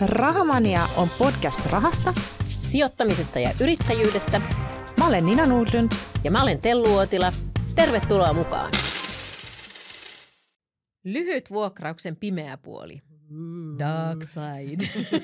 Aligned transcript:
Rahamania 0.00 0.88
on 0.96 1.08
podcast 1.18 1.66
rahasta, 1.72 2.14
sijoittamisesta 2.44 3.38
ja 3.38 3.52
yrittäjyydestä. 3.60 4.42
Mä 4.98 5.06
olen 5.06 5.26
Nina 5.26 5.46
Nordlund. 5.46 5.92
Ja 6.24 6.30
mä 6.30 6.42
olen 6.42 6.60
Tellu 6.60 6.94
Uotila. 6.94 7.32
Tervetuloa 7.74 8.32
mukaan. 8.32 8.70
Lyhyt 11.04 11.50
vuokrauksen 11.50 12.16
pimeä 12.16 12.56
puoli. 12.58 13.02
Dark 13.78 14.22
side. 14.22 14.88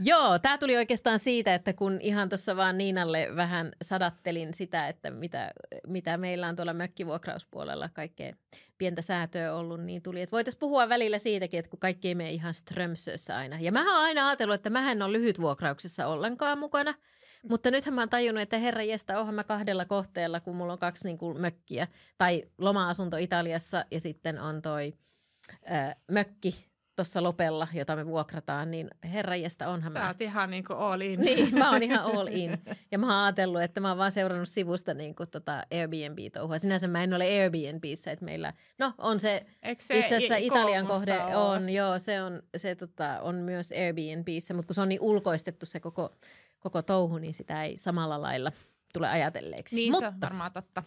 Joo, 0.00 0.38
tämä 0.38 0.58
tuli 0.58 0.76
oikeastaan 0.76 1.18
siitä, 1.18 1.54
että 1.54 1.72
kun 1.72 1.98
ihan 2.00 2.28
tuossa 2.28 2.56
vaan 2.56 2.78
Niinalle 2.78 3.28
vähän 3.36 3.72
sadattelin 3.82 4.54
sitä, 4.54 4.88
että 4.88 5.10
mitä, 5.10 5.50
mitä 5.86 6.16
meillä 6.16 6.48
on 6.48 6.56
tuolla 6.56 6.72
mökkivuokrauspuolella 6.72 7.88
kaikkea 7.88 8.32
pientä 8.78 9.02
säätöä 9.02 9.54
ollut, 9.54 9.80
niin 9.80 10.02
tuli, 10.02 10.22
että 10.22 10.32
voitaisiin 10.32 10.60
puhua 10.60 10.88
välillä 10.88 11.18
siitäkin, 11.18 11.58
että 11.58 11.70
kun 11.70 11.80
kaikki 11.80 12.08
ei 12.08 12.14
mene 12.14 12.30
ihan 12.30 12.54
Strömsössä 12.54 13.36
aina. 13.36 13.56
Ja 13.60 13.72
mä 13.72 13.94
oon 13.94 14.04
aina 14.04 14.28
ajatellut, 14.28 14.54
että 14.54 14.70
mä 14.70 14.92
en 14.92 15.02
ole 15.02 15.12
lyhytvuokrauksessa 15.12 16.06
ollenkaan 16.06 16.58
mukana, 16.58 16.94
mutta 17.48 17.70
nythän 17.70 17.94
mä 17.94 18.00
oon 18.00 18.08
tajunnut, 18.08 18.42
että 18.42 18.58
herra 18.58 18.82
jesta, 18.82 19.18
onhan 19.18 19.34
mä 19.34 19.44
kahdella 19.44 19.84
kohteella, 19.84 20.40
kun 20.40 20.56
mulla 20.56 20.72
on 20.72 20.78
kaksi 20.78 21.08
niin 21.08 21.18
kuin, 21.18 21.40
mökkiä. 21.40 21.88
Tai 22.18 22.44
loma-asunto 22.58 23.16
Italiassa 23.16 23.84
ja 23.90 24.00
sitten 24.00 24.40
on 24.40 24.62
toi 24.62 24.94
mökki 26.10 26.67
tuossa 26.98 27.22
Lopella, 27.22 27.68
jota 27.72 27.96
me 27.96 28.06
vuokrataan, 28.06 28.70
niin 28.70 28.88
herranjesta 29.12 29.68
onhan 29.68 29.92
Sä 29.92 29.98
mä. 29.98 30.06
oot 30.08 30.20
ihan 30.20 30.50
niin 30.50 30.64
kuin 30.64 30.78
all 30.78 31.00
in. 31.00 31.20
Niin, 31.20 31.58
mä 31.58 31.70
oon 31.70 31.82
ihan 31.82 32.04
all 32.16 32.26
in. 32.30 32.58
Ja 32.90 32.98
mä 32.98 33.06
oon 33.06 33.24
ajatellut, 33.24 33.62
että 33.62 33.80
mä 33.80 33.88
oon 33.88 33.98
vaan 33.98 34.12
seurannut 34.12 34.48
sivusta 34.48 34.94
niin 34.94 35.14
kuin 35.14 35.30
tota 35.30 35.62
Airbnb-touhua. 35.74 36.58
Sinänsä 36.58 36.88
mä 36.88 37.02
en 37.02 37.14
ole 37.14 37.24
Airbnbissä, 37.24 38.10
että 38.12 38.24
meillä, 38.24 38.52
no 38.78 38.92
on 38.98 39.20
se, 39.20 39.46
Eikö 39.62 39.82
se 39.82 39.98
itse 39.98 40.16
asiassa 40.16 40.36
i- 40.36 40.46
Italian 40.46 40.86
kohde 40.86 41.20
ole? 41.24 41.34
on, 41.36 41.68
joo, 41.70 41.98
se 41.98 42.22
on, 42.22 42.42
se 42.56 42.74
tota, 42.74 43.20
on 43.20 43.34
myös 43.34 43.72
Airbnbissä, 43.72 44.54
mutta 44.54 44.66
kun 44.66 44.74
se 44.74 44.80
on 44.80 44.88
niin 44.88 45.00
ulkoistettu 45.00 45.66
se 45.66 45.80
koko, 45.80 46.16
koko 46.58 46.82
touhu, 46.82 47.18
niin 47.18 47.34
sitä 47.34 47.64
ei 47.64 47.76
samalla 47.76 48.22
lailla 48.22 48.52
tule 48.92 49.08
ajatelleeksi. 49.08 49.76
Niin 49.76 49.92
mutta, 49.92 50.10
se 50.10 50.14
on 50.14 50.20
varmaan 50.20 50.52
totta. 50.52 50.82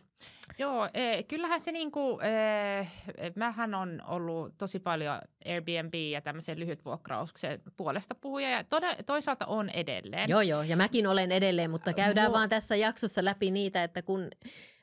Joo, 0.58 0.90
eh, 0.94 1.26
kyllähän 1.28 1.60
se 1.60 1.72
niinku, 1.72 2.20
eh, 2.20 2.92
mähän 3.36 3.76
on 3.76 4.02
ollut 4.08 4.58
tosi 4.58 4.80
paljon 4.80 5.22
Airbnb 5.46 5.94
ja 5.94 6.22
tämmöisen 6.22 6.60
lyhytvuokrauksen 6.60 7.62
puolesta 7.78 8.16
puhuja 8.16 8.50
ja 8.50 8.64
tode, 8.64 8.96
toisaalta 9.06 9.46
on 9.46 9.70
edelleen. 9.70 10.30
Joo, 10.30 10.42
joo, 10.42 10.64
ja 10.64 10.78
mäkin 10.78 11.08
olen 11.08 11.32
edelleen, 11.32 11.72
mutta 11.72 11.94
käydään 11.94 12.30
Mu- 12.30 12.34
vaan 12.34 12.50
tässä 12.50 12.76
jaksossa 12.76 13.26
läpi 13.26 13.52
niitä, 13.52 13.84
että 13.84 14.02
kun 14.02 14.30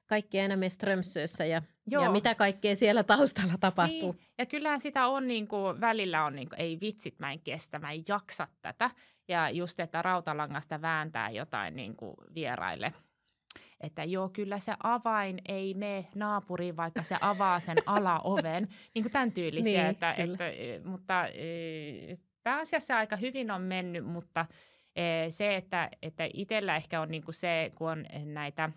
kaikki 0.07 0.41
aina 0.41 0.57
me 0.57 0.69
Strömsössä 0.69 1.45
ja, 1.45 1.63
ja 1.91 2.11
mitä 2.11 2.35
kaikkea 2.35 2.77
siellä 2.77 3.03
taustalla 3.03 3.55
tapahtuu. 3.61 4.13
Niin, 4.13 4.27
ja 4.39 4.47
kyllähän 4.47 4.81
sitä 4.81 5.07
on 5.07 5.27
niin 5.27 5.49
kuin, 5.49 5.81
välillä 5.81 6.25
on 6.25 6.37
niin 6.37 6.49
kuin, 6.49 6.61
ei 6.61 6.79
vitsit, 6.81 7.19
mä 7.19 7.33
en 7.33 7.41
kestä, 7.41 7.79
mä 7.79 7.93
en 7.93 8.05
jaksa 8.09 8.49
tätä. 8.63 8.91
Ja 9.29 9.51
just, 9.51 9.81
että 9.81 10.03
rautalangasta 10.03 10.83
vääntää 10.83 11.31
jotain 11.31 11.77
niin 11.77 11.97
kuin 11.97 12.15
vieraille. 12.35 12.95
Että 13.81 14.05
joo, 14.05 14.29
kyllä 14.29 14.59
se 14.59 14.75
avain 14.83 15.41
ei 15.49 15.75
mene 15.75 16.07
naapuriin, 16.15 16.77
vaikka 16.77 17.03
se 17.03 17.17
avaa 17.21 17.61
sen 17.61 17.77
alaoven. 17.87 18.69
Niin 18.95 19.03
kuin 19.03 19.13
tämän 19.13 19.33
tyylisiä. 19.33 19.83
Niin, 19.83 19.91
että, 19.91 20.15
kyllä. 20.17 20.33
että, 20.33 20.49
eh, 20.49 20.85
mutta 20.85 21.27
eh, 21.27 22.19
pääasiassa 22.43 22.97
aika 22.97 23.17
hyvin 23.17 23.51
on 23.51 23.63
mennyt, 23.63 24.05
mutta 24.07 24.47
eh, 24.97 25.27
se, 25.31 25.57
että, 25.57 25.91
että 26.03 26.29
itsellä 26.35 26.77
ehkä 26.77 27.01
on 27.01 27.09
niin 27.09 27.25
kuin 27.25 27.35
se, 27.35 27.73
kun 27.75 27.91
on 27.91 28.07
näitä, 28.25 28.71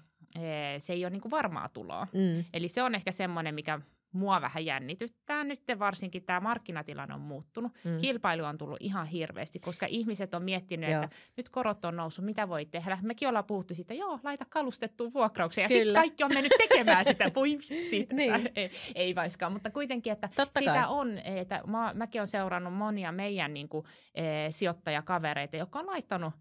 se 0.79 0.93
ei 0.93 1.05
ole 1.05 1.09
niin 1.09 1.21
kuin 1.21 1.31
varmaa 1.31 1.69
tuloa. 1.69 2.07
Mm. 2.13 2.45
Eli 2.53 2.67
se 2.67 2.83
on 2.83 2.95
ehkä 2.95 3.11
semmoinen, 3.11 3.55
mikä 3.55 3.79
mua 4.11 4.41
vähän 4.41 4.65
jännityttää. 4.65 5.43
Nyt 5.43 5.61
varsinkin 5.79 6.23
tämä 6.23 6.39
markkinatilanne 6.39 7.15
on 7.15 7.21
muuttunut. 7.21 7.71
Mm. 7.83 7.97
Kilpailu 7.97 8.43
on 8.43 8.57
tullut 8.57 8.77
ihan 8.79 9.07
hirveästi, 9.07 9.59
koska 9.59 9.85
ihmiset 9.85 10.33
on 10.33 10.43
miettinyt, 10.43 10.89
Joo. 10.89 11.03
että 11.03 11.15
nyt 11.37 11.49
korot 11.49 11.85
on 11.85 11.95
noussut, 11.95 12.25
mitä 12.25 12.49
voi 12.49 12.65
tehdä. 12.65 12.97
Mekin 13.01 13.27
ollaan 13.27 13.45
puhuttu 13.45 13.75
siitä, 13.75 13.93
joo, 13.93 14.19
laita 14.23 14.45
kalustettuun 14.49 15.13
vuokraukseen. 15.13 15.65
Ja 15.65 15.69
sitten 15.69 15.93
kaikki 15.93 16.23
on 16.23 16.33
mennyt 16.33 16.53
tekemään 16.57 17.05
sitä, 17.05 17.31
voi 17.35 17.49
vitsi. 17.49 18.07
Niin. 18.13 18.49
ei, 18.55 18.71
ei 18.95 19.15
vaiskaan, 19.15 19.51
mutta 19.51 19.71
kuitenkin, 19.71 20.13
että 20.13 20.29
Totta 20.35 20.59
sitä 20.59 20.73
kai. 20.73 20.85
on, 20.87 21.17
että 21.17 21.61
mä, 21.67 21.91
mäkin 21.93 22.21
olen 22.21 22.27
seurannut 22.27 22.73
monia 22.73 23.11
meidän 23.11 23.53
niin 23.53 23.69
kuin, 23.69 23.85
e, 24.15 24.23
sijoittajakavereita, 24.51 25.57
jotka 25.57 25.79
on 25.79 25.87
laittanut 25.87 26.33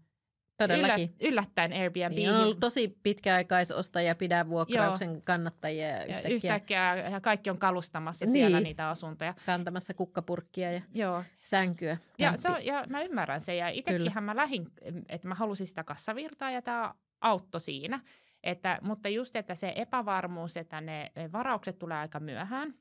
Todellakin. 0.67 1.09
yllät, 1.19 1.31
yllättäen 1.33 1.73
Airbnb. 1.73 2.15
Niin 2.15 2.31
on 2.31 2.41
ollut 2.43 2.59
tosi 2.59 2.97
pitkäaikaisosta 3.03 4.01
ja 4.01 4.15
pidä 4.15 4.49
vuokrauksen 4.49 5.21
kannattajia 5.21 5.87
ja 5.87 5.97
ja 6.05 6.17
yhtäkkiä, 6.17 6.35
yhtäkkiä 6.35 6.95
ja 7.09 7.21
kaikki 7.21 7.49
on 7.49 7.57
kalustamassa 7.57 8.25
Niin. 8.25 8.33
siellä 8.33 8.59
niitä 8.59 8.89
asuntoja. 8.89 9.33
kantamassa 9.45 9.93
kukkapurkkia 9.93 10.71
ja 10.71 10.81
Joo, 10.93 11.23
sänkyä. 11.41 11.97
ja, 12.19 12.37
se 12.37 12.49
on, 12.49 12.65
ja 12.65 12.83
mä 12.89 13.01
ymmärrän 13.01 13.41
sen. 13.41 13.57
Ja 13.57 13.69
itsekinhän 13.69 14.23
mä 14.23 14.35
lähdin, 14.35 14.67
että 15.09 15.27
mä 15.27 15.35
halusin 15.35 15.67
sitä 15.67 15.83
kassavirtaa 15.83 16.51
ja 16.51 16.61
tämä 16.61 16.93
auttoi 17.21 17.61
siinä. 17.61 17.99
Että, 18.43 18.79
mutta 18.81 19.09
just, 19.09 19.35
että 19.35 19.55
se 19.55 19.73
epävarmuus, 19.75 20.57
että 20.57 20.81
ne 20.81 21.11
varaukset 21.31 21.79
tulee 21.79 21.97
aika 21.97 22.19
myöhään. 22.19 22.73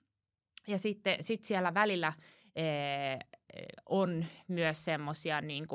Ja 0.68 0.78
sitten 0.78 1.16
sit 1.20 1.44
siellä 1.44 1.74
välillä 1.74 2.12
ee, 2.56 3.18
on 3.86 4.24
myös 4.48 4.84
semmoisia 4.84 5.41
niin 5.41 5.66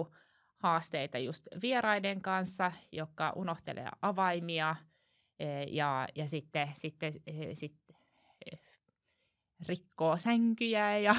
haasteita 0.66 1.18
just 1.18 1.48
vieraiden 1.62 2.22
kanssa, 2.22 2.72
jotka 2.92 3.34
unohtelee 3.36 3.90
avaimia 4.02 4.76
ee, 5.40 5.64
ja, 5.64 6.08
ja 6.16 6.28
sitten, 6.28 6.70
sitten, 6.74 7.14
ee, 7.28 7.56
sit, 7.56 7.76
ee, 8.46 8.58
rikkoo 9.68 10.18
sänkyjä 10.18 10.98
ja 10.98 11.16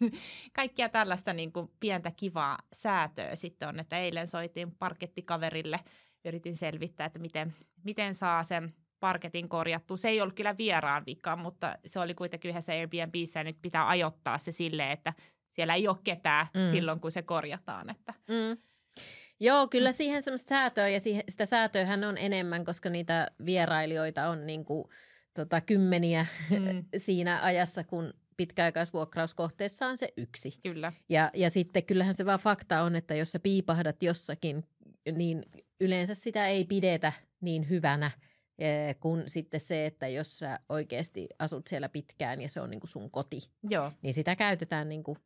kaikkia 0.58 0.88
tällaista 0.88 1.32
niin 1.32 1.52
kuin 1.52 1.70
pientä 1.80 2.10
kivaa 2.16 2.58
säätöä 2.72 3.36
sitten 3.36 3.68
on, 3.68 3.80
että 3.80 3.98
eilen 3.98 4.28
soitin 4.28 4.74
parkettikaverille, 4.74 5.80
yritin 6.24 6.56
selvittää, 6.56 7.06
että 7.06 7.18
miten, 7.18 7.54
miten 7.84 8.14
saa 8.14 8.44
sen 8.44 8.74
parketin 9.00 9.48
korjattua. 9.48 9.96
Se 9.96 10.08
ei 10.08 10.20
ollut 10.20 10.34
kyllä 10.34 10.56
vieraan 10.58 11.06
vika, 11.06 11.36
mutta 11.36 11.78
se 11.86 12.00
oli 12.00 12.14
kuitenkin 12.14 12.48
yhdessä 12.48 12.72
Airbnbissä 12.72 13.40
ja 13.40 13.44
nyt 13.44 13.58
pitää 13.62 13.88
ajoittaa 13.88 14.38
se 14.38 14.52
silleen, 14.52 14.90
että 14.90 15.12
siellä 15.48 15.74
ei 15.74 15.88
ole 15.88 15.96
ketään 16.04 16.46
mm. 16.54 16.70
silloin, 16.70 17.00
kun 17.00 17.12
se 17.12 17.22
korjataan. 17.22 17.90
Että. 17.90 18.14
Mm. 18.28 18.67
Joo, 19.40 19.68
kyllä 19.68 19.92
siihen 19.92 20.22
semmoista 20.22 20.48
säätöä 20.48 20.88
ja 20.88 21.00
siihen, 21.00 21.22
sitä 21.28 21.46
säätöähän 21.46 22.04
on 22.04 22.18
enemmän, 22.18 22.64
koska 22.64 22.90
niitä 22.90 23.30
vierailijoita 23.46 24.28
on 24.28 24.46
niin 24.46 24.64
kuin, 24.64 24.84
tota, 25.34 25.60
kymmeniä 25.60 26.26
Mm, 26.50 26.84
siinä 26.96 27.42
ajassa, 27.42 27.84
kun 27.84 28.14
pitkäaikaisvuokrauskohteessa 28.36 29.86
on 29.86 29.96
se 29.98 30.08
yksi. 30.16 30.58
kyllä. 30.62 30.92
Ja, 31.08 31.30
ja 31.34 31.50
sitten 31.50 31.84
kyllähän 31.84 32.14
se 32.14 32.26
vaan 32.26 32.38
fakta 32.38 32.82
on, 32.82 32.96
että 32.96 33.14
jos 33.14 33.32
sä 33.32 33.38
piipahdat 33.38 34.02
jossakin, 34.02 34.64
niin 35.12 35.42
yleensä 35.80 36.14
sitä 36.14 36.46
ei 36.48 36.64
pidetä 36.64 37.12
niin 37.40 37.68
hyvänä 37.68 38.10
eh, 38.58 38.96
kuin 39.00 39.22
sitten 39.26 39.60
se, 39.60 39.86
että 39.86 40.08
jos 40.08 40.38
sä 40.38 40.60
oikeasti 40.68 41.28
asut 41.38 41.66
siellä 41.66 41.88
pitkään 41.88 42.40
ja 42.40 42.48
se 42.48 42.60
on 42.60 42.70
niin 42.70 42.80
kuin 42.80 42.90
sun 42.90 43.10
koti, 43.10 43.38
Joo, 43.68 43.92
niin 44.02 44.14
sitä 44.14 44.36
käytetään 44.36 44.88
niin 44.88 45.02
kuin 45.02 45.18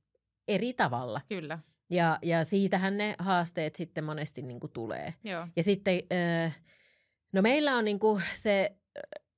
eri 0.48 0.72
tavalla. 0.72 1.20
kyllä. 1.28 1.58
Ja, 1.92 2.18
ja 2.22 2.44
siitähän 2.44 2.96
ne 2.98 3.14
haasteet 3.18 3.76
sitten 3.76 4.04
monesti 4.04 4.42
niin 4.42 4.60
kuin 4.60 4.72
tulee. 4.72 5.14
Joo. 5.24 5.48
Ja 5.56 5.62
sitten, 5.62 6.02
äh, 6.44 6.60
no 7.32 7.42
meillä 7.42 7.76
on 7.76 7.84
niin 7.84 7.98
kuin 7.98 8.22
se, 8.34 8.76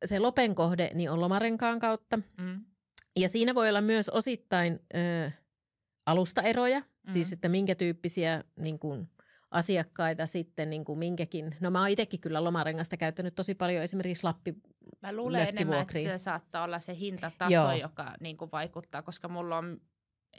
se 0.04 0.19
lopen 0.19 0.54
kohde, 0.54 0.91
niin 0.94 1.10
on 1.10 1.20
lomarenkaan 1.20 1.78
kautta. 1.78 2.19
Mm. 2.38 2.64
Ja 3.16 3.28
siinä 3.28 3.54
voi 3.54 3.69
olla 3.69 3.81
myös 3.81 4.09
osittain 4.09 4.81
ö, 4.94 5.31
alustaeroja, 6.06 6.81
mm. 6.81 7.12
siis 7.12 7.32
että 7.32 7.48
minkä 7.48 7.75
tyyppisiä 7.75 8.44
niin 8.56 8.78
kuin, 8.78 9.09
asiakkaita 9.50 10.26
sitten 10.26 10.70
niin 10.70 10.84
kuin 10.84 10.98
minkäkin. 10.98 11.56
No 11.60 11.70
mä 11.70 11.81
oon 11.81 11.88
itsekin 11.88 12.20
kyllä 12.20 12.44
lomarengasta 12.44 12.97
käyttänyt 12.97 13.34
tosi 13.34 13.54
paljon 13.54 13.84
esimerkiksi 13.84 14.25
Lappi. 14.25 14.54
Mä 15.03 15.12
luulen 15.12 15.48
enemmän, 15.48 15.81
että 15.81 16.03
se 16.03 16.19
saattaa 16.19 16.64
olla 16.64 16.81
se 16.81 16.94
hintataso. 16.94 17.53
Joo. 17.53 17.72
joka 17.72 18.14
niin 18.20 18.37
kuin 18.37 18.53
vaikuttaa, 18.53 19.03
koska 19.03 19.28
mulla 19.28 19.59
on 19.59 19.81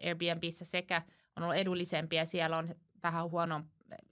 Airbnbissä 0.04 0.66
sekä 0.66 1.02
on 1.38 1.44
ollut 1.44 1.56
edullisempia 1.58 2.26
siellä 2.26 2.58
on 2.58 2.76
vähän 3.04 3.30
huono. 3.30 3.62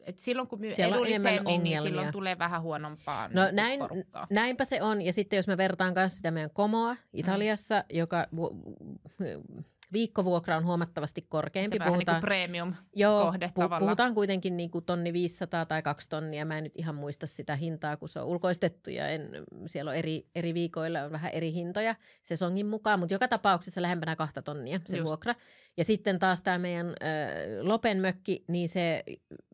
Et 0.06 0.18
silloin 0.20 0.48
kun 0.48 0.60
myy 0.60 0.74
Siellä 0.74 0.96
on 0.96 0.98
edullisemmin, 1.08 1.34
niin 1.44 1.48
ongelmia. 1.48 1.82
silloin 1.82 2.12
tulee 2.12 2.40
vähän 2.40 2.62
huonompaa 2.62 3.28
No 3.28 3.44
niin 3.46 3.56
näin, 3.56 3.80
porukkaa. 3.80 4.28
näinpä 4.30 4.66
se 4.66 4.82
on. 4.82 5.02
Ja 5.02 5.14
sitten 5.14 5.38
jos 5.38 5.48
mä 5.48 5.58
vertaan 5.58 5.94
kanssa 5.94 6.16
sitä 6.18 6.32
meidän 6.32 6.50
komoa 6.54 6.96
Italiassa, 7.14 7.76
mm. 7.76 7.98
joka 7.98 8.28
viikkovuokra 9.94 10.58
on 10.58 10.66
huomattavasti 10.66 11.22
korkeampi. 11.30 11.76
Se 11.76 11.80
vähän 11.80 11.94
niin 12.00 12.06
kuin 12.06 12.22
premium. 12.22 12.74
Joo, 12.96 13.26
kohde 13.26 13.46
pu- 13.48 13.80
puhutaan 13.80 14.14
kuitenkin 14.14 14.58
niin 14.58 14.72
kuin 14.72 14.86
tonni 14.86 15.14
500 15.14 15.66
tai 15.66 15.82
kaksi 15.82 16.10
tonnia. 16.10 16.46
Mä 16.46 16.58
en 16.58 16.64
nyt 16.64 16.74
ihan 16.76 16.96
muista 16.96 17.28
sitä 17.28 17.56
hintaa, 17.56 17.98
kun 17.98 18.10
se 18.10 18.20
on 18.20 18.26
ulkoistettu 18.28 18.90
ja 18.90 19.08
en, 19.08 19.30
siellä 19.68 19.92
on 19.92 19.98
eri, 19.98 20.28
eri 20.36 20.54
viikoilla 20.54 21.02
on 21.04 21.12
vähän 21.12 21.32
eri 21.32 21.54
hintoja 21.54 21.96
sesongin 22.24 22.66
mukaan, 22.68 23.00
mutta 23.00 23.14
joka 23.16 23.28
tapauksessa 23.28 23.82
lähempänä 23.82 24.16
kahta 24.16 24.42
tonnia 24.42 24.80
se 24.86 24.98
Just. 24.98 25.08
vuokra. 25.08 25.36
Ja 25.78 25.84
sitten 25.84 26.20
taas 26.20 26.42
tämä 26.42 26.58
meidän 26.58 26.88
äh, 26.88 26.94
Lopen 27.62 27.98
mökki, 27.98 28.44
niin 28.48 28.70
se, 28.70 29.04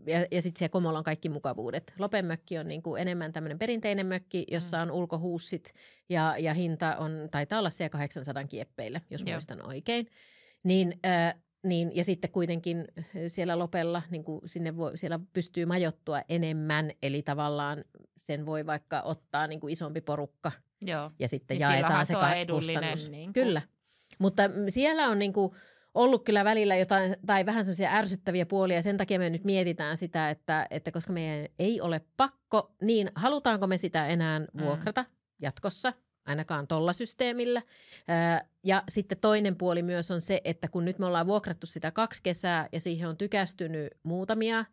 ja, 0.07 0.25
ja 0.31 0.41
sitten 0.41 0.59
siellä 0.59 0.71
Komolla 0.71 0.97
on 0.97 1.03
kaikki 1.03 1.29
mukavuudet. 1.29 1.93
Lopen 1.99 2.25
mökki 2.25 2.57
on 2.57 2.67
niin 2.67 2.81
kuin 2.83 3.01
enemmän 3.01 3.33
tämmöinen 3.33 3.59
perinteinen 3.59 4.05
mökki, 4.05 4.45
jossa 4.51 4.77
Mm. 4.77 4.83
on 4.83 4.91
ulkohuussit 4.91 5.73
ja, 6.09 6.35
ja 6.37 6.53
hinta 6.53 6.97
on, 6.97 7.27
taitaa 7.31 7.59
olla 7.59 7.69
siellä 7.69 7.89
800 7.89 8.43
kieppeillä, 8.43 9.01
jos 9.09 9.21
Joo. 9.25 9.31
muistan 9.35 9.67
oikein. 9.67 10.07
Niin 10.63 10.99
äh, 11.05 11.35
niin, 11.63 11.95
ja 11.95 12.03
sitten 12.03 12.31
kuitenkin 12.31 12.85
siellä 13.27 13.59
lopella 13.59 14.01
niin 14.09 14.23
kuin 14.23 14.41
sinne 14.45 14.77
voi, 14.77 14.97
siellä 14.97 15.19
pystyy 15.33 15.65
majottua 15.65 16.21
enemmän, 16.29 16.91
eli 17.03 17.21
tavallaan 17.21 17.83
sen 18.17 18.45
voi 18.45 18.65
vaikka 18.65 19.01
ottaa 19.01 19.47
niin 19.47 19.59
kuin 19.59 19.71
isompi 19.73 20.01
porukka 20.01 20.51
Joo. 20.85 21.11
ja 21.19 21.27
sitten 21.27 21.55
Niin 21.55 21.61
jaetaan 21.61 22.05
se, 22.05 22.13
kustannus. 22.51 23.09
niin 23.09 23.33
kuin- 23.33 23.33
Kyllä, 23.45 23.61
mutta 24.19 24.43
siellä 24.69 25.07
on 25.07 25.19
niin 25.19 25.33
kuin 25.33 25.51
ollut 25.93 26.23
kyllä 26.25 26.43
välillä 26.45 26.75
jotain, 26.75 27.15
tai 27.25 27.45
vähän 27.45 27.63
semmoisia 27.63 27.91
ärsyttäviä 27.93 28.45
puolia, 28.45 28.75
ja 28.75 28.83
sen 28.83 28.97
takia 28.97 29.19
me 29.19 29.29
nyt 29.29 29.43
mietitään 29.43 29.97
sitä, 29.97 30.29
että, 30.29 30.67
että 30.69 30.91
koska 30.91 31.13
meidän 31.13 31.45
ei 31.59 31.81
ole 31.81 32.01
pakko, 32.17 32.75
niin 32.81 33.11
halutaanko 33.15 33.67
me 33.67 33.77
sitä 33.77 34.07
enää 34.07 34.41
vuokrata 34.61 35.05
jatkossa, 35.39 35.93
ainakaan 36.25 36.67
tolla 36.67 36.93
systeemillä. 36.93 37.61
Ja 38.63 38.83
sitten 38.89 39.17
toinen 39.17 39.55
puoli 39.55 39.83
myös 39.83 40.11
on 40.11 40.21
se, 40.21 40.41
että 40.43 40.67
kun 40.67 40.85
nyt 40.85 40.99
me 40.99 41.05
ollaan 41.05 41.27
vuokrattu 41.27 41.67
sitä 41.67 41.91
kaksi 41.91 42.23
kesää 42.23 42.69
ja 42.71 42.79
siihen 42.79 43.09
on 43.09 43.17
tykästynyt 43.17 43.87
muutamia, 44.03 44.65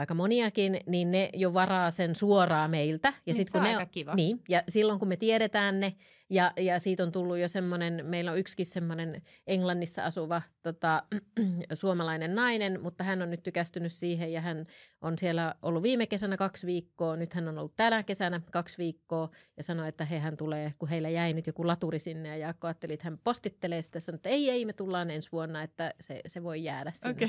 aika 0.00 0.14
moniakin, 0.14 0.80
niin 0.86 1.10
ne 1.10 1.30
jo 1.34 1.54
varaa 1.54 1.90
sen 1.90 2.14
suoraan 2.14 2.70
meiltä. 2.70 3.08
Ja 3.08 3.14
Niin 3.26 3.34
sit, 3.34 3.48
se 3.48 3.52
kun 3.52 3.60
on 3.60 3.64
ne 3.64 3.76
aika 3.76 3.90
kiva. 3.92 4.14
Niin, 4.14 4.42
ja 4.48 4.62
silloin 4.68 4.98
kun 4.98 5.08
me 5.08 5.16
tiedetään 5.16 5.80
ne, 5.80 5.96
ja, 6.30 6.52
ja 6.56 6.78
siitä 6.78 7.02
on 7.02 7.12
tullut 7.12 7.38
jo 7.38 7.48
semmoinen, 7.48 8.06
meillä 8.06 8.32
on 8.32 8.38
yksikin 8.38 8.66
semmoinen 8.66 9.22
Englannissa 9.46 10.04
asuva 10.04 10.42
tota, 10.62 11.02
suomalainen 11.72 12.34
nainen, 12.34 12.82
mutta 12.82 13.04
hän 13.04 13.22
on 13.22 13.30
nyt 13.30 13.42
tykästynyt 13.42 13.92
siihen 13.92 14.32
ja 14.32 14.40
hän 14.40 14.66
on 15.00 15.18
siellä 15.18 15.54
ollut 15.62 15.82
viime 15.82 16.06
kesänä 16.06 16.36
kaksi 16.36 16.66
viikkoa, 16.66 17.16
nyt 17.16 17.34
hän 17.34 17.48
on 17.48 17.58
ollut 17.58 17.76
tänä 17.76 18.02
kesänä 18.02 18.40
kaksi 18.52 18.78
viikkoa 18.78 19.30
ja 19.56 19.62
sanoi, 19.62 19.88
että 19.88 20.04
he 20.04 20.18
hän 20.18 20.36
tulee, 20.36 20.72
kun 20.78 20.88
heillä 20.88 21.08
jäi 21.08 21.32
nyt 21.32 21.46
joku 21.46 21.66
laturi 21.66 21.98
sinne 21.98 22.28
ja 22.28 22.36
Jaakko 22.36 22.66
ajatteli, 22.66 22.92
että 22.92 23.04
hän 23.04 23.18
postittelee 23.24 23.82
sitä, 23.82 24.00
sanoi, 24.00 24.16
että 24.16 24.28
ei, 24.28 24.50
ei, 24.50 24.64
me 24.64 24.72
tullaan 24.72 25.10
ensi 25.10 25.32
vuonna, 25.32 25.62
että 25.62 25.94
se, 26.00 26.20
se 26.26 26.42
voi 26.42 26.64
jäädä 26.64 26.92
sinne. 26.94 27.10
Okei. 27.10 27.28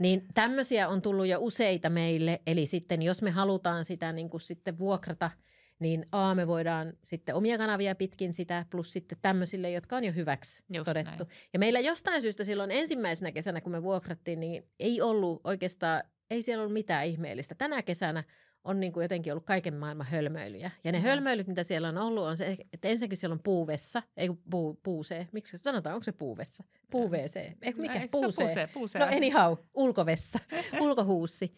Niin 0.00 0.26
tämmöisiä 0.34 0.88
on 0.88 1.02
tullut 1.02 1.26
jo 1.26 1.38
useita 1.40 1.90
meille, 1.90 2.40
eli 2.46 2.66
sitten 2.66 3.02
jos 3.02 3.22
me 3.22 3.30
halutaan 3.30 3.84
sitä 3.84 4.12
niin 4.12 4.30
kuin 4.30 4.40
sitten 4.40 4.78
vuokrata, 4.78 5.30
niin 5.78 6.06
A, 6.12 6.34
me 6.34 6.46
voidaan 6.46 6.92
sitten 7.04 7.34
omia 7.34 7.58
kanavia 7.58 7.94
pitkin 7.94 8.32
sitä, 8.32 8.66
plus 8.70 8.92
sitten 8.92 9.18
tämmöisille, 9.22 9.70
jotka 9.70 9.96
on 9.96 10.04
jo 10.04 10.12
hyväksi 10.12 10.64
Just 10.72 10.84
todettu. 10.84 11.24
näin. 11.24 11.28
Ja 11.52 11.58
meillä 11.58 11.80
jostain 11.80 12.22
syystä 12.22 12.44
silloin 12.44 12.70
ensimmäisenä 12.70 13.32
kesänä, 13.32 13.60
kun 13.60 13.72
me 13.72 13.82
vuokrattiin, 13.82 14.40
niin 14.40 14.68
ei 14.78 15.00
ollut 15.00 15.40
oikeastaan, 15.44 16.02
ei 16.30 16.42
siellä 16.42 16.62
ollut 16.62 16.72
mitään 16.72 17.06
ihmeellistä. 17.06 17.54
Tänä 17.54 17.82
kesänä 17.82 18.24
on 18.64 18.80
niin 18.80 18.92
kuin 18.92 19.02
jotenkin 19.04 19.32
ollut 19.32 19.44
kaiken 19.46 19.74
maailman 19.74 20.06
hölmöilyjä. 20.06 20.70
Ja 20.84 20.92
ne 20.92 20.98
Joo. 20.98 21.02
hölmöilyt, 21.04 21.46
mitä 21.46 21.62
siellä 21.62 21.88
on 21.88 21.98
ollut, 21.98 22.24
on 22.24 22.36
se, 22.36 22.56
että 22.72 22.88
ensinnäkin 22.88 23.18
siellä 23.18 23.34
on 23.34 23.40
puuvessa, 23.44 24.02
ei 24.16 24.30
puu, 24.50 24.80
puusee. 24.82 25.28
Miksi 25.32 25.58
sanotaan, 25.58 25.94
onko 25.94 26.04
se 26.04 26.12
puuvessa? 26.12 26.64
Puu-WC. 26.90 27.36
Ei, 27.62 27.74
mikä? 27.74 27.94
On 28.02 28.08
Puusee. 28.10 28.46
puusee, 28.46 28.66
puusee. 28.74 29.00
No 29.00 29.06
anyhow, 29.16 29.52
ulkovessa, 29.74 30.38
ulkohuussi. 30.80 31.54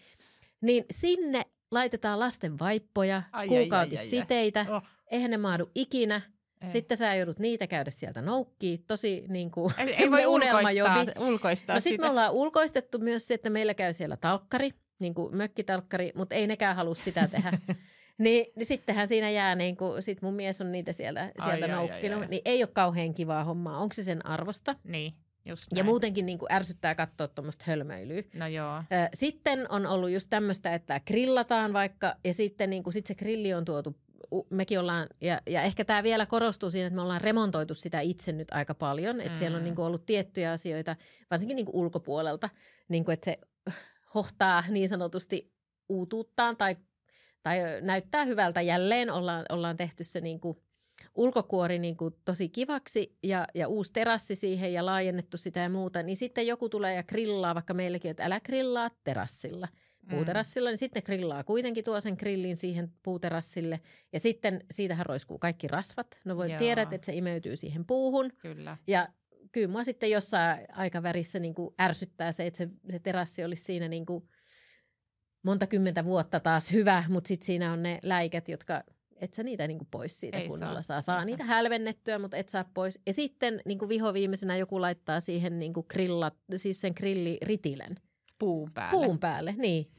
Niin 0.61 0.85
sinne 0.91 1.43
laitetaan 1.71 2.21
lasten 2.21 2.59
vaippoja, 2.59 3.17
Ai, 3.17 3.23
ai, 3.33 3.41
ai, 3.43 3.49
kuukautissiteitä. 3.49 4.67
Oh, 4.71 4.83
Eihän 5.11 5.31
ne 5.31 5.37
maadu 5.37 5.71
ikinä. 5.75 6.21
ei. 6.63 6.71
Sitten 6.71 6.97
sä 6.97 7.15
joudut 7.15 7.39
niitä 7.39 7.67
käydä 7.67 7.91
sieltä 7.91 8.23
noukkii. 8.23 8.79
Tosi 8.79 9.25
niin 9.29 9.51
kuin, 9.51 9.75
ei, 9.79 9.95
ei 9.95 10.11
voi 10.11 10.27
ulkoistaa, 10.27 10.61
unelmajobi. 10.61 11.13
ulkoistaa 11.19 11.77
No 11.77 11.81
sitten 11.81 11.93
sitä. 11.93 12.03
me 12.07 12.11
ollaan 12.11 12.33
ulkoistettu 12.33 12.99
myös 12.99 13.29
se, 13.29 13.35
että 13.35 13.51
meillä 13.51 13.75
käy 13.75 13.93
siellä 13.93 14.17
talkkari, 14.17 14.71
niin 15.03 15.15
kuin 15.15 15.37
mökkitalkkari, 15.37 16.13
mutta 16.15 16.35
ei 16.35 16.47
nekään 16.47 16.77
halua 16.77 16.95
sitä 16.95 17.29
tehdä. 17.29 17.53
niin, 18.19 18.47
niin 18.57 18.67
sittenhän 18.67 19.09
siinä 19.09 19.31
jää, 19.31 19.55
niin 19.55 19.77
kuin, 19.77 20.03
sit 20.03 20.23
mun 20.23 20.35
mies 20.35 20.61
on 20.61 20.73
niitä 20.73 20.93
siellä, 20.93 21.21
Ai, 21.21 21.31
sieltä 21.51 21.65
ai, 21.67 21.71
ai, 21.71 21.77
noukkinut, 21.77 22.21
ai. 22.23 22.29
niin 22.29 22.43
ei 22.45 22.63
ole 22.63 22.71
kauhean 22.73 23.15
kivaa 23.15 23.45
hommaa. 23.45 23.79
Onko 23.79 23.95
se 23.95 24.03
sen 24.05 24.27
arvosta? 24.27 24.77
Niin, 24.85 25.15
just 25.49 25.67
Ja 25.77 25.85
muutenkin 25.85 26.27
niin 26.27 26.39
kuin 26.39 26.53
ärsyttää 26.53 26.95
katsoa 26.95 27.29
tuommoista 27.29 27.65
hölmöilyä. 27.69 28.23
No 28.35 28.47
joo. 28.47 28.83
Sitten 29.15 29.67
on 29.73 29.87
ollut 29.87 30.11
just 30.11 30.31
tämmöistä, 30.31 30.75
että 30.75 31.01
grillataan 31.07 31.73
vaikka, 31.73 32.15
ja 32.25 32.35
sitten 32.35 32.71
niin 32.71 32.83
kuin, 32.83 32.93
sit 32.93 33.07
se 33.07 33.15
grilli 33.15 33.55
on 33.55 33.65
tuotu, 33.65 33.97
mekin 34.51 34.81
ollaan, 34.81 35.07
ja, 35.21 35.41
ja 35.47 35.63
ehkä 35.63 35.85
tämä 35.85 36.03
vielä 36.03 36.27
korostuu 36.27 36.71
siinä, 36.71 36.87
että 36.87 36.95
me 36.95 37.03
ollaan 37.03 37.21
remontoitu 37.21 37.75
sitä 37.75 38.01
itse 38.01 38.33
nyt 38.33 38.49
aika 38.51 38.75
paljon, 38.75 39.21
että 39.21 39.39
siellä 39.39 39.57
on 39.57 39.63
Mm. 39.63 39.65
niin 39.65 39.75
kuin 39.75 39.87
ollut 39.87 40.07
tiettyjä 40.07 40.53
asioita, 40.53 40.97
varsinkin 41.31 41.57
niin 41.57 41.67
kuin 41.67 41.77
ulkopuolelta, 41.77 42.49
niin 42.89 43.05
kuin, 43.05 43.13
että 43.13 43.25
se 43.25 43.39
hohtaa 44.15 44.65
niin 44.69 44.89
sanotusti 44.89 45.53
uutuuttaan 45.89 46.57
tai, 46.57 46.77
tai 47.43 47.59
näyttää 47.81 48.25
hyvältä. 48.25 48.61
Jälleen, 48.61 49.11
ollaan, 49.11 49.47
ollaan 49.49 49.77
tehty 49.77 50.05
se 50.05 50.21
niin 50.21 50.41
kuin 50.41 50.59
ulkokuori 51.15 51.79
niin 51.79 51.97
kuin 51.97 52.15
tosi 52.25 52.49
kivaksi 52.49 53.17
ja, 53.23 53.47
ja 53.55 53.69
uusi 53.69 53.93
terassi 53.93 54.37
siihen 54.37 54.73
ja 54.73 54.87
laajennettu 54.87 55.37
sitä 55.37 55.61
ja 55.61 55.69
muuta, 55.69 56.03
niin 56.03 56.17
sitten 56.17 56.47
joku 56.47 56.69
tulee 56.69 56.95
ja 56.95 57.03
grillaa, 57.03 57.55
vaikka 57.55 57.75
meilläkin, 57.75 58.11
että 58.11 58.25
älä 58.25 58.41
grillaa 58.41 58.91
terassilla, 59.05 59.69
puuterassilla, 60.11 60.71
niin 60.71 60.79
sitten 60.79 61.03
grillaa 61.07 61.45
kuitenkin 61.45 61.85
tuo 61.85 62.01
sen 62.01 62.17
grillin 62.19 62.57
siihen 62.57 62.93
puuterassille. 63.03 63.81
Ja 64.13 64.21
sitten 64.21 64.65
siitähän 64.71 65.07
roiskuu 65.07 65.39
kaikki 65.39 65.69
rasvat. 65.69 66.21
No 66.25 66.37
voi 66.37 66.51
tiedät, 66.59 66.93
että 66.93 67.07
se 67.07 67.13
imeytyy 67.15 67.57
siihen 67.57 67.87
puuhun. 67.87 68.27
Mm, 68.27 68.37
Kyllä. 68.39 68.77
ja 68.87 69.09
kyllä 69.53 69.69
mua 69.69 69.85
sitten 69.85 70.11
jossain 70.11 70.67
aikavärissä 70.73 71.39
niin 71.39 71.55
kuin 71.55 71.75
ärsyttää 71.81 72.33
se, 72.33 72.47
että 72.47 72.59
se, 72.59 72.69
se 72.91 72.99
terassi 72.99 73.45
olisi 73.45 73.65
siinä 73.65 73.89
niin 73.89 74.07
kuin 74.07 74.29
monta 75.43 75.67
kymmentä 75.67 76.05
vuotta 76.05 76.41
taas 76.41 76.73
hyvä, 76.73 77.05
mutta 77.09 77.29
sitten 77.29 77.47
siinä 77.47 77.73
on 77.73 77.83
ne 77.83 77.99
läikät, 78.03 78.49
jotka 78.49 78.83
et 79.17 79.33
sä 79.33 79.43
niitä 79.43 79.67
niin 79.67 79.79
kuin 79.79 79.89
pois 79.91 80.21
siitä 80.21 80.39
Ei 80.39 80.49
kunnolla 80.49 80.83
saa, 80.83 81.01
saa. 81.01 81.17
Saa 81.17 81.25
niitä 81.25 81.45
hälvennettyä, 81.45 82.19
mutta 82.19 82.37
et 82.37 82.49
saa 82.49 82.65
pois. 82.75 83.01
Ja 83.07 83.13
sitten 83.13 83.61
niin 83.65 83.79
kuin 83.79 83.89
vihoviimeisenä 83.89 84.57
joku 84.57 84.81
laittaa 84.81 85.21
siihen 85.21 85.59
niin 85.59 85.73
kuin 85.73 85.87
grillat, 85.89 86.35
siis 86.57 86.81
sen 86.81 86.93
grilliritilän 86.97 87.93
Puun 88.39 88.73
päälle. 88.73 89.07
puun 89.07 89.19
päälle, 89.19 89.55
niin, 89.59 89.91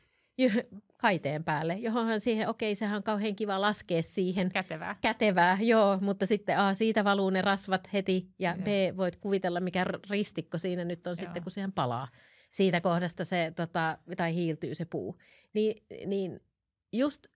kaiteen 0.97 1.43
päälle, 1.43 1.73
johonhan 1.73 2.19
siihen, 2.19 2.49
okei, 2.49 2.75
sehän 2.75 2.97
on 2.97 3.03
kauhean 3.03 3.35
kiva 3.35 3.61
laskea 3.61 4.03
siihen 4.03 4.51
Kätevää. 4.51 4.95
kätevää, 5.01 5.57
joo, 5.61 5.97
mutta 6.01 6.25
sitten 6.25 6.57
A, 6.57 6.73
siitä 6.73 7.03
valuu 7.03 7.29
ne 7.29 7.41
rasvat 7.41 7.93
heti 7.93 8.27
ja 8.39 8.55
Joo. 8.57 8.63
B, 8.63 8.97
voit 8.97 9.15
kuvitella 9.15 9.59
mikä 9.59 9.85
ristikko 10.09 10.57
siinä 10.57 10.83
nyt 10.83 11.07
on 11.07 11.11
Joo. 11.11 11.15
sitten, 11.15 11.43
kun 11.43 11.51
siihen 11.51 11.71
palaa. 11.71 12.07
Siitä 12.51 12.81
kohdasta 12.81 13.25
se, 13.25 13.53
tota, 13.55 13.97
tai 14.17 14.33
hiiltyy 14.35 14.75
se 14.75 14.85
puu. 14.85 15.17
Niin, 15.53 15.83
niin 16.05 16.39
just 16.91 17.27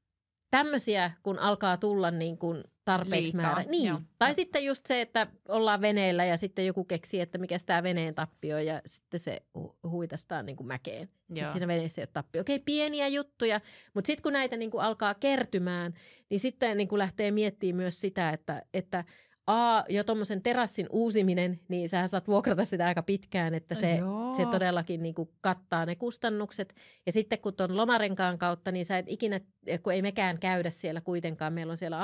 tämmöisiä, 0.51 1.11
kun 1.23 1.39
alkaa 1.39 1.77
tulla 1.77 2.11
niin 2.11 2.37
kuin 2.37 2.63
tarpeeksi 2.87 3.33
Liikaa, 3.33 3.41
määrä. 3.41 3.63
Niin. 3.63 3.87
joo. 3.87 4.01
Tai 4.19 4.29
Joo. 4.29 4.33
sitten 4.33 4.65
just 4.65 4.85
se, 4.85 5.01
että 5.01 5.27
ollaan 5.47 5.81
veneellä 5.81 6.25
ja 6.25 6.37
sitten 6.37 6.65
joku 6.65 6.83
keksii, 6.83 7.21
että 7.21 7.37
mikä 7.37 7.57
tämä 7.65 7.83
veneen 7.83 8.15
tappio 8.15 8.59
ja 8.59 8.81
sitten 8.85 9.19
se 9.19 9.41
hu- 9.57 9.75
huitastaa 9.89 10.43
niin 10.43 10.55
kuin 10.55 10.67
mäkeen. 10.67 11.07
Sitten 11.07 11.43
Joo. 11.43 11.49
siinä 11.51 11.67
veneessä 11.67 12.01
ei 12.01 12.03
ole 12.03 12.09
tappio. 12.13 12.41
Okei, 12.41 12.59
pieniä 12.59 13.07
juttuja, 13.07 13.61
mutta 13.93 14.07
sitten 14.07 14.23
kun 14.23 14.33
näitä 14.33 14.57
niin 14.57 14.71
kuin 14.71 14.83
alkaa 14.83 15.13
kertymään, 15.13 15.93
niin 16.29 16.39
sitten 16.39 16.77
niin 16.77 16.87
kuin 16.87 16.99
lähtee 16.99 17.31
miettimään 17.31 17.77
myös 17.77 18.01
sitä, 18.01 18.29
että, 18.29 18.61
että 18.73 19.03
A, 19.47 19.83
jo 19.89 20.03
tuommoisen 20.03 20.41
terassin 20.41 20.87
uusiminen, 20.89 21.59
niin 21.67 21.89
sähän 21.89 22.09
saat 22.09 22.27
vuokrata 22.27 22.65
sitä 22.65 22.85
aika 22.85 23.03
pitkään, 23.03 23.53
että 23.53 23.75
se, 23.75 23.95
Joo. 23.95 24.33
se 24.33 24.45
todellakin 24.45 25.03
niin 25.03 25.15
kuin 25.15 25.29
kattaa 25.41 25.85
ne 25.85 25.95
kustannukset. 25.95 26.75
Ja 27.05 27.11
sitten 27.11 27.39
kun 27.39 27.53
tuon 27.53 27.77
lomarenkaan 27.77 28.37
kautta, 28.37 28.71
niin 28.71 28.85
sä 28.85 28.97
et 28.97 29.05
ikinä, 29.09 29.39
kun 29.83 29.93
ei 29.93 30.01
mekään 30.01 30.39
käydä 30.39 30.69
siellä 30.69 31.01
kuitenkaan, 31.01 31.53
meillä 31.53 31.71
on 31.71 31.77
siellä 31.77 32.03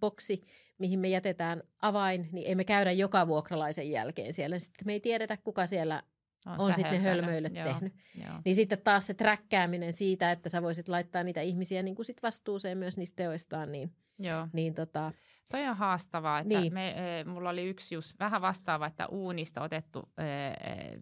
avainboksi, 0.00 0.42
mihin 0.78 0.98
me 0.98 1.08
jätetään 1.08 1.62
avain, 1.82 2.28
niin 2.32 2.46
ei 2.46 2.54
me 2.54 2.64
käydä 2.64 2.92
joka 2.92 3.26
vuokralaisen 3.26 3.90
jälkeen 3.90 4.32
siellä. 4.32 4.58
Sitten 4.58 4.86
me 4.86 4.92
ei 4.92 5.00
tiedetä, 5.00 5.36
kuka 5.36 5.66
siellä 5.66 6.02
on 6.46 6.72
sitten 6.74 6.92
ne 6.92 6.98
säheltänyt. 6.98 7.24
hölmöilet 7.24 7.54
Joo, 7.56 7.64
tehnyt. 7.64 7.92
Joo. 8.24 8.34
Niin 8.44 8.54
sitten 8.54 8.78
taas 8.78 9.06
se 9.06 9.14
träkkääminen 9.14 9.92
siitä, 9.92 10.32
että 10.32 10.48
sä 10.48 10.62
voisit 10.62 10.88
laittaa 10.88 11.22
niitä 11.22 11.40
ihmisiä 11.40 11.82
niin 11.82 11.94
kuin 11.94 12.06
sit 12.06 12.22
vastuuseen 12.22 12.78
myös 12.78 12.96
niistä 12.96 13.16
teoistaan, 13.16 13.72
niin, 13.72 13.92
Joo. 14.18 14.48
niin 14.52 14.74
tota, 14.74 15.12
Toi 15.50 15.66
on 15.66 15.76
haastavaa, 15.76 16.38
että 16.38 16.48
Niin. 16.48 16.60
niin. 16.60 16.72
me, 16.74 17.20
e, 17.20 17.24
mulla 17.24 17.50
oli 17.50 17.68
yksi 17.68 17.94
just 17.94 18.14
vähän 18.20 18.42
vastaava, 18.42 18.86
että 18.86 19.06
uunista 19.08 19.62
otettu 19.62 20.08
e, 20.18 20.22
e, 20.70 20.98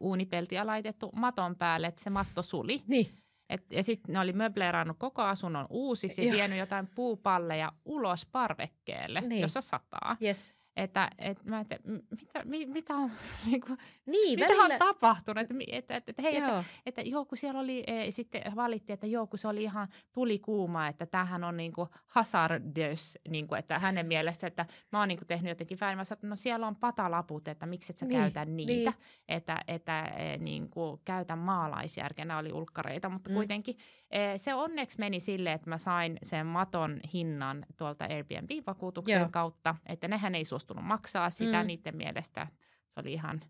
uunipeltiä 0.00 0.66
laitettu 0.66 1.10
maton 1.16 1.56
päälle, 1.56 1.86
että 1.86 2.02
se 2.04 2.10
matto 2.10 2.42
suli. 2.42 2.82
niin. 2.86 3.08
Et, 3.48 3.72
ja 3.72 3.82
sitten 3.82 4.12
ne 4.12 4.20
oli 4.20 4.32
möbleerannut 4.32 4.98
koko 4.98 5.22
asunnon 5.22 5.66
uusiksi 5.70 6.26
ja 6.26 6.32
vienyt 6.32 6.58
jotain 6.58 6.86
puupalleja 6.86 7.72
ulos 7.84 8.26
parvekkeelle, 8.26 9.20
niin. 9.20 9.40
jossa 9.40 9.60
sataa. 9.60 10.16
Yes. 10.22 10.54
Että 10.76 11.10
et 11.18 11.44
mä 11.44 11.60
että 11.60 11.76
mitä, 12.20 12.44
mi, 12.44 12.66
mitä 12.66 12.94
on, 12.94 13.10
niinku, 13.50 13.76
Niin, 14.06 14.38
mitä 14.38 14.48
välillä, 14.48 14.64
on 14.74 14.78
tapahtunut? 14.78 15.42
Että, 15.42 15.54
että, 15.68 15.96
että, 15.96 16.10
että, 16.10 16.22
hei, 16.22 16.36
että, 16.36 16.50
joo, 16.50 16.64
että 16.86 17.00
joo, 17.02 17.24
kun 17.24 17.38
siellä 17.38 17.60
oli, 17.60 17.84
e, 17.86 18.10
sitten 18.10 18.42
valittiin, 18.56 18.94
että 18.94 19.06
joo, 19.06 19.26
kun 19.26 19.38
se 19.38 19.48
oli 19.48 19.62
ihan 19.62 19.88
tulikuuma, 20.12 20.88
että 20.88 21.06
tämähän 21.06 21.44
on 21.44 21.56
niinku 21.56 21.88
hazardous, 22.06 23.18
niinku, 23.28 23.54
että 23.54 23.78
hänen 23.78 24.06
mielestä, 24.06 24.46
että 24.46 24.66
mä 24.92 24.98
oon 24.98 25.08
niinku 25.08 25.24
tehnyt 25.24 25.48
jotenkin 25.48 25.80
väärin. 25.80 25.98
Mä 25.98 26.04
sanoin, 26.04 26.18
että 26.18 26.26
no 26.26 26.36
siellä 26.36 26.66
on 26.66 26.76
patalaput, 26.76 27.48
että 27.48 27.66
miksi 27.66 27.92
et 27.92 27.98
sä 27.98 28.06
Niin, 28.06 28.20
käytä 28.20 28.44
niitä, 28.44 28.72
niin. 28.90 28.94
että, 29.28 29.60
että 29.68 30.00
e, 30.04 30.36
niinku, 30.38 31.00
käytä 31.04 31.36
maalaisjärkeä. 31.36 32.24
Nämä 32.24 32.38
oli 32.40 32.52
ulkkareita, 32.52 33.08
mutta 33.08 33.30
Mm. 33.30 33.34
kuitenkin 33.34 33.76
e, 34.10 34.38
se 34.38 34.54
onneksi 34.54 34.98
meni 34.98 35.20
silleen, 35.20 35.54
että 35.54 35.70
mä 35.70 35.78
sain 35.78 36.18
sen 36.22 36.46
maton 36.46 37.00
hinnan 37.12 37.66
tuolta 37.76 38.04
Airbnb-vakuutuksen 38.04 39.20
Joo. 39.20 39.28
kautta, 39.32 39.74
että 39.86 40.08
nehän 40.08 40.34
ei 40.34 40.44
suostunut 40.64 40.84
maksaa 40.84 41.30
sitä 41.30 41.62
Mm. 41.62 41.66
niiden 41.66 41.96
mielestä. 41.96 42.46
Se 42.88 43.00
oli 43.00 43.12
ihan 43.12 43.40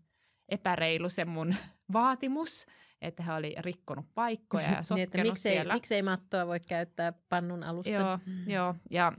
epäreilu 0.49 1.09
se 1.09 1.25
mun 1.25 1.55
vaatimus, 1.93 2.65
että 3.01 3.23
he 3.23 3.33
oli 3.33 3.55
rikkonut 3.57 4.05
paikkoja 4.13 4.71
ja 4.71 4.83
sotkenut 4.83 4.97
niin, 4.97 5.03
että 5.03 5.23
miksei, 5.23 5.53
siellä. 5.53 5.73
miksei 5.73 6.01
mattoa 6.01 6.47
voi 6.47 6.59
käyttää 6.59 7.13
pannun 7.29 7.63
alusta? 7.63 7.93
Joo, 7.93 8.19
mm. 8.25 8.49
joo 8.49 8.75
ja 8.91 9.13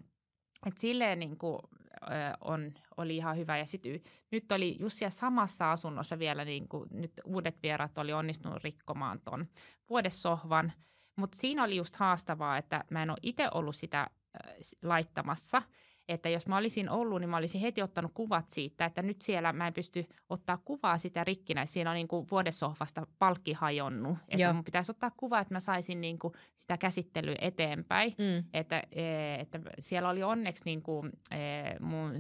et 0.66 0.78
silleen 0.78 1.18
niin 1.18 1.38
kuin, 1.38 1.58
on, 2.40 2.72
oli 2.96 3.16
ihan 3.16 3.36
hyvä. 3.36 3.58
Ja 3.58 3.66
sit, 3.66 3.82
nyt 4.30 4.52
oli 4.52 4.76
just 4.80 4.96
siellä 4.96 5.10
samassa 5.10 5.72
asunnossa 5.72 6.18
vielä, 6.18 6.44
niin 6.44 6.68
kuin, 6.68 6.88
nyt 6.92 7.12
uudet 7.24 7.62
vierat 7.62 7.98
oli 7.98 8.12
onnistunut 8.12 8.64
rikkomaan 8.64 9.20
ton 9.20 9.46
vuodessohvan. 9.90 10.72
Mutta 11.16 11.38
siinä 11.38 11.64
oli 11.64 11.76
just 11.76 11.96
haastavaa, 11.96 12.58
että 12.58 12.84
mä 12.90 13.02
en 13.02 13.10
ole 13.10 13.18
itse 13.22 13.48
ollut 13.54 13.76
sitä 13.76 14.06
laittamassa– 14.82 15.62
että 16.08 16.28
jos 16.28 16.46
mä 16.46 16.56
olisin 16.56 16.90
ollut, 16.90 17.20
niin 17.20 17.28
mä 17.28 17.36
olisin 17.36 17.60
heti 17.60 17.82
ottanut 17.82 18.10
kuvat 18.14 18.50
siitä, 18.50 18.84
että 18.84 19.02
nyt 19.02 19.20
siellä 19.22 19.52
mä 19.52 19.66
en 19.66 19.72
pysty 19.72 20.06
ottaa 20.28 20.58
kuvaa 20.64 20.98
sitä 20.98 21.24
rikkinä. 21.24 21.66
Siinä 21.66 21.90
on 21.90 21.94
niin 21.94 22.08
kuin 22.08 22.26
vuodessohvasta 22.30 23.06
palkki 23.18 23.52
hajonnut. 23.52 24.18
Että 24.28 24.42
Joo. 24.42 24.52
mun 24.52 24.64
pitäisi 24.64 24.90
ottaa 24.90 25.10
kuva, 25.16 25.40
että 25.40 25.54
mä 25.54 25.60
saisin 25.60 26.00
niin 26.00 26.18
kuin 26.18 26.34
sitä 26.56 26.78
käsittelyä 26.78 27.36
eteenpäin. 27.40 28.14
Mm. 28.18 28.44
Että, 28.54 28.82
e, 28.92 29.34
että 29.34 29.60
siellä 29.80 30.08
oli 30.08 30.22
onneksi 30.22 30.64
niin 30.64 30.82
kuin 30.82 31.12
e, 31.30 31.36
mun 31.80 32.12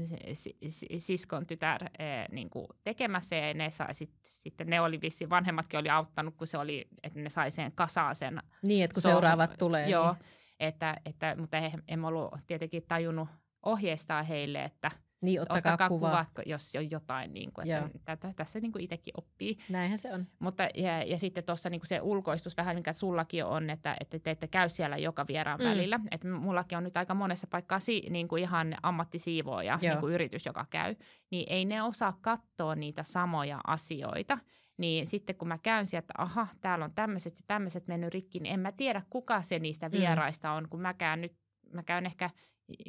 siskon 0.98 1.46
tytär 1.46 1.84
e, 1.84 2.04
niin 2.30 2.50
kuin 2.50 2.66
tekemässä 2.84 3.36
ja 3.36 3.54
ne 3.54 3.70
sai 3.70 3.94
sit, 3.94 4.10
sitten 4.40 4.66
ne 4.66 4.80
oli 4.80 5.00
vissi, 5.00 5.30
vanhemmatkin 5.30 5.80
oli 5.80 5.88
auttanut, 5.88 6.34
kun 6.36 6.46
se 6.46 6.58
oli, 6.58 6.88
että 7.02 7.20
ne 7.20 7.30
sai 7.30 7.50
sen 7.50 7.72
kasaan 7.72 8.16
sen. 8.16 8.42
Niin, 8.62 8.84
että 8.84 8.94
kun 8.94 9.02
sohvan. 9.02 9.14
seuraavat 9.14 9.54
tulee. 9.58 9.88
Joo. 9.88 10.12
Niin. 10.12 10.46
Että, 10.60 10.96
että, 11.04 11.36
mutta 11.38 11.56
emme 11.88 12.06
ollut 12.06 12.34
tietenkin 12.46 12.82
tajunnut 12.88 13.28
ohjeistaa 13.66 14.22
heille, 14.22 14.64
että 14.64 14.90
niin, 15.24 15.40
ottakaa, 15.40 15.72
ottakaa 15.72 15.88
kuva. 15.88 16.08
kuvat, 16.10 16.46
jos 16.46 16.72
on 16.76 16.90
jotain, 16.90 17.34
niin 17.34 17.52
kuin, 17.52 17.70
että 17.70 17.98
tätä, 18.04 18.32
tässä 18.36 18.60
niin 18.60 18.72
kuin 18.72 18.84
itsekin 18.84 19.14
oppii. 19.16 19.58
Näinhän 19.70 19.98
se 19.98 20.14
on. 20.14 20.26
Mutta, 20.38 20.68
ja, 20.74 21.02
ja 21.02 21.18
sitten 21.18 21.44
tuossa 21.44 21.70
niin 21.70 21.80
se 21.84 22.00
ulkoistus 22.00 22.56
vähän, 22.56 22.76
mikä 22.76 22.92
sullakin 22.92 23.44
on, 23.44 23.70
että, 23.70 23.96
että 24.00 24.18
te 24.18 24.30
ette 24.30 24.48
käy 24.48 24.68
siellä 24.68 24.96
joka 24.96 25.26
vieraan 25.28 25.60
mm. 25.60 25.66
välillä. 25.66 26.00
Että 26.10 26.28
mullakin 26.28 26.78
on 26.78 26.84
nyt 26.84 26.96
aika 26.96 27.14
monessa 27.14 27.46
paikkaa 27.46 27.80
si, 27.80 28.02
niin 28.10 28.28
kuin 28.28 28.42
ihan 28.42 28.74
ammattisiivooja, 28.82 29.78
niin 29.82 29.98
kuin 29.98 30.12
yritys, 30.14 30.46
joka 30.46 30.66
käy. 30.70 30.96
Niin 31.30 31.46
ei 31.48 31.64
ne 31.64 31.82
osaa 31.82 32.18
katsoa 32.20 32.74
niitä 32.74 33.02
samoja 33.02 33.60
asioita. 33.66 34.38
Niin 34.78 35.06
sitten 35.06 35.36
kun 35.36 35.48
mä 35.48 35.58
käyn 35.58 35.86
sieltä, 35.86 36.04
että 36.04 36.22
aha, 36.22 36.46
täällä 36.60 36.84
on 36.84 36.94
tämmöiset 36.94 37.34
ja 37.36 37.44
tämmöiset 37.46 37.88
mennyt 37.88 38.14
rikki, 38.14 38.40
niin 38.40 38.54
en 38.54 38.60
mä 38.60 38.72
tiedä, 38.72 39.02
kuka 39.10 39.42
se 39.42 39.58
niistä 39.58 39.88
mm. 39.88 39.92
vieraista 39.92 40.52
on, 40.52 40.68
kun 40.68 40.80
mä 40.80 40.94
käyn 40.94 41.20
nyt 41.20 41.36
mä 41.72 41.82
käyn 41.82 42.06
ehkä 42.06 42.30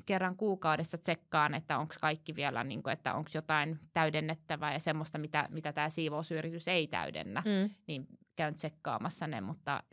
kerran 0.05 0.35
kuukaudessa 0.35 0.97
tsekkaan, 0.97 1.53
että 1.53 1.77
onko 1.77 1.95
kaikki 2.01 2.35
vielä, 2.35 2.63
niin 2.63 2.83
kuin, 2.83 2.93
että 2.93 3.13
onko 3.13 3.29
jotain 3.33 3.79
täydennettävää 3.93 4.73
ja 4.73 4.79
semmoista, 4.79 5.17
mitä, 5.17 5.47
mitä 5.51 5.73
tämä 5.73 5.89
siivousyritys 5.89 6.67
ei 6.67 6.87
täydennä, 6.87 7.43
mm. 7.45 7.75
niin 7.87 8.07
käyn 8.35 8.55
tsekkaamassa 8.55 9.27
ne, 9.27 9.41
mutta 9.41 9.83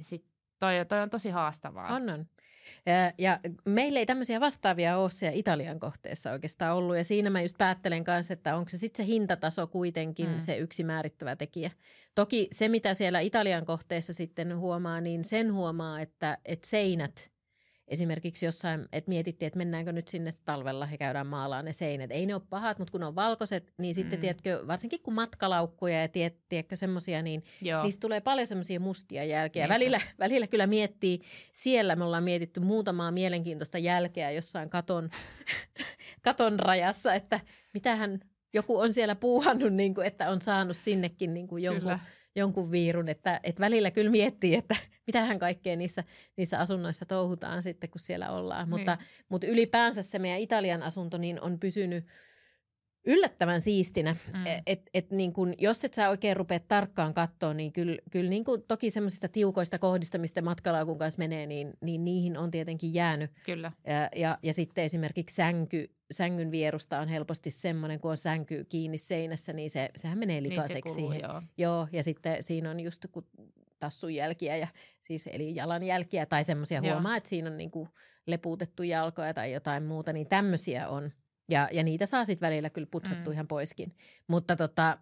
sit 0.00 0.24
toi, 0.58 0.72
toi 0.88 1.00
on 1.00 1.10
tosi 1.10 1.30
haastavaa. 1.30 1.94
On, 1.94 2.10
on. 2.10 2.26
Ja, 2.86 3.12
ja 3.18 3.40
meillä 3.64 3.98
ei 3.98 4.06
tämmöisiä 4.06 4.40
vastaavia 4.40 4.96
ole 4.96 5.10
siellä 5.10 5.36
Italian 5.36 5.80
kohteessa 5.80 6.32
oikeastaan 6.32 6.76
ollut 6.76 6.96
ja 6.96 7.04
siinä 7.04 7.30
mä 7.30 7.42
just 7.42 7.58
päättelen 7.58 8.04
kanssa, 8.04 8.32
että 8.32 8.56
onko 8.56 8.68
se 8.68 8.78
sitten 8.78 9.06
se 9.06 9.12
hintataso 9.12 9.66
kuitenkin 9.66 10.28
mm. 10.28 10.38
se 10.38 10.56
yksi 10.56 10.84
määrittävä 10.84 11.36
tekijä. 11.36 11.70
Toki 12.14 12.48
se, 12.52 12.68
mitä 12.68 12.94
siellä 12.94 13.20
Italian 13.20 13.64
kohteessa 13.64 14.12
sitten 14.12 14.58
huomaa, 14.58 15.00
niin 15.00 15.24
sen 15.24 15.52
huomaa, 15.52 16.00
että, 16.00 16.38
että 16.44 16.68
seinät– 16.68 17.31
esimerkiksi 17.88 18.46
jossain, 18.46 18.88
että 18.92 19.08
mietittiin, 19.08 19.46
että 19.46 19.58
mennäänkö 19.58 19.92
nyt 19.92 20.08
sinne 20.08 20.30
talvella 20.44 20.88
ja 20.90 20.98
käydään 20.98 21.26
maalaan 21.26 21.64
ne 21.64 21.72
seinät. 21.72 22.10
Ei 22.10 22.26
ne 22.26 22.34
ole 22.34 22.42
pahat, 22.50 22.78
mutta 22.78 22.92
kun 22.92 23.02
on 23.02 23.14
valkoiset, 23.14 23.72
niin 23.78 23.94
sitten 23.94 24.18
mm. 24.18 24.20
tiedätkö, 24.20 24.64
varsinkin 24.66 25.00
kun 25.02 25.14
matkalaukkuja 25.14 26.00
ja 26.00 26.08
tiedät, 26.08 26.36
tiedätkö 26.48 26.76
semmoisia, 26.76 27.22
niin 27.22 27.44
Joo. 27.62 27.82
niistä 27.82 28.00
tulee 28.00 28.20
paljon 28.20 28.46
semmoisia 28.46 28.80
mustia 28.80 29.24
jälkeä. 29.24 29.68
Välillä, 29.68 30.00
välillä 30.18 30.46
kyllä 30.46 30.66
miettii, 30.66 31.20
siellä 31.52 31.96
me 31.96 32.04
ollaan 32.04 32.24
mietitty 32.24 32.60
muutamaa 32.60 33.10
mielenkiintoista 33.10 33.78
jälkeä 33.78 34.30
jossain 34.30 34.70
katon, 34.70 35.10
katon 36.22 36.60
rajassa, 36.60 37.14
että 37.14 37.40
mitähän 37.74 38.20
joku 38.54 38.78
on 38.78 38.92
siellä 38.92 39.14
puuhannut, 39.14 39.72
niin 39.72 39.94
kuin, 39.94 40.06
että 40.06 40.30
on 40.30 40.40
saanut 40.40 40.76
sinnekin 40.76 41.30
niin 41.30 41.48
kuin 41.48 41.62
jonkun, 41.62 41.98
jonkun 42.36 42.70
viirun. 42.70 43.08
Että, 43.08 43.40
että 43.42 43.60
välillä 43.60 43.90
kyllä 43.90 44.10
miettii, 44.10 44.54
että 44.54 44.76
mitähän 45.06 45.38
kaikkea 45.38 45.76
niissä, 45.76 46.04
niissä 46.36 46.58
asunnoissa 46.58 47.06
touhutaan 47.06 47.62
sitten, 47.62 47.90
kun 47.90 48.00
siellä 48.00 48.30
ollaan. 48.30 48.70
Niin. 48.70 48.70
Mutta, 48.70 48.98
mutta 49.28 49.46
ylipäänsä 49.46 50.02
se 50.02 50.18
meidän 50.18 50.40
Italian 50.40 50.82
asunto 50.82 51.18
niin 51.18 51.40
on 51.40 51.58
pysynyt 51.58 52.04
yllättävän 53.06 53.60
siistinä. 53.60 54.16
Mm. 54.34 54.46
E, 54.46 54.62
et, 54.66 54.90
et 54.94 55.10
niin 55.10 55.32
kun, 55.32 55.54
jos 55.58 55.84
et 55.84 55.94
sä 55.94 56.08
oikein 56.08 56.36
rupea 56.36 56.60
tarkkaan 56.60 57.14
katsoa, 57.14 57.54
niin 57.54 57.72
kyllä, 57.72 57.96
kyllä 58.10 58.30
niin 58.30 58.44
kun, 58.44 58.62
toki 58.68 58.90
semmoisista 58.90 59.28
tiukoista 59.28 59.78
kohdista, 59.78 60.18
mistä 60.18 60.42
matkalaukun 60.42 60.98
kanssa 60.98 61.18
menee, 61.18 61.46
niin, 61.46 61.72
niin 61.80 62.04
niihin 62.04 62.36
on 62.36 62.50
tietenkin 62.50 62.94
jäänyt. 62.94 63.30
Kyllä. 63.46 63.72
Ja, 63.86 64.20
ja, 64.20 64.38
ja 64.42 64.52
sitten 64.52 64.84
esimerkiksi 64.84 65.36
sänky, 65.36 65.90
sängyn 66.12 66.50
vierusta 66.50 66.98
on 66.98 67.08
helposti 67.08 67.50
semmoinen, 67.50 68.00
kun 68.00 68.10
on 68.10 68.16
sänky 68.16 68.64
kiinni 68.64 68.98
seinässä, 68.98 69.52
niin 69.52 69.70
se, 69.70 69.90
sehän 69.96 70.18
menee 70.18 70.42
likaiseksi 70.42 70.74
niin 70.74 70.94
se 70.94 71.00
kuluu, 71.00 71.12
siihen. 71.12 71.30
Joo. 71.30 71.42
joo. 71.58 71.88
ja 71.92 72.02
sitten 72.02 72.42
siinä 72.42 72.70
on 72.70 72.80
just 72.80 73.06
kun 73.12 73.26
tassun 73.78 74.14
jälkiä 74.14 74.56
ja 74.56 74.68
siis 75.00 75.26
eli 75.32 75.54
jalanjälkiä 75.54 76.26
tai 76.26 76.44
semmoisia 76.44 76.80
huomaa, 76.80 77.16
että 77.16 77.28
siinä 77.28 77.50
on 77.50 77.56
niin 77.56 77.70
kuin 77.70 77.88
lepuutettu 78.26 78.82
jalkoja 78.82 79.34
tai 79.34 79.52
jotain 79.52 79.82
muuta, 79.82 80.12
niin 80.12 80.28
tämmöisiä 80.28 80.88
on. 80.88 81.12
Ja, 81.48 81.68
ja 81.72 81.82
niitä 81.82 82.06
saa 82.06 82.24
sitten 82.24 82.46
välillä 82.46 82.70
kyllä 82.70 82.88
putsattu 82.90 83.30
mm. 83.30 83.32
ihan 83.32 83.48
poiskin. 83.48 83.96
Mutta 84.26 84.56
tota, 84.56 84.98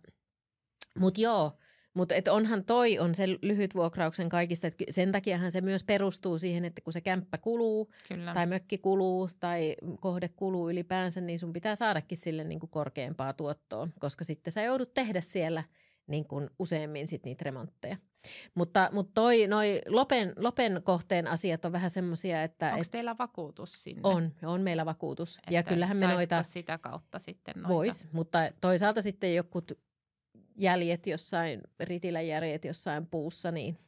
mut 0.99 1.19
joo, 1.19 1.59
mutta 1.95 2.15
et 2.15 2.29
onhan 2.29 2.65
toi 2.65 2.99
on 2.99 3.15
se 3.15 3.27
lyhyt 3.43 3.75
vuokrauksen 3.75 4.29
kaikista, 4.29 4.67
että 4.67 4.85
sen 4.91 5.13
takiahan 5.13 5.53
se 5.53 5.61
myös 5.61 5.85
perustuu 5.85 6.39
siihen, 6.39 6.65
että 6.65 6.81
kun 6.81 6.93
se 6.93 7.01
kämppä 7.01 7.39
kuluu 7.39 7.91
Kyllä. 8.09 8.35
tai 8.35 8.47
mökki 8.47 8.79
kuluu 8.79 9.31
tai 9.41 9.77
kohde 10.01 10.29
kuluu 10.29 10.71
ylipäänsä, 10.71 11.21
niin 11.21 11.39
sun 11.39 11.53
pitää 11.53 11.75
saadakin 11.75 12.19
sille 12.19 12.45
niin 12.45 12.61
kuin 12.61 12.71
korkeampaa 12.71 13.33
tuottoa, 13.33 13.89
koska 14.01 14.25
sitten 14.25 14.53
sä 14.53 14.63
joudut 14.63 14.95
tehdä 14.95 15.21
siellä 15.21 15.65
niin 16.07 16.25
kuin 16.25 16.51
useammin 16.59 17.09
sit 17.09 17.25
niitä 17.25 17.45
remontteja. 17.45 17.97
Mutta, 18.55 18.89
mutta 18.93 19.13
toi, 19.15 19.47
noi 19.47 19.83
Lopen, 19.89 20.33
Lopen 20.37 20.81
kohteen 20.85 21.27
asiat 21.27 21.65
on 21.65 21.73
vähän 21.73 21.91
semmoisia, 21.91 22.43
että... 22.43 22.73
Onko 22.73 22.85
teillä 22.91 23.19
vakuutus 23.19 23.83
sinne? 23.83 24.01
On, 24.05 24.33
on 24.43 24.61
meillä 24.61 24.87
vakuutus. 24.87 25.39
Että 25.39 25.55
ja 25.55 25.63
kyllähän 25.63 25.97
me 25.97 26.07
noita... 26.07 26.43
sitä 26.43 26.79
kautta 26.79 27.19
sitten 27.19 27.55
noita? 27.57 27.69
Vois, 27.69 28.13
mutta 28.13 28.39
toisaalta 28.61 29.03
sitten 29.03 29.35
jokut 29.35 29.73
jäljet 30.57 31.07
jossain, 31.07 31.61
ritiläjärjet 31.81 32.65
jossain 32.65 33.07
puussa, 33.07 33.51
niin 33.51 33.79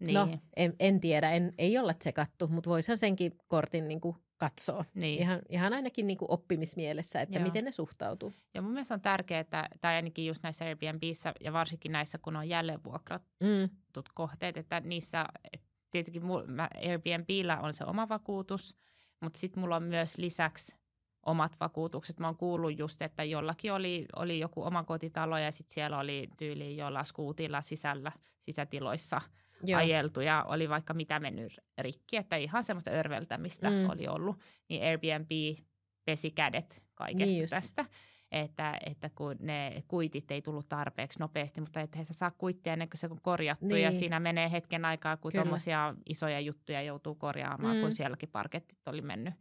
niin. 0.00 0.14
No, 0.14 0.28
en, 0.56 0.74
en 0.78 1.00
tiedä, 1.00 1.30
en, 1.30 1.54
ei 1.58 1.78
olla 1.78 1.94
tsekattu, 1.94 2.48
mutta 2.48 2.70
voisihan 2.70 2.96
senkin 2.96 3.32
kortin 3.48 3.88
niin 3.88 4.00
kuin 4.00 4.16
katsoa. 4.36 4.84
Niin. 4.94 5.20
Ihan, 5.20 5.42
ihan 5.48 5.72
ainakin 5.72 6.06
niin 6.06 6.18
kuin 6.18 6.30
oppimismielessä, 6.30 7.20
että 7.20 7.38
Joo. 7.38 7.44
miten 7.44 7.64
ne 7.64 7.72
suhtautuu. 7.72 8.32
Ja 8.54 8.62
mun 8.62 8.72
mielestä 8.72 8.94
on 8.94 9.00
tärkeää, 9.00 9.40
että, 9.40 9.68
tai 9.80 9.94
ainakin 9.94 10.26
just 10.26 10.42
näissä 10.42 10.64
Airbnbissä 10.64 11.34
ja 11.40 11.52
varsinkin 11.52 11.92
näissä, 11.92 12.18
kun 12.18 12.36
on 12.36 12.48
jälleen 12.48 12.84
vuokratut 12.84 13.28
mm. 13.40 14.14
kohteet, 14.14 14.56
että 14.56 14.80
niissä, 14.80 15.26
et 15.52 15.62
tietenkin 15.90 16.22
mä 16.46 16.68
Airbnbillä 16.84 17.60
on 17.60 17.74
se 17.74 17.84
oma 17.84 18.08
vakuutus, 18.08 18.76
mutta 19.20 19.38
sitten 19.38 19.60
mulla 19.60 19.76
on 19.76 19.82
myös 19.82 20.18
lisäksi 20.18 20.79
omat 21.22 21.56
vakuutukset. 21.60 22.20
Mä 22.20 22.26
oon 22.26 22.36
kuullut 22.36 22.78
just, 22.78 23.02
että 23.02 23.24
jollakin 23.24 23.72
oli, 23.72 24.06
oli 24.16 24.38
joku 24.38 24.62
oma 24.62 24.84
kotitalo 24.84 25.38
ja 25.38 25.52
sitten 25.52 25.74
siellä 25.74 25.98
oli 25.98 26.28
tyyli 26.38 26.76
jolla 26.76 27.04
skuutilla 27.04 27.60
sisällä, 27.60 28.12
sisätiloissa– 28.40 29.20
Joo. 29.64 29.78
ajeltu 29.78 30.20
ja 30.20 30.44
oli 30.48 30.68
vaikka 30.68 30.94
mitä 30.94 31.20
mennyt 31.20 31.60
rikki, 31.78 32.16
että 32.16 32.36
ihan 32.36 32.64
semmoista 32.64 32.90
örveltämistä 32.90 33.70
mm. 33.70 33.90
oli 33.90 34.08
ollut, 34.08 34.36
niin 34.68 34.84
Airbnb 34.84 35.58
pesi 36.04 36.30
kädet 36.30 36.82
kaikesta 36.94 37.36
niin 37.36 37.48
tästä. 37.48 37.84
Että, 38.32 38.78
että 38.86 39.10
kun 39.14 39.36
ne 39.40 39.82
kuitit 39.88 40.30
ei 40.30 40.42
tullut 40.42 40.68
tarpeeksi 40.68 41.18
nopeasti, 41.18 41.60
mutta 41.60 41.80
että 41.80 41.98
he 41.98 42.04
saa 42.10 42.30
kuittia 42.30 42.72
ennen 42.72 42.88
kuin 42.88 42.98
se 42.98 43.08
on 43.10 43.20
korjattu 43.22 43.66
niin. 43.66 43.82
ja 43.82 43.92
siinä 43.92 44.20
menee 44.20 44.50
hetken 44.50 44.84
aikaa, 44.84 45.16
kun 45.16 45.32
tuommoisia 45.32 45.94
isoja 46.08 46.40
juttuja 46.40 46.82
joutuu 46.82 47.14
korjaamaan, 47.14 47.76
mm. 47.76 47.82
kun 47.82 47.94
sielläkin 47.94 48.28
parkettit 48.28 48.88
oli 48.88 49.02
mennyt 49.02 49.34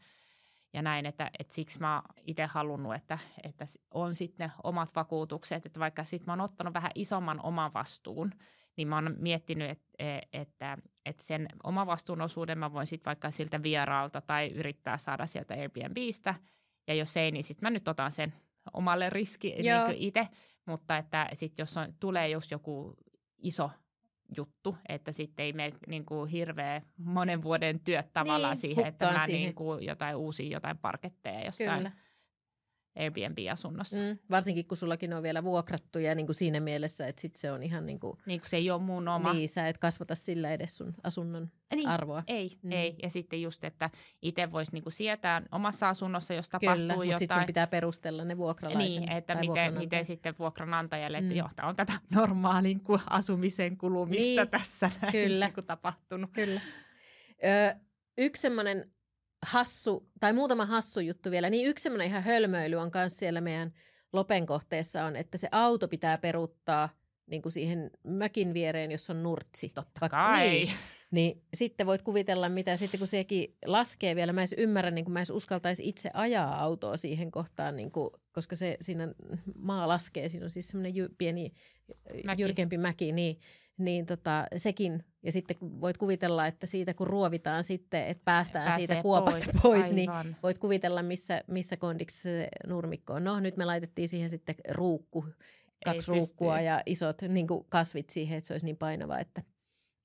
ja 0.74 0.82
näin, 0.82 1.06
että, 1.06 1.32
että 1.40 1.54
siksi 1.54 1.80
mä 1.80 2.02
itse 2.22 2.46
halunnut, 2.46 2.96
että, 2.96 3.20
että 3.44 3.66
on 3.94 4.16
sitten 4.16 4.48
ne 4.48 4.52
omat 4.64 4.96
vakuutukset, 4.96 5.66
että 5.66 5.80
vaikka 5.80 6.04
sitten 6.04 6.26
mä 6.26 6.32
oon 6.32 6.42
ottanut 6.42 6.74
vähän 6.74 6.92
isomman 6.96 7.40
oman 7.44 7.72
vastuun, 7.74 8.32
niin 8.78 8.88
mä 8.88 8.96
oon 8.96 9.16
miettinyt, 9.20 9.70
että, 9.70 9.92
e, 10.00 10.20
että, 10.34 10.78
että 11.06 11.24
sen 11.24 11.48
omavastuunosuuden 11.64 12.58
mä 12.58 12.74
voin 12.74 12.88
sitten 12.88 13.06
vaikka 13.06 13.32
siltä 13.32 13.64
vieraalta 13.64 14.22
tai 14.22 14.48
yrittää 14.48 14.98
saada 14.98 15.26
sieltä 15.26 15.54
Airbnbistä. 15.54 16.36
Ja 16.88 16.94
jos 16.94 17.18
ei, 17.18 17.32
niin 17.32 17.44
sitten 17.44 17.66
mä 17.66 17.70
nyt 17.70 17.88
otan 17.88 18.12
sen 18.12 18.34
omalle 18.74 19.10
riski 19.10 19.50
niin 19.50 19.96
itse. 19.96 20.28
Mutta 20.66 20.98
että 20.98 21.30
sitten 21.34 21.64
jos 21.64 21.78
on, 21.78 21.94
tulee 22.00 22.30
just 22.30 22.52
joku 22.52 22.96
iso 23.38 23.72
juttu, 24.38 24.78
että 24.90 25.12
sitten 25.12 25.46
ei 25.46 25.54
mene 25.54 25.76
niin 25.88 26.06
kuin 26.06 26.30
hirveä 26.30 26.82
monen 26.98 27.44
vuoden 27.44 27.80
työt 27.80 28.14
tavallaan 28.14 28.54
niin, 28.54 28.62
siihen, 28.62 28.86
että 28.86 29.12
mä 29.12 29.26
siihen. 29.26 29.42
Niin 29.42 29.56
kuin 29.56 29.86
jotain 29.86 30.16
uusia 30.16 30.50
jotain 30.50 30.78
parketteja 30.78 31.46
jossain. 31.46 31.78
Kyllä. 31.78 31.92
Airbnb-asunnossa. 33.00 34.04
Mm. 34.04 34.18
Varsinkin 34.30 34.66
kun 34.66 34.78
sullakin 34.78 35.14
on 35.14 35.24
vielä 35.24 35.44
vuokrattuja 35.44 36.16
niin 36.16 36.26
kuin 36.26 36.36
siinä 36.36 36.60
mielessä, 36.60 37.08
että 37.08 37.22
sit 37.22 37.36
se 37.36 37.52
on 37.52 37.64
ihan 37.64 37.86
niin 37.86 38.00
kuin... 38.00 38.18
Niin 38.26 38.40
kuin 38.40 38.50
se 38.50 38.58
ei 38.58 38.72
ole 38.72 38.82
mun 38.82 39.08
oma. 39.08 39.34
Niin, 39.34 39.50
sä 39.50 39.68
et 39.68 39.78
kasvata 39.78 40.16
sillä 40.16 40.52
edes 40.52 40.78
sun 40.78 40.94
asunnon 41.04 41.52
niin, 41.76 41.88
arvoa. 41.88 42.24
Ei, 42.28 42.58
mm. 42.62 42.72
ei. 42.72 42.96
Ja 43.04 43.10
sitten 43.10 43.42
just, 43.42 43.64
että 43.64 43.90
itse 44.22 44.52
voisi 44.52 44.72
niin 44.72 44.84
kuin 44.84 44.94
sietää 44.94 45.42
omassa 45.52 45.90
asunnossa, 45.90 46.34
jos 46.34 46.50
tapahtuu 46.50 46.76
Kyllä, 46.76 46.94
jotain. 46.94 47.10
mutta 47.10 47.20
sitten 47.20 47.46
pitää 47.46 47.68
perustella 47.68 48.24
ne 48.24 48.38
vuokralaisen 48.38 49.02
Niin, 49.02 49.12
että 49.12 49.36
miten, 49.36 49.74
miten 49.74 50.06
sitten 50.06 50.36
vuokranantajalle, 50.40 51.18
että 51.18 51.32
mm. 51.32 51.38
joo, 51.38 51.50
on 51.62 51.76
tätä 51.76 51.94
normaalin 52.16 52.80
kuin 52.80 53.02
asumisen 53.10 53.78
kulumista 53.78 54.42
niin, 54.42 54.50
tässä 54.50 54.92
näin, 55.02 55.12
Kyllä. 55.12 55.46
Niin 55.46 55.54
kuin 55.54 55.68
tapahtunut. 55.68 56.30
Kyllä. 56.34 56.62
Ö, 57.44 57.80
yksi 58.18 58.42
semmoinen 58.42 58.92
hassu, 59.42 60.10
tai 60.20 60.34
muutama 60.34 60.66
hassu 60.66 61.00
juttu 61.00 61.32
vielä, 61.32 61.50
niin 61.50 61.68
yksi 61.68 61.84
semmoinen 61.84 62.08
ihan 62.08 62.24
hölmöily 62.24 62.76
on 62.76 62.92
myös 62.94 63.18
siellä 63.18 63.42
meidän 63.42 63.74
Lopen 64.14 64.46
kohteessa 64.46 65.04
on, 65.04 65.16
että 65.16 65.38
se 65.38 65.48
auto 65.52 65.88
pitää 65.88 66.18
peruuttaa 66.18 66.90
niin 67.26 67.42
kuin 67.42 67.52
siihen 67.52 67.92
mökin 68.04 68.54
viereen, 68.54 68.92
jos 68.92 69.10
on 69.10 69.24
nurtsi. 69.24 69.70
Totta 69.70 70.02
Vaikka, 70.02 70.18
kai. 70.18 70.50
Niin, 70.50 70.72
niin 71.12 71.42
sitten 71.54 71.88
voit 71.88 72.02
kuvitella, 72.02 72.50
mitä 72.50 72.78
sitten 72.78 72.98
kun 72.98 73.08
sekin 73.08 73.56
laskee 73.66 74.16
vielä. 74.16 74.34
Mä 74.34 74.42
en 74.42 74.48
ymmärrä, 74.58 74.92
niin 74.92 75.06
kuin 75.06 75.14
mä 75.14 75.20
en 75.20 75.26
uskaltaisi 75.34 75.90
itse 75.90 76.12
ajaa 76.14 76.62
autoa 76.62 76.98
siihen 76.98 77.32
kohtaan, 77.32 77.76
niin 77.76 77.92
kuin, 77.92 78.10
koska 78.32 78.56
se 78.56 78.78
siinä 78.82 79.14
maa 79.56 79.88
laskee. 79.88 80.30
Siinä 80.30 80.46
on 80.46 80.52
siis 80.52 80.68
semmoinen 80.68 80.96
jy, 80.96 81.10
pieni 81.18 81.54
mäki. 82.24 82.42
jyrkempi 82.42 82.78
mäki, 82.78 83.12
niin 83.12 83.40
niin 83.80 84.06
tota, 84.06 84.46
sekin, 84.58 85.04
ja 85.24 85.32
sitten 85.32 85.58
voit 85.62 85.98
kuvitella, 85.98 86.48
että 86.48 86.68
siitä 86.68 86.94
kun 86.94 87.08
ruovitaan 87.08 87.64
sitten, 87.64 88.08
että 88.08 88.22
päästään 88.26 88.68
Pääsee 88.68 88.88
siitä 88.88 89.02
kuopasta 89.02 89.46
pois, 89.46 89.62
pois 89.62 89.92
niin 89.94 90.12
voit 90.44 90.58
kuvitella, 90.58 91.04
missä, 91.04 91.44
missä 91.48 91.78
kondiksi 91.78 92.22
se 92.22 92.48
nurmikko 92.68 93.14
on. 93.14 93.24
No 93.24 93.40
nyt 93.40 93.58
me 93.58 93.66
laitettiin 93.66 94.08
siihen 94.08 94.30
sitten 94.30 94.56
ruukku, 94.70 95.26
kaksi 95.86 96.12
Ei 96.12 96.18
ruukkua 96.18 96.54
pysty. 96.54 96.66
ja 96.66 96.84
isot 96.86 97.22
niin 97.22 97.48
kasvit 97.70 98.10
siihen, 98.10 98.38
että 98.38 98.48
se 98.48 98.54
olisi 98.54 98.66
niin 98.66 98.78
painava, 98.78 99.20
että, 99.20 99.44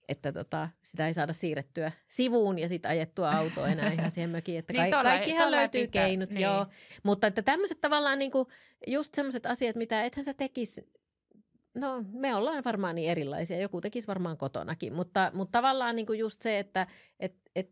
että 0.08 0.32
tota, 0.32 0.68
sitä 0.82 1.06
ei 1.06 1.14
saada 1.14 1.32
siirrettyä 1.32 1.92
sivuun 2.08 2.58
ja 2.58 2.68
sitten 2.68 2.90
ajettua 2.90 3.30
autoa 3.30 3.68
enää 3.68 3.92
ihan 3.92 4.10
siihen 4.10 4.30
mökiin. 4.30 4.58
Että 4.58 4.72
niin, 4.72 4.90
ka- 4.90 4.96
tolle, 4.96 5.10
kaikkihan 5.10 5.42
tolle 5.42 5.56
löytyy 5.56 5.86
pitää, 5.86 6.04
keinot, 6.04 6.30
niin. 6.30 6.42
joo. 6.42 6.66
Mutta 7.02 7.26
että 7.26 7.42
tämmöiset 7.42 7.80
tavallaan 7.80 8.18
niin 8.18 8.30
kuin, 8.30 8.48
just 8.86 9.14
semmoiset 9.14 9.46
asiat, 9.46 9.76
mitä 9.76 10.04
ethän 10.04 10.24
sä 10.24 10.34
tekisi 10.34 10.93
No 11.74 12.04
me 12.12 12.34
ollaan 12.34 12.64
varmaan 12.64 12.94
niin 12.94 13.10
erilaisia, 13.10 13.58
joku 13.58 13.80
tekisi 13.80 14.06
varmaan 14.06 14.36
kotonakin, 14.36 14.92
mutta, 14.92 15.30
mutta 15.34 15.58
tavallaan 15.58 15.96
niin 15.96 16.06
kuin 16.06 16.18
just 16.18 16.42
se, 16.42 16.58
että 16.58 16.86
et, 17.20 17.34
et, 17.56 17.70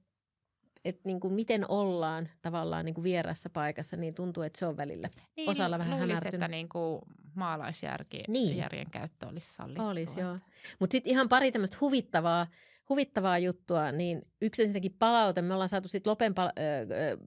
et 0.85 1.05
niin 1.05 1.21
kuin 1.21 1.35
miten 1.35 1.71
ollaan 1.71 2.29
tavallaan 2.43 2.85
niin 2.85 2.95
kuin 2.95 3.03
vierassa 3.03 3.51
paikassa, 3.51 3.97
niin 3.97 4.15
tuntuu, 4.15 4.43
että 4.43 4.59
se 4.59 4.67
on 4.67 4.77
välillä 4.77 5.09
niin, 5.37 5.51
osalla 5.51 5.79
vähän 5.79 5.91
luulisi, 5.91 6.09
hämärtynyt. 6.09 6.35
että 6.35 6.49
niin 6.49 6.69
kuin 6.69 7.03
maalaisjärjen 7.35 8.25
niin. 8.29 8.57
järjen 8.57 8.91
käyttö 8.91 9.27
olisi 9.27 9.55
sallittua. 9.55 9.89
Olisi, 9.89 10.21
joo. 10.21 10.39
Mutta 10.79 10.93
sitten 10.93 11.11
ihan 11.11 11.29
pari 11.29 11.53
tämmöistä 11.53 11.77
huvittavaa, 11.81 12.47
huvittavaa 12.89 13.39
juttua, 13.39 13.93
niin 13.93 14.23
yksi 14.43 14.63
ensinnäkin 14.63 14.97
palaute, 14.99 15.43
me 15.43 15.55
ollaan 15.55 15.69
saatu 15.69 15.89
sitten 15.89 16.11
Lopen 16.11 16.35
pal- 16.35 16.53
ö, 16.59 17.19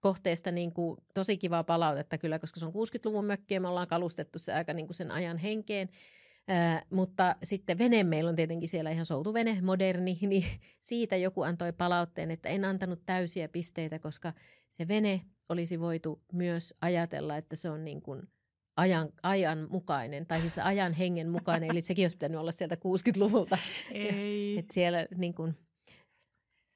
kohteesta 0.00 0.50
niin 0.50 0.72
kuin 0.72 0.96
tosi 1.14 1.36
kivaa 1.36 1.64
palautetta 1.64 2.18
kyllä, 2.18 2.38
koska 2.38 2.60
se 2.60 2.66
on 2.66 2.72
60-luvun 2.72 3.24
mökki 3.24 3.54
ja 3.54 3.60
me 3.60 3.68
ollaan 3.68 3.88
kalustettu 3.88 4.38
se 4.38 4.52
aika 4.52 4.72
niin 4.72 4.86
kuin 4.86 4.94
sen 4.94 5.10
ajan 5.10 5.38
henkeen. 5.38 5.88
Ää, 6.48 6.82
mutta 6.90 7.36
sitten 7.42 7.78
vene 7.78 8.04
meillä 8.04 8.28
on 8.28 8.36
tietenkin 8.36 8.68
siellä 8.68 8.90
ihan 8.90 9.06
soutuvene, 9.06 9.58
moderni, 9.62 10.18
niin 10.28 10.44
siitä 10.80 11.16
joku 11.16 11.42
antoi 11.42 11.72
palautteen, 11.72 12.30
että 12.30 12.48
en 12.48 12.64
antanut 12.64 13.02
täysiä 13.06 13.48
pisteitä, 13.48 13.98
koska 13.98 14.32
se 14.68 14.88
vene 14.88 15.22
olisi 15.48 15.80
voitu 15.80 16.22
myös 16.32 16.74
ajatella, 16.80 17.36
että 17.36 17.56
se 17.56 17.70
on 17.70 17.84
niin 17.84 18.02
kuin 18.02 18.22
ajan, 18.76 19.08
ajan 19.22 19.66
mukainen, 19.70 20.26
tai 20.26 20.40
siis 20.40 20.58
ajan 20.58 20.92
hengen 20.92 21.28
mukainen, 21.28 21.70
eli 21.70 21.80
sekin 21.80 22.04
olisi 22.04 22.16
pitänyt 22.16 22.40
olla 22.40 22.52
sieltä 22.52 22.74
60-luvulta. 22.74 23.58
Ei. 23.90 24.58
Et 24.58 24.70
siellä 24.70 25.06
niin 25.16 25.34
kuin 25.34 25.54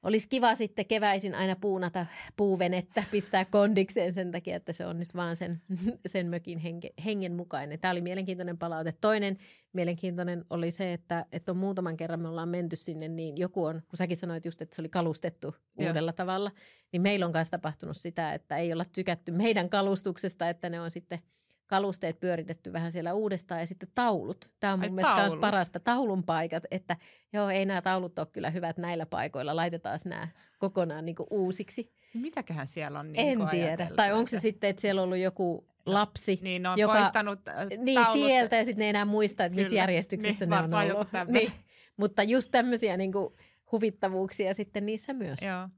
olisi 0.03 0.29
kiva 0.29 0.55
sitten 0.55 0.85
keväisin 0.85 1.35
aina 1.35 1.55
puunata 1.55 2.05
puuvenettä, 2.37 3.03
pistää 3.11 3.45
kondikseen 3.45 4.13
sen 4.13 4.31
takia, 4.31 4.55
että 4.55 4.73
se 4.73 4.85
on 4.85 4.99
nyt 4.99 5.15
vaan 5.15 5.35
sen, 5.35 5.61
sen 6.05 6.27
mökin 6.27 6.59
henge, 6.59 6.89
hengen 7.05 7.35
mukainen. 7.35 7.79
Tämä 7.79 7.91
oli 7.91 8.01
mielenkiintoinen 8.01 8.57
palaute. 8.57 8.93
Toinen 9.01 9.37
mielenkiintoinen 9.73 10.45
oli 10.49 10.71
se, 10.71 10.93
että, 10.93 11.25
että 11.31 11.51
on 11.51 11.57
muutaman 11.57 11.97
kerran 11.97 12.19
me 12.19 12.27
ollaan 12.27 12.49
menty 12.49 12.75
sinne, 12.75 13.07
niin 13.07 13.37
joku 13.37 13.63
on, 13.63 13.81
kun 13.89 13.97
säkin 13.97 14.17
sanoit 14.17 14.45
just, 14.45 14.61
että 14.61 14.75
se 14.75 14.81
oli 14.81 14.89
kalustettu 14.89 15.55
Joo. 15.77 15.87
uudella 15.87 16.13
tavalla, 16.13 16.51
niin 16.91 17.01
meillä 17.01 17.25
on 17.25 17.31
myös 17.35 17.49
tapahtunut 17.49 17.97
sitä, 17.97 18.33
että 18.33 18.57
ei 18.57 18.73
olla 18.73 18.85
tykätty 18.93 19.31
meidän 19.31 19.69
kalustuksesta, 19.69 20.49
että 20.49 20.69
ne 20.69 20.81
on 20.81 20.91
sitten– 20.91 21.19
kalusteet 21.71 22.19
pyöritetty 22.19 22.73
vähän 22.73 22.91
siellä 22.91 23.13
uudestaan 23.13 23.59
ja 23.59 23.67
sitten 23.67 23.89
taulut. 23.95 24.49
Tämä 24.59 24.73
on 24.73 24.79
mun 24.79 24.83
Ai, 24.83 24.89
mielestä 24.89 25.15
taulu. 25.15 25.31
myös 25.31 25.41
parasta. 25.41 25.79
Taulun 25.79 26.23
paikat, 26.23 26.63
että 26.71 26.97
joo, 27.33 27.49
ei 27.49 27.65
nämä 27.65 27.81
taulut 27.81 28.19
ole 28.19 28.27
kyllä 28.31 28.49
hyvät 28.49 28.77
näillä 28.77 29.05
paikoilla. 29.05 29.55
Laitetaan 29.55 29.99
nämä 30.05 30.27
kokonaan 30.59 31.05
niin 31.05 31.15
uusiksi. 31.29 31.91
Mitäköhän 32.13 32.67
siellä 32.67 32.99
on 32.99 33.11
niin 33.11 33.41
En 33.41 33.49
tiedä. 33.49 33.89
Tai 33.95 34.13
onko 34.13 34.27
se 34.27 34.39
sitten, 34.39 34.69
että 34.69 34.81
siellä 34.81 35.01
on 35.01 35.05
ollut 35.05 35.17
joku 35.17 35.67
lapsi, 35.85 36.39
niin, 36.41 36.67
on 36.67 36.79
joka, 36.79 36.93
poistanut 36.93 37.47
äh, 37.47 37.67
niin, 37.77 38.05
tieltä 38.13 38.55
ja 38.55 38.65
sitten 38.65 38.83
ei 38.83 38.89
enää 38.89 39.05
muista, 39.05 39.45
että 39.45 39.55
missä 39.55 39.75
järjestyksessä 39.75 40.45
niin, 40.45 40.49
ne 40.49 40.77
on 40.77 40.91
ollut. 40.91 41.07
Niin, 41.27 41.51
mutta 41.97 42.23
just 42.23 42.51
tämmöisiä 42.51 42.97
niin 42.97 43.11
kuin 43.11 43.33
huvittavuuksia 43.71 44.53
sitten 44.53 44.85
niissä 44.85 45.13
myös. 45.13 45.41
Joo. 45.41 45.69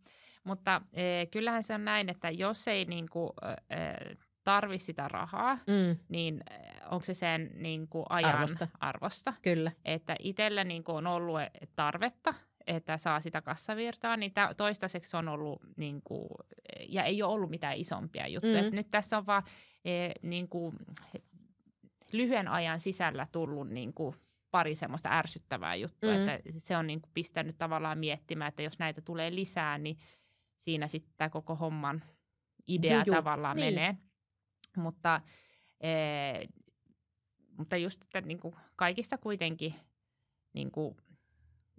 Mutta 0.43 0.81
e, 0.93 1.25
kyllähän 1.25 1.63
se 1.63 1.73
on 1.73 1.85
näin, 1.85 2.09
että 2.09 2.29
jos 2.29 2.67
ei 2.67 2.85
niin 2.85 3.09
kuin, 3.09 3.29
e, 3.69 3.75
tarvi 4.43 4.79
sitä 4.79 5.07
rahaa, 5.07 5.55
mm. 5.55 5.97
niin 6.09 6.43
eh, 6.51 6.59
onko 6.91 7.05
se 7.05 7.13
sen 7.13 7.51
niin 7.55 7.87
kuin 7.87 8.05
ajan 8.09 8.35
arvosta. 8.35 8.67
arvosta. 8.79 9.33
Kyllä. 9.41 9.71
Että 9.85 10.15
itsellä 10.19 10.63
niin 10.63 10.83
kuin 10.83 10.95
on 10.95 11.07
ollut 11.07 11.39
tarvetta, 11.75 12.33
että 12.67 12.97
saa 12.97 13.19
sitä 13.19 13.41
kassavirtaa, 13.41 14.17
niin 14.17 14.33
toistaiseksi 14.57 15.17
on 15.17 15.27
ollut, 15.27 15.61
niin 15.77 16.01
kuin, 16.03 16.27
ja 16.89 17.03
ei 17.03 17.23
ole 17.23 17.33
ollut 17.33 17.49
mitään 17.49 17.77
isompia 17.77 18.27
juttuja. 18.27 18.63
Mm. 18.63 18.75
Nyt 18.75 18.89
tässä 18.89 19.17
on 19.17 19.25
vaan 19.25 19.43
e, 19.85 20.11
niin 20.21 20.49
kuin, 20.49 20.75
lyhyen 22.11 22.47
ajan 22.47 22.79
sisällä 22.79 23.27
tullut 23.31 23.69
niin 23.69 23.93
kuin, 23.93 24.15
pari 24.51 24.75
semmoista 24.75 25.09
ärsyttävää 25.11 25.75
juttua, 25.75 26.13
mm. 26.13 26.27
että 26.27 26.51
se 26.57 26.77
on 26.77 26.87
niin 26.87 27.01
kuin, 27.01 27.11
pistänyt 27.13 27.57
tavallaan 27.57 27.97
miettimään, 27.97 28.49
että 28.49 28.61
jos 28.61 28.79
näitä 28.79 29.01
tulee 29.01 29.35
lisää, 29.35 29.77
niin 29.77 29.97
siinä 30.57 30.87
sitten 30.87 31.13
tämä 31.17 31.29
koko 31.29 31.55
homman 31.55 32.03
idea 32.67 33.03
Juju. 33.05 33.15
tavallaan 33.15 33.55
niin. 33.55 33.73
menee. 33.73 33.97
Mutta, 34.77 35.21
ee, 35.81 36.45
mutta 37.57 37.77
just, 37.77 38.01
että 38.01 38.21
niin 38.21 38.39
kuin 38.39 38.55
kaikista 38.75 39.17
kuitenkin, 39.17 39.75
niin 40.53 40.71
kuin, 40.71 40.97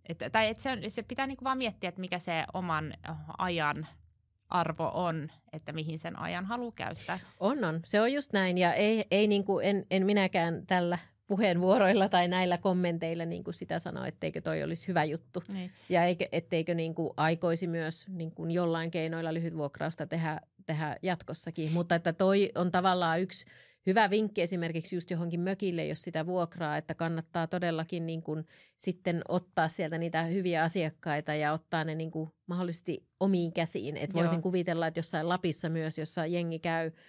että, 0.08 0.30
tai 0.30 0.48
että 0.48 0.62
se, 0.62 0.90
se 0.90 1.02
pitää 1.02 1.26
niin 1.26 1.36
kuin 1.36 1.44
vaan 1.44 1.58
miettiä, 1.58 1.88
että 1.88 2.00
mikä 2.00 2.18
se 2.18 2.44
oman 2.54 2.94
ajan 3.38 3.86
arvo 4.48 4.90
on, 4.94 5.30
että 5.52 5.72
mihin 5.72 5.98
sen 5.98 6.18
ajan 6.18 6.44
haluaa 6.44 6.72
käyttää. 6.76 7.18
On, 7.40 7.64
on. 7.64 7.80
Se 7.84 8.00
on 8.00 8.12
just 8.12 8.32
näin 8.32 8.58
ja 8.58 8.74
ei, 8.74 9.04
ei 9.10 9.26
niin 9.26 9.44
kuin, 9.44 9.66
en, 9.66 9.86
en 9.90 10.06
minäkään 10.06 10.66
tällä 10.66 10.98
puheenvuoroilla 11.26 12.08
tai 12.08 12.28
näillä 12.28 12.58
kommenteilla 12.58 13.24
niin 13.24 13.44
kuin 13.44 13.54
sitä 13.54 13.78
sanoa, 13.78 14.06
etteikö 14.06 14.40
toi 14.40 14.62
olisi 14.62 14.88
hyvä 14.88 15.04
juttu. 15.04 15.42
Niin. 15.52 15.70
Ja 15.88 16.04
eikö, 16.04 16.28
etteikö 16.32 16.74
niin 16.74 16.94
kuin 16.94 17.10
aikoisi 17.16 17.66
myös 17.66 18.08
niin 18.08 18.30
kuin 18.30 18.50
jollain 18.50 18.90
keinoilla 18.90 19.34
lyhytvuokrausta 19.34 20.06
tehdä 20.06 20.40
tehdä 20.66 20.96
jatkossakin. 21.02 21.72
Mutta 21.72 21.94
että 21.94 22.12
toi 22.12 22.50
on 22.54 22.70
tavallaan 22.70 23.20
yksi 23.20 23.46
hyvä 23.86 24.10
vinkki 24.10 24.42
esimerkiksi 24.42 24.96
just 24.96 25.10
johonkin 25.10 25.40
mökille, 25.40 25.86
jos 25.86 26.02
sitä 26.02 26.26
vuokraa, 26.26 26.76
että 26.76 26.94
kannattaa 26.94 27.46
todellakin 27.46 28.06
niin 28.06 28.22
kuin 28.22 28.46
sitten 28.76 29.22
ottaa 29.28 29.68
sieltä 29.68 29.98
niitä 29.98 30.22
hyviä 30.22 30.62
asiakkaita 30.62 31.34
ja 31.34 31.52
ottaa 31.52 31.84
ne 31.84 31.94
niin 31.94 32.10
kuin 32.10 32.30
mahdollisesti 32.46 33.06
omiin 33.20 33.52
käsiin. 33.52 33.96
Että 33.96 34.14
voisin 34.14 34.42
kuvitella, 34.42 34.86
että 34.86 34.98
jossain 34.98 35.28
Lapissa 35.28 35.68
myös, 35.68 35.98
jossa 35.98 36.26
jengi 36.26 36.58
käy– 36.58 36.90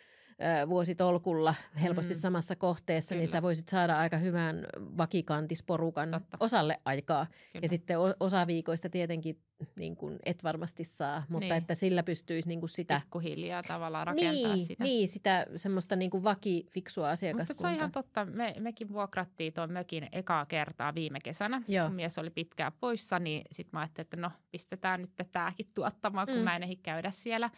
vuositolkulla 0.69 1.56
helposti 1.82 2.13
mm. 2.13 2.17
samassa 2.17 2.56
kohteessa, 2.56 3.15
niin 3.15 3.19
Kyllä. 3.19 3.26
niin 3.26 3.32
sä 3.32 3.41
voisit 3.41 3.69
saada 3.69 4.00
aika 4.00 4.17
hyvän 4.17 4.67
vakikantisporukan 4.98 6.12
Totta. 6.12 6.38
osalle 6.39 6.80
aikaa. 6.86 7.26
Kyllä. 7.26 7.60
Ja 7.62 7.69
sitten 7.69 7.98
osa 8.19 8.48
viikoista 8.48 8.89
tietenkin 8.89 9.39
niin 9.76 9.95
kuin 9.95 10.19
et 10.26 10.43
varmasti 10.43 10.84
saa, 10.84 11.24
mutta 11.30 11.45
niin. 11.45 11.54
että 11.58 11.76
sillä 11.76 12.04
pystyisi 12.04 12.48
niin 12.48 12.60
kuin 12.60 12.69
sitä... 12.69 13.02
Pikkuhiljaa 13.04 13.63
tavallaan 13.63 14.08
rakentaa 14.08 14.56
niin, 14.56 14.65
sitä. 14.65 14.84
Niin, 14.84 15.08
sitä 15.08 15.45
semmoista 15.56 15.95
niin 15.95 16.12
kuin 16.12 16.24
vakifiksua 16.24 17.10
asiakaskuntaa. 17.10 17.54
Mutta 17.54 17.62
se 17.62 17.67
on 17.67 17.74
ihan 17.74 17.91
totta. 17.91 18.26
Me, 18.26 18.56
mekin 18.60 18.89
vuokrattiin 18.89 19.54
tuon 19.54 19.71
mökin 19.71 20.08
ekaa 20.12 20.45
kertaa 20.45 20.95
viime 20.95 21.19
kesänä. 21.24 21.62
Joo. 21.67 21.88
Kun 21.88 21.95
mies 21.95 22.17
oli 22.17 22.30
pitkään 22.30 22.71
poissa, 22.80 23.19
niin 23.19 23.41
sitten 23.52 23.69
mä 23.74 23.80
ajattelin, 23.80 24.06
että 24.06 24.17
no 24.17 24.32
pistetään 24.52 25.02
nyt 25.02 25.12
tämäkin 25.32 25.71
tuottamaan, 25.74 26.28
kun 26.28 26.38
mm. 26.38 26.43
mä 26.43 26.56
en 26.56 26.63
ehdi 26.63 26.76
käydä 26.76 27.12
siellä. 27.12 27.50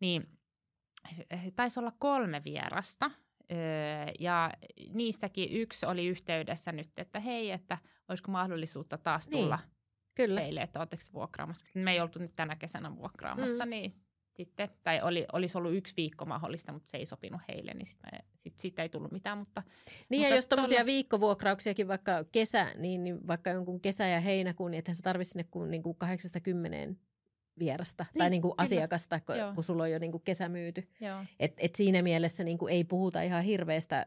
Niin 0.00 0.28
taisi 1.56 1.80
olla 1.80 1.92
kolme 1.98 2.44
vierasta 2.44 3.10
ja 4.18 4.50
niistäkin 4.92 5.52
yksi 5.52 5.86
oli 5.86 6.06
yhteydessä 6.06 6.72
nyt, 6.72 6.88
että 6.96 7.20
hei, 7.20 7.50
että 7.50 7.78
olisiko 8.08 8.32
mahdollisuutta 8.32 8.98
taas 8.98 9.28
niin, 9.28 9.44
tulla 9.44 9.56
niin, 9.56 9.70
kyllä. 10.14 10.40
teille, 10.40 10.60
että 10.62 10.78
oletteko 10.78 11.02
vuokraamassa. 11.12 11.64
Me 11.74 11.92
ei 11.92 12.00
oltu 12.00 12.18
nyt 12.18 12.36
tänä 12.36 12.56
kesänä 12.56 12.96
vuokraamassa, 12.96 13.64
mm. 13.64 13.70
niin 13.70 13.94
sitten, 14.36 14.70
tai 14.82 15.00
oli, 15.02 15.26
olisi 15.32 15.58
ollut 15.58 15.74
yksi 15.74 15.96
viikko 15.96 16.24
mahdollista, 16.24 16.72
mutta 16.72 16.90
se 16.90 16.96
ei 16.96 17.06
sopinut 17.06 17.40
heille, 17.48 17.74
niin 17.74 17.86
sitten 17.86 18.20
sit, 18.36 18.58
sit 18.58 18.78
ei 18.78 18.88
tullut 18.88 19.12
mitään. 19.12 19.38
Mutta, 19.38 19.62
niin 20.08 20.20
mutta 20.20 20.30
ja 20.30 20.36
jos 20.36 20.46
tuommoisia 20.46 20.76
tuolla... 20.76 20.86
viikkovuokrauksiakin 20.86 21.88
vaikka 21.88 22.24
kesä, 22.32 22.74
niin, 22.76 23.04
niin 23.04 23.26
vaikka 23.26 23.50
jonkun 23.50 23.80
kesä- 23.80 24.06
ja 24.06 24.20
heinäkuun, 24.20 24.70
niin 24.70 24.78
ethän 24.78 24.94
se 24.94 25.02
tarvitse 25.02 25.32
sinne 25.32 25.44
kuin, 25.50 25.70
niin 25.70 25.82
kuin 25.82 25.96
80 25.96 27.02
vierasta 27.60 28.06
niin, 28.14 28.18
tai 28.18 28.30
niin 28.30 28.42
kuin 28.42 28.54
asiakasta, 28.56 29.20
kun, 29.20 29.54
kun 29.54 29.64
sulla 29.64 29.82
on 29.82 29.90
jo 29.90 29.98
niin 29.98 30.12
kuin 30.12 30.22
kesä 30.22 30.48
myyty. 30.48 30.88
Et, 31.40 31.54
et 31.58 31.74
siinä 31.74 32.02
mielessä 32.02 32.44
niin 32.44 32.58
kuin 32.58 32.72
ei 32.72 32.84
puhuta 32.84 33.22
ihan 33.22 33.44
hirveästä 33.44 34.06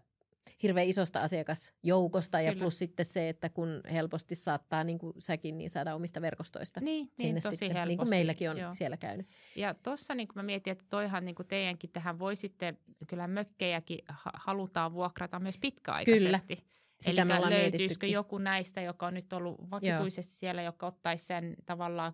hirveän 0.64 0.88
isosta 0.88 1.22
asiakasjoukosta 1.22 2.42
ja 2.42 2.52
Kyllä. 2.52 2.62
plus 2.64 2.80
sitten 2.80 3.06
se, 3.06 3.30
että 3.30 3.50
kun 3.50 3.82
helposti 3.92 4.36
saattaa, 4.36 4.84
niin 4.84 5.00
kuin 5.00 5.14
säkin, 5.20 5.58
niin 5.58 5.70
saada 5.70 5.96
omista 5.96 6.22
verkostoista 6.22 6.80
niin, 6.82 7.12
sinne 7.18 7.34
niin, 7.34 7.44
tosi 7.44 7.56
sitten, 7.56 7.72
helposti. 7.72 7.88
niin 7.88 7.98
kuin 7.98 8.10
meilläkin 8.10 8.50
on 8.50 8.58
Joo. 8.58 8.74
siellä 8.74 8.98
käynyt. 8.98 9.28
Ja 9.56 9.74
tuossa 9.84 10.16
niin 10.16 10.28
mä 10.36 10.44
mietin, 10.44 10.72
että 10.72 10.86
toihan 10.90 11.26
niin 11.26 11.36
kuin 11.36 11.48
teidänkin 11.48 11.90
tähän 11.90 12.20
voi 12.20 12.36
sitten, 12.36 12.78
kyllä 13.08 13.28
mökkejäkin 13.28 14.00
halutaan 14.34 14.94
vuokrata 14.94 15.40
myös 15.40 15.58
pitkäaikaisesti. 15.58 16.56
Kyllä. 16.56 16.70
Sitä 17.02 17.22
Eli 17.22 17.50
löytyisikö 17.50 18.08
joku 18.08 18.38
näistä, 18.38 18.82
joka 18.82 19.08
on 19.08 19.14
nyt 19.14 19.34
ollut 19.34 19.72
vakituisesti 19.72 20.34
Joo. 20.34 20.40
siellä, 20.40 20.62
joka 20.62 20.88
ottaisi 20.88 21.26
sen 21.26 21.56
tavallaan 21.66 22.14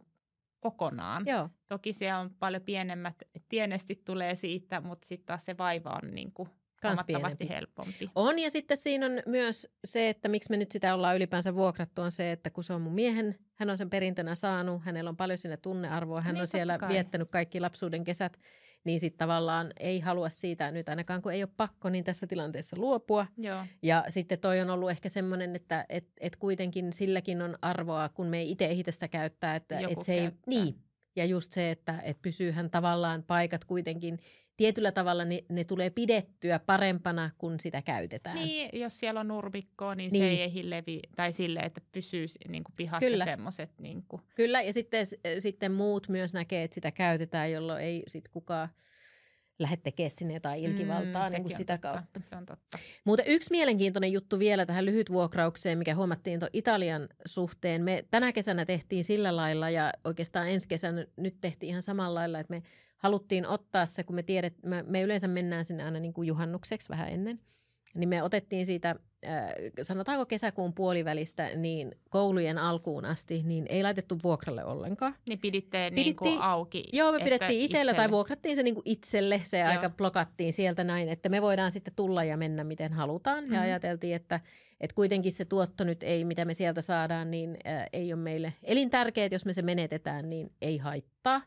kokonaan. 0.60 1.26
Joo. 1.26 1.50
Toki 1.68 1.94
se 1.94 2.14
on 2.14 2.30
paljon 2.40 2.62
pienemmät, 2.62 3.16
tienesti 3.50 4.02
tulee 4.06 4.36
siitä, 4.36 4.82
mutta 4.82 5.08
sitten 5.08 5.26
taas 5.26 5.46
se 5.46 5.58
vaiva 5.58 6.00
on 6.04 6.16
niin 6.16 6.32
kuin 6.32 6.50
huomattavasti 6.84 7.50
helpompi. 7.50 8.12
On 8.16 8.40
ja 8.40 8.50
sitten 8.50 8.78
siinä 8.78 9.06
on 9.06 9.12
myös 9.26 9.68
se, 9.86 10.10
että 10.10 10.28
miksi 10.28 10.50
me 10.50 10.58
nyt 10.58 10.72
sitä 10.72 10.94
ollaan 10.94 11.16
ylipäänsä 11.16 11.56
vuokrattu 11.56 12.02
on 12.02 12.12
se, 12.12 12.32
että 12.32 12.50
kun 12.50 12.64
se 12.64 12.74
on 12.74 12.82
mun 12.82 12.94
miehen, 12.94 13.36
hän 13.60 13.70
on 13.70 13.78
sen 13.78 13.90
perintönä 13.90 14.36
saanut, 14.36 14.86
hänellä 14.86 15.10
on 15.10 15.18
paljon 15.18 15.38
sinne 15.38 15.58
tunnearvoa, 15.58 16.22
hän 16.22 16.34
niin, 16.34 16.42
on 16.42 16.48
siellä 16.48 16.78
kai. 16.78 16.90
viettänyt 16.90 17.30
kaikki 17.30 17.60
lapsuuden 17.60 18.04
kesät, 18.04 18.40
niin 18.84 19.00
sitten 19.00 19.18
tavallaan 19.18 19.74
ei 19.80 20.00
halua 20.00 20.30
siitä 20.30 20.72
nyt 20.72 20.90
ainakaan, 20.90 21.22
kun 21.22 21.34
ei 21.34 21.44
ole 21.44 21.50
pakko, 21.58 21.90
niin 21.90 22.04
tässä 22.04 22.28
tilanteessa 22.28 22.78
luopua. 22.78 23.28
Joo. 23.38 23.66
Ja 23.82 24.06
sitten 24.10 24.40
toi 24.40 24.62
on 24.62 24.70
ollut 24.70 24.90
ehkä 24.90 25.10
semmoinen, 25.10 25.56
että 25.56 25.86
et, 25.90 26.08
et 26.20 26.36
kuitenkin 26.36 26.94
silläkin 26.94 27.42
on 27.42 27.58
arvoa, 27.62 28.10
kun 28.10 28.28
me 28.28 28.38
ei 28.38 28.52
itse 28.52 28.66
ehitä 28.66 28.92
sitä 28.92 29.08
käyttää. 29.08 29.56
Että 29.56 29.80
et 29.80 30.02
se 30.02 30.14
ei, 30.14 30.32
niin, 30.46 30.76
ja 31.16 31.26
just 31.26 31.54
se, 31.54 31.72
että 31.72 32.00
et 32.04 32.22
pysyyhän 32.22 32.70
tavallaan 32.70 33.24
paikat 33.24 33.66
kuitenkin 33.66 34.20
tietyllä 34.60 34.92
tavalla 34.92 35.26
ne, 35.26 35.44
ne 35.50 35.64
tulee 35.64 35.90
pidettyä 35.90 36.60
parempana, 36.60 37.30
kun 37.38 37.60
sitä 37.60 37.82
käytetään. 37.82 38.36
Niin, 38.36 38.80
jos 38.82 39.00
siellä 39.00 39.20
on 39.20 39.28
nurmikkoa, 39.28 39.96
niin, 39.96 40.12
niin. 40.12 40.24
se 40.24 40.30
ei 40.30 40.42
ehdi 40.42 40.70
levi, 40.70 41.00
tai 41.16 41.34
sille, 41.34 41.60
että 41.60 41.82
pysyy 41.92 42.26
niin 42.48 42.64
kuin 42.64 42.74
pihat 42.78 43.00
Kyllä. 43.00 43.18
ja 43.18 43.26
semmoiset. 43.26 43.70
Niin 43.78 44.04
kuin. 44.08 44.22
Kyllä, 44.36 44.62
ja 44.62 44.74
sitten, 44.74 45.06
sitten 45.40 45.72
muut 45.72 46.10
myös 46.10 46.34
näkee, 46.34 46.64
että 46.64 46.76
sitä 46.76 46.92
käytetään, 46.92 47.52
jolloin 47.52 47.84
ei 47.84 48.04
sitten 48.08 48.32
kukaan 48.34 48.70
lähde 49.60 49.78
tekemään 49.78 50.12
sinne 50.12 50.34
jotain 50.34 50.64
ilkivaltaa 50.64 51.30
mm, 51.30 51.34
niin 51.34 51.44
kuin 51.44 51.58
sitä 51.58 51.78
totta. 51.78 51.94
kautta. 51.94 52.22
Se 52.30 52.36
on 52.36 52.46
totta. 52.46 52.78
Mutta 53.04 53.24
yksi 53.24 53.52
mielenkiintoinen 53.52 54.12
juttu 54.12 54.40
vielä 54.40 54.66
tähän 54.66 54.86
lyhytvuokraukseen, 54.86 55.78
mikä 55.78 55.96
huomattiin 55.96 56.40
tuon 56.40 56.50
Italian 56.54 57.10
suhteen. 57.26 57.84
Me 57.84 58.06
tänä 58.12 58.32
kesänä 58.32 58.66
tehtiin 58.66 59.04
sillä 59.04 59.36
lailla 59.36 59.70
ja 59.70 59.94
oikeastaan 60.04 60.50
ensi 60.50 60.68
kesänä 60.68 61.06
nyt 61.18 61.36
tehtiin 61.42 61.70
ihan 61.70 61.82
samalla 61.82 62.20
lailla, 62.20 62.40
että 62.40 62.54
me 62.54 62.64
haluttiin 63.00 63.48
ottaa 63.48 63.86
se, 63.86 64.04
kun 64.04 64.16
me 64.16 64.24
tiedet, 64.24 64.54
me, 64.64 64.84
me 64.88 65.02
yleensä 65.02 65.28
mennään 65.28 65.66
sinne 65.66 65.84
aina 65.84 66.00
niin 66.00 66.14
kuin 66.14 66.28
juhannukseksi 66.28 66.90
vähän 66.90 67.10
ennen, 67.10 67.40
niin 67.96 68.10
me 68.10 68.24
otettiin 68.24 68.66
siitä, 68.66 68.90
äh, 69.26 69.54
sanotaanko 69.82 70.26
kesäkuun 70.26 70.74
puolivälistä, 70.74 71.50
niin 71.56 71.96
koulujen 72.10 72.58
alkuun 72.58 73.06
asti, 73.06 73.44
niin 73.44 73.66
ei 73.70 73.84
laitettu 73.84 74.18
vuokralle 74.24 74.64
ollenkaan. 74.64 75.16
Niin 75.30 75.40
piditte 75.40 75.90
niin 75.90 76.16
kuin 76.16 76.42
auki? 76.42 76.84
Joo, 76.94 77.12
me 77.12 77.20
pidettiin 77.20 77.62
itselle, 77.62 77.66
itselle 77.66 77.94
tai 77.94 78.12
vuokrattiin 78.12 78.56
se 78.56 78.64
niin 78.64 78.76
kuin 78.76 78.84
itselle, 78.86 79.42
se 79.44 79.60
joo. 79.60 79.70
aika 79.70 79.90
blokattiin 79.90 80.54
sieltä 80.54 80.84
näin, 80.84 81.10
että 81.10 81.30
me 81.30 81.42
voidaan 81.42 81.72
sitten 81.72 81.94
tulla 81.96 82.24
ja 82.24 82.38
mennä 82.38 82.64
miten 82.64 82.94
halutaan. 82.94 83.44
Mm-hmm. 83.44 83.56
Ja 83.56 83.62
ajateltiin, 83.62 84.16
että, 84.16 84.40
että 84.82 84.96
kuitenkin 84.96 85.32
se 85.32 85.46
tuotto 85.46 85.84
nyt 85.84 86.04
ei, 86.04 86.26
mitä 86.26 86.46
me 86.46 86.54
sieltä 86.54 86.82
saadaan, 86.82 87.32
niin 87.32 87.58
äh, 87.68 87.86
ei 87.94 88.14
ole 88.14 88.22
meille 88.22 88.54
elintärkeät, 88.64 89.32
jos 89.32 89.46
me 89.46 89.54
se 89.54 89.62
menetetään, 89.62 90.30
niin 90.30 90.52
ei 90.62 90.78
haittaa. 90.78 91.42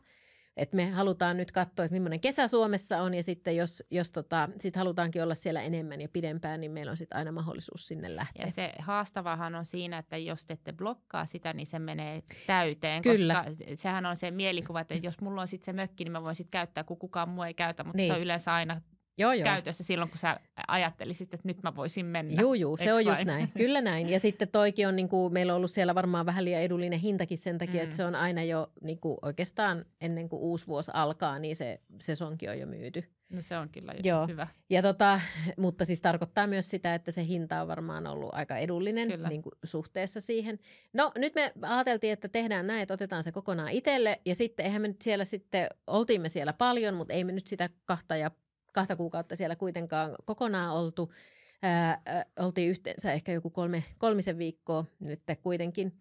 Et 0.57 0.73
me 0.73 0.89
halutaan 0.89 1.37
nyt 1.37 1.51
katsoa, 1.51 1.85
että 1.85 1.93
millainen 1.95 2.19
kesä 2.19 2.47
Suomessa 2.47 3.01
on 3.01 3.13
ja 3.13 3.23
sitten 3.23 3.55
jos, 3.55 3.83
jos 3.91 4.11
tota, 4.11 4.49
sit 4.59 4.75
halutaankin 4.75 5.23
olla 5.23 5.35
siellä 5.35 5.61
enemmän 5.61 6.01
ja 6.01 6.09
pidempään, 6.09 6.61
niin 6.61 6.71
meillä 6.71 6.89
on 6.89 6.97
sitten 6.97 7.17
aina 7.17 7.31
mahdollisuus 7.31 7.87
sinne 7.87 8.15
lähteä. 8.15 8.45
Ja 8.45 8.51
se 8.51 8.73
haastavahan 8.79 9.55
on 9.55 9.65
siinä, 9.65 9.97
että 9.97 10.17
jos 10.17 10.45
te 10.45 10.53
ette 10.53 10.73
blokkaa 10.73 11.25
sitä, 11.25 11.53
niin 11.53 11.67
se 11.67 11.79
menee 11.79 12.19
täyteen. 12.47 13.01
Kyllä. 13.01 13.43
Koska 13.47 13.65
sehän 13.75 14.05
on 14.05 14.17
se 14.17 14.31
mielikuva, 14.31 14.81
että 14.81 14.93
jos 14.93 15.21
mulla 15.21 15.41
on 15.41 15.47
sitten 15.47 15.65
se 15.65 15.73
mökki, 15.73 16.03
niin 16.03 16.11
mä 16.11 16.23
voin 16.23 16.35
sitten 16.35 16.51
käyttää, 16.51 16.83
kun 16.83 16.97
kukaan 16.97 17.29
muu 17.29 17.43
ei 17.43 17.53
käytä, 17.53 17.83
mutta 17.83 17.97
niin. 17.97 18.07
se 18.07 18.13
on 18.13 18.21
yleensä 18.21 18.53
aina 18.53 18.81
joo, 19.17 19.33
joo. 19.33 19.43
käytössä 19.43 19.83
silloin, 19.83 20.09
kun 20.09 20.17
sä 20.17 20.39
ajattelisit, 20.67 21.33
että 21.33 21.47
nyt 21.47 21.63
mä 21.63 21.75
voisin 21.75 22.05
mennä. 22.05 22.41
Joo, 22.41 22.53
joo, 22.53 22.77
se 22.77 22.93
on 22.93 22.95
vain? 22.95 23.07
just 23.07 23.23
näin. 23.23 23.51
Kyllä 23.57 23.81
näin. 23.81 24.09
Ja 24.09 24.19
sitten 24.19 24.47
toikin 24.47 24.87
on, 24.87 24.95
niin 24.95 25.09
kuin, 25.09 25.33
meillä 25.33 25.53
on 25.53 25.57
ollut 25.57 25.71
siellä 25.71 25.95
varmaan 25.95 26.25
vähän 26.25 26.45
liian 26.45 26.61
edullinen 26.61 26.99
hintakin 26.99 27.37
sen 27.37 27.57
takia, 27.57 27.81
mm. 27.81 27.83
että 27.83 27.95
se 27.95 28.05
on 28.05 28.15
aina 28.15 28.43
jo 28.43 28.71
niin 28.81 28.99
kuin, 28.99 29.17
oikeastaan 29.21 29.85
ennen 30.01 30.29
kuin 30.29 30.41
uusi 30.41 30.67
vuosi 30.67 30.91
alkaa, 30.93 31.39
niin 31.39 31.55
se 31.55 31.79
sesonkin 31.99 32.49
on 32.49 32.59
jo 32.59 32.65
myyty. 32.65 33.03
No 33.33 33.41
se 33.41 33.57
on 33.57 33.69
kyllä 33.69 33.93
Joo. 34.03 34.27
hyvä. 34.27 34.47
Ja 34.69 34.81
tota, 34.81 35.19
mutta 35.57 35.85
siis 35.85 36.01
tarkoittaa 36.01 36.47
myös 36.47 36.69
sitä, 36.69 36.95
että 36.95 37.11
se 37.11 37.25
hinta 37.25 37.61
on 37.61 37.67
varmaan 37.67 38.07
ollut 38.07 38.29
aika 38.33 38.57
edullinen 38.57 39.07
niin 39.29 39.41
kuin 39.41 39.53
suhteessa 39.63 40.21
siihen. 40.21 40.59
No 40.93 41.11
nyt 41.15 41.35
me 41.35 41.53
ajateltiin, 41.61 42.13
että 42.13 42.27
tehdään 42.27 42.67
näin, 42.67 42.81
että 42.81 42.93
otetaan 42.93 43.23
se 43.23 43.31
kokonaan 43.31 43.69
itselle 43.69 44.21
ja 44.25 44.35
sitten 44.35 44.65
eihän 44.65 44.81
me 44.81 44.87
nyt 44.87 45.01
siellä 45.01 45.25
sitten, 45.25 45.67
oltiin 45.87 46.21
me 46.21 46.29
siellä 46.29 46.53
paljon, 46.53 46.93
mutta 46.93 47.13
ei 47.13 47.23
me 47.23 47.31
nyt 47.31 47.47
sitä 47.47 47.69
kahta 47.85 48.15
ja 48.15 48.31
kahta 48.73 48.95
kuukautta 48.95 49.35
siellä 49.35 49.55
kuitenkaan 49.55 50.15
kokonaan 50.25 50.75
oltu. 50.75 51.13
Ää, 51.61 52.01
ää, 52.05 52.25
oltiin 52.39 52.69
yhteensä 52.69 53.13
ehkä 53.13 53.31
joku 53.31 53.49
kolme, 53.49 53.83
kolmisen 53.97 54.37
viikkoa 54.37 54.85
nyt 54.99 55.21
kuitenkin. 55.41 55.93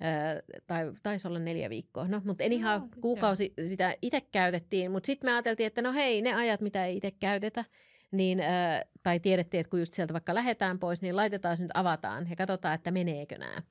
Ää, 0.00 0.40
tai 0.66 0.92
taisi 1.02 1.28
olla 1.28 1.38
neljä 1.38 1.70
viikkoa. 1.70 2.08
No, 2.08 2.20
mutta 2.24 2.44
en 2.44 2.52
ihan 2.52 2.80
no, 2.80 2.88
kuukausi 3.00 3.54
joo. 3.56 3.66
sitä 3.66 3.94
itse 4.02 4.20
käytettiin, 4.20 4.90
mutta 4.90 5.06
sitten 5.06 5.30
me 5.30 5.32
ajateltiin, 5.32 5.66
että 5.66 5.82
no 5.82 5.92
hei, 5.92 6.22
ne 6.22 6.34
ajat, 6.34 6.60
mitä 6.60 6.86
ei 6.86 6.96
itse 6.96 7.10
käytetä, 7.10 7.64
niin, 8.12 8.40
ää, 8.40 8.84
tai 9.02 9.20
tiedettiin, 9.20 9.60
että 9.60 9.70
kun 9.70 9.78
just 9.78 9.94
sieltä 9.94 10.12
vaikka 10.12 10.34
lähdetään 10.34 10.78
pois, 10.78 11.02
niin 11.02 11.16
laitetaan 11.16 11.56
nyt 11.60 11.70
avataan 11.74 12.30
ja 12.30 12.36
katsotaan, 12.36 12.74
että 12.74 12.90
meneekö 12.90 13.38
nämä 13.38 13.62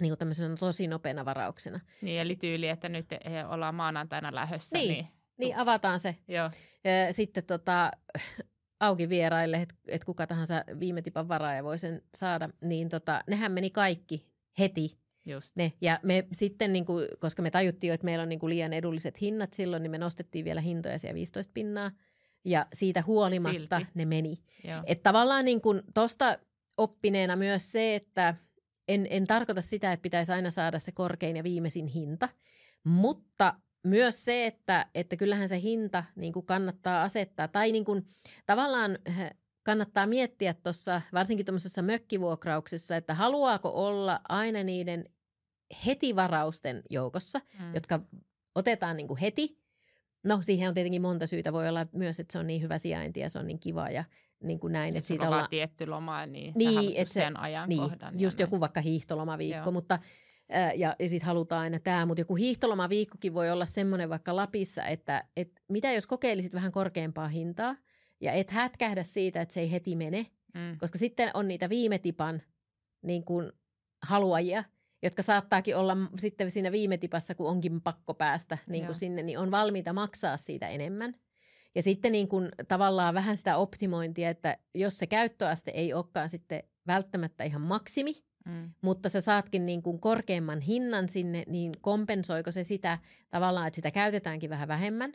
niin 0.00 0.10
kuin 0.10 0.18
tämmöisenä 0.18 0.56
tosi 0.56 0.86
nopeana 0.86 1.24
varauksena. 1.24 1.80
Niin, 2.02 2.20
eli 2.20 2.36
tyyli, 2.36 2.68
että 2.68 2.88
nyt 2.88 3.06
ollaan 3.48 3.74
maanantaina 3.74 4.34
lähdössä. 4.34 4.78
Niin, 4.78 4.92
niin 4.92 5.08
niin, 5.38 5.56
avataan 5.56 6.00
se. 6.00 6.16
Joo. 6.28 6.50
Sitten 7.10 7.44
tota, 7.44 7.90
auki 8.80 9.08
vieraille, 9.08 9.56
että 9.56 9.74
et 9.88 10.04
kuka 10.04 10.26
tahansa 10.26 10.64
viime 10.80 11.02
tipan 11.02 11.28
varaaja 11.28 11.64
voi 11.64 11.78
sen 11.78 12.02
saada, 12.14 12.48
niin 12.60 12.88
tota, 12.88 13.24
nehän 13.26 13.52
meni 13.52 13.70
kaikki 13.70 14.26
heti. 14.58 14.98
Just. 15.28 15.56
Ne. 15.56 15.72
Ja 15.80 16.00
me 16.02 16.26
sitten, 16.32 16.72
niin 16.72 16.86
kuin, 16.86 17.08
koska 17.18 17.42
me 17.42 17.50
tajuttiin 17.50 17.88
jo, 17.88 17.94
että 17.94 18.04
meillä 18.04 18.22
on 18.22 18.28
niin 18.28 18.38
kuin 18.38 18.50
liian 18.50 18.72
edulliset 18.72 19.20
hinnat 19.20 19.52
silloin, 19.52 19.82
niin 19.82 19.90
me 19.90 19.98
nostettiin 19.98 20.44
vielä 20.44 20.60
hintoja 20.60 20.98
siellä 20.98 21.14
15 21.14 21.50
pinnaa. 21.54 21.90
Ja 22.44 22.66
siitä 22.72 23.02
huolimatta 23.06 23.78
Silti. 23.78 23.92
ne 23.94 24.04
meni. 24.04 24.38
Että 24.86 25.02
tavallaan 25.02 25.44
niin 25.44 25.60
kuin 25.60 25.82
tosta 25.94 26.38
oppineena 26.76 27.36
myös 27.36 27.72
se, 27.72 27.94
että 27.94 28.34
en, 28.88 29.06
en 29.10 29.26
tarkoita 29.26 29.60
sitä, 29.60 29.92
että 29.92 30.02
pitäisi 30.02 30.32
aina 30.32 30.50
saada 30.50 30.78
se 30.78 30.92
korkein 30.92 31.36
ja 31.36 31.44
viimeisin 31.44 31.86
hinta, 31.86 32.28
mutta 32.84 33.54
myös 33.86 34.24
se, 34.24 34.46
että, 34.46 34.86
että 34.94 35.16
kyllähän 35.16 35.48
se 35.48 35.60
hinta 35.60 36.04
niin 36.16 36.32
kuin 36.32 36.46
kannattaa 36.46 37.02
asettaa, 37.02 37.48
tai 37.48 37.72
niin 37.72 37.84
kuin, 37.84 38.06
tavallaan 38.46 38.98
eh, 39.06 39.30
kannattaa 39.62 40.06
miettiä 40.06 40.54
tuossa, 40.54 41.02
varsinkin 41.12 41.46
tuommoisessa 41.46 41.82
mökkivuokrauksessa, 41.82 42.96
että 42.96 43.14
haluaako 43.14 43.86
olla 43.86 44.20
aina 44.28 44.62
niiden 44.62 45.04
heti 45.86 46.16
varausten 46.16 46.82
joukossa, 46.90 47.40
mm. 47.58 47.74
jotka 47.74 48.00
otetaan 48.54 48.96
niin 48.96 49.08
kuin 49.08 49.18
heti. 49.18 49.58
No 50.24 50.38
siihen 50.42 50.68
on 50.68 50.74
tietenkin 50.74 51.02
monta 51.02 51.26
syytä. 51.26 51.52
Voi 51.52 51.68
olla 51.68 51.86
myös, 51.92 52.20
että 52.20 52.32
se 52.32 52.38
on 52.38 52.46
niin 52.46 52.62
hyvä 52.62 52.78
sijainti 52.78 53.20
ja 53.20 53.30
se 53.30 53.38
on 53.38 53.46
niin 53.46 53.60
kiva 53.60 53.90
ja 53.90 54.04
niin 54.42 54.60
kuin 54.60 54.72
näin. 54.72 54.96
että 54.96 55.08
siitä 55.08 55.28
olla... 55.28 55.48
tietty 55.48 55.86
loma, 55.86 56.26
niin, 56.26 56.52
niin 56.56 56.96
että 56.96 57.14
sen 57.14 57.32
se, 57.32 57.38
ajan 57.38 57.68
niin, 57.68 57.80
kohdan. 57.80 58.20
Just 58.20 58.40
joku 58.40 58.60
vaikka 58.60 58.80
hiihtolomaviikko, 58.80 59.64
Joo. 59.64 59.72
mutta– 59.72 59.98
ja, 60.76 60.96
ja 60.98 61.08
sitten 61.08 61.26
halutaan 61.26 61.62
aina 61.62 61.78
tämä, 61.78 62.06
mutta 62.06 62.20
joku 62.20 62.34
hiihtolomaviikkokin 62.34 63.34
voi 63.34 63.50
olla 63.50 63.66
semmoinen 63.66 64.10
vaikka 64.10 64.36
Lapissa, 64.36 64.84
että 64.84 65.24
et 65.36 65.62
mitä 65.68 65.92
jos 65.92 66.06
kokeilisit 66.06 66.54
vähän 66.54 66.72
korkeampaa 66.72 67.28
hintaa 67.28 67.76
ja 68.20 68.32
et 68.32 68.50
hätkähdä 68.50 69.02
siitä, 69.02 69.40
että 69.40 69.52
se 69.52 69.60
ei 69.60 69.72
heti 69.72 69.96
mene, 69.96 70.26
mm. 70.54 70.78
koska 70.78 70.98
sitten 70.98 71.30
on 71.34 71.48
niitä 71.48 71.68
viime 71.68 71.98
tipan 71.98 72.42
niin 73.02 73.24
kuin 73.24 73.52
haluajia, 74.02 74.64
jotka 75.02 75.22
saattaakin 75.22 75.76
olla 75.76 75.96
sitten 76.18 76.50
siinä 76.50 76.72
viime 76.72 76.98
tipassa, 76.98 77.34
kun 77.34 77.48
onkin 77.48 77.80
pakko 77.80 78.14
päästä 78.14 78.58
niin 78.68 78.86
kuin 78.86 78.94
sinne, 78.94 79.22
niin 79.22 79.38
on 79.38 79.50
valmiita 79.50 79.92
maksaa 79.92 80.36
siitä 80.36 80.68
enemmän. 80.68 81.14
Ja 81.74 81.82
sitten 81.82 82.12
niin 82.12 82.28
kuin 82.28 82.48
tavallaan 82.68 83.14
vähän 83.14 83.36
sitä 83.36 83.56
optimointia, 83.56 84.30
että 84.30 84.58
jos 84.74 84.98
se 84.98 85.06
käyttöaste 85.06 85.70
ei 85.70 85.94
olekaan 85.94 86.28
sitten 86.28 86.62
välttämättä 86.86 87.44
ihan 87.44 87.62
maksimi, 87.62 88.25
mm. 88.46 88.70
mutta 88.80 89.08
sä 89.08 89.20
saatkin 89.20 89.66
niin 89.66 89.82
kuin 89.82 90.00
korkeamman 90.00 90.60
hinnan 90.60 91.08
sinne, 91.08 91.44
niin 91.46 91.76
kompensoiko 91.80 92.52
se 92.52 92.62
sitä 92.62 92.98
tavallaan, 93.30 93.66
että 93.66 93.74
sitä 93.74 93.90
käytetäänkin 93.90 94.50
vähän 94.50 94.68
vähemmän 94.68 95.12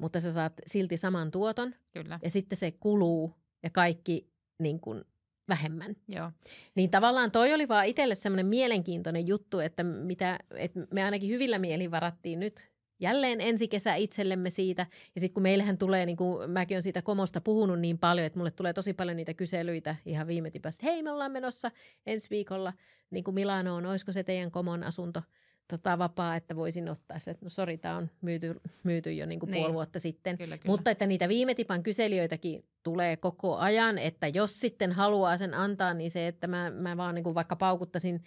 mutta 0.00 0.20
sä 0.20 0.32
saat 0.32 0.52
silti 0.66 0.96
saman 0.96 1.30
tuoton 1.30 1.74
Kyllä. 1.92 2.20
ja 2.22 2.30
sitten 2.30 2.58
se 2.58 2.70
kuluu 2.70 3.34
ja 3.62 3.70
kaikki 3.70 4.30
niin 4.58 4.80
kuin 4.80 5.04
vähemmän. 5.48 5.96
Joo. 6.08 6.32
Niin 6.74 6.90
tavallaan 6.90 7.30
toi 7.30 7.54
oli 7.54 7.68
vaan 7.68 7.86
itselle 7.86 8.14
semmoinen 8.14 8.46
mielenkiintoinen 8.46 9.26
juttu, 9.26 9.58
että, 9.58 9.82
mitä, 9.82 10.38
että 10.56 10.80
me 10.90 11.04
ainakin 11.04 11.30
hyvillä 11.30 11.58
mielin 11.58 11.90
varattiin 11.90 12.40
nyt 12.40 12.70
jälleen 13.00 13.40
ensi 13.40 13.68
kesä 13.68 13.94
itsellemme 13.94 14.50
siitä. 14.50 14.86
Ja 15.14 15.20
sitten 15.20 15.34
kun 15.34 15.42
meillähän 15.42 15.78
tulee, 15.78 16.06
niin 16.06 16.16
kuin 16.16 16.50
mäkin 16.50 16.74
olen 16.74 16.82
siitä 16.82 17.02
komosta 17.02 17.40
puhunut 17.40 17.80
niin 17.80 17.98
paljon, 17.98 18.26
että 18.26 18.38
mulle 18.38 18.50
tulee 18.50 18.72
tosi 18.72 18.92
paljon 18.92 19.16
niitä 19.16 19.34
kyselyitä 19.34 19.96
ihan 20.06 20.26
viime 20.26 20.50
tipasta. 20.50 20.86
Hei, 20.86 21.02
me 21.02 21.10
ollaan 21.10 21.32
menossa 21.32 21.70
ensi 22.06 22.30
viikolla 22.30 22.72
niin 23.10 23.24
kuin 23.24 23.34
Milanoon, 23.34 23.86
olisiko 23.86 24.12
se 24.12 24.22
teidän 24.22 24.50
komon 24.50 24.82
asunto 24.82 25.22
tota, 25.70 25.98
vapaa, 25.98 26.36
että 26.36 26.56
voisin 26.56 26.88
ottaa 26.88 27.18
se. 27.18 27.36
No 27.40 27.48
sori, 27.48 27.78
tämä 27.78 27.96
on 27.96 28.10
myyty, 28.20 28.60
myyty 28.82 29.12
jo 29.12 29.26
niin 29.26 29.40
kuin 29.40 29.50
niin. 29.50 29.60
puoli 29.60 29.74
vuotta 29.74 30.00
sitten. 30.00 30.38
Kyllä, 30.38 30.58
kyllä. 30.58 30.72
Mutta 30.72 30.90
että 30.90 31.06
niitä 31.06 31.28
viime 31.28 31.54
tipan 31.54 31.82
kyselijöitäkin 31.82 32.64
tulee 32.82 33.16
koko 33.16 33.56
ajan, 33.56 33.98
että 33.98 34.28
jos 34.28 34.60
sitten 34.60 34.92
haluaa 34.92 35.36
sen 35.36 35.54
antaa, 35.54 35.94
niin 35.94 36.10
se, 36.10 36.26
että 36.26 36.46
mä, 36.46 36.70
mä 36.70 36.96
vaan 36.96 37.14
niin 37.14 37.24
kuin 37.24 37.34
vaikka 37.34 37.56
paukuttasin 37.56 38.22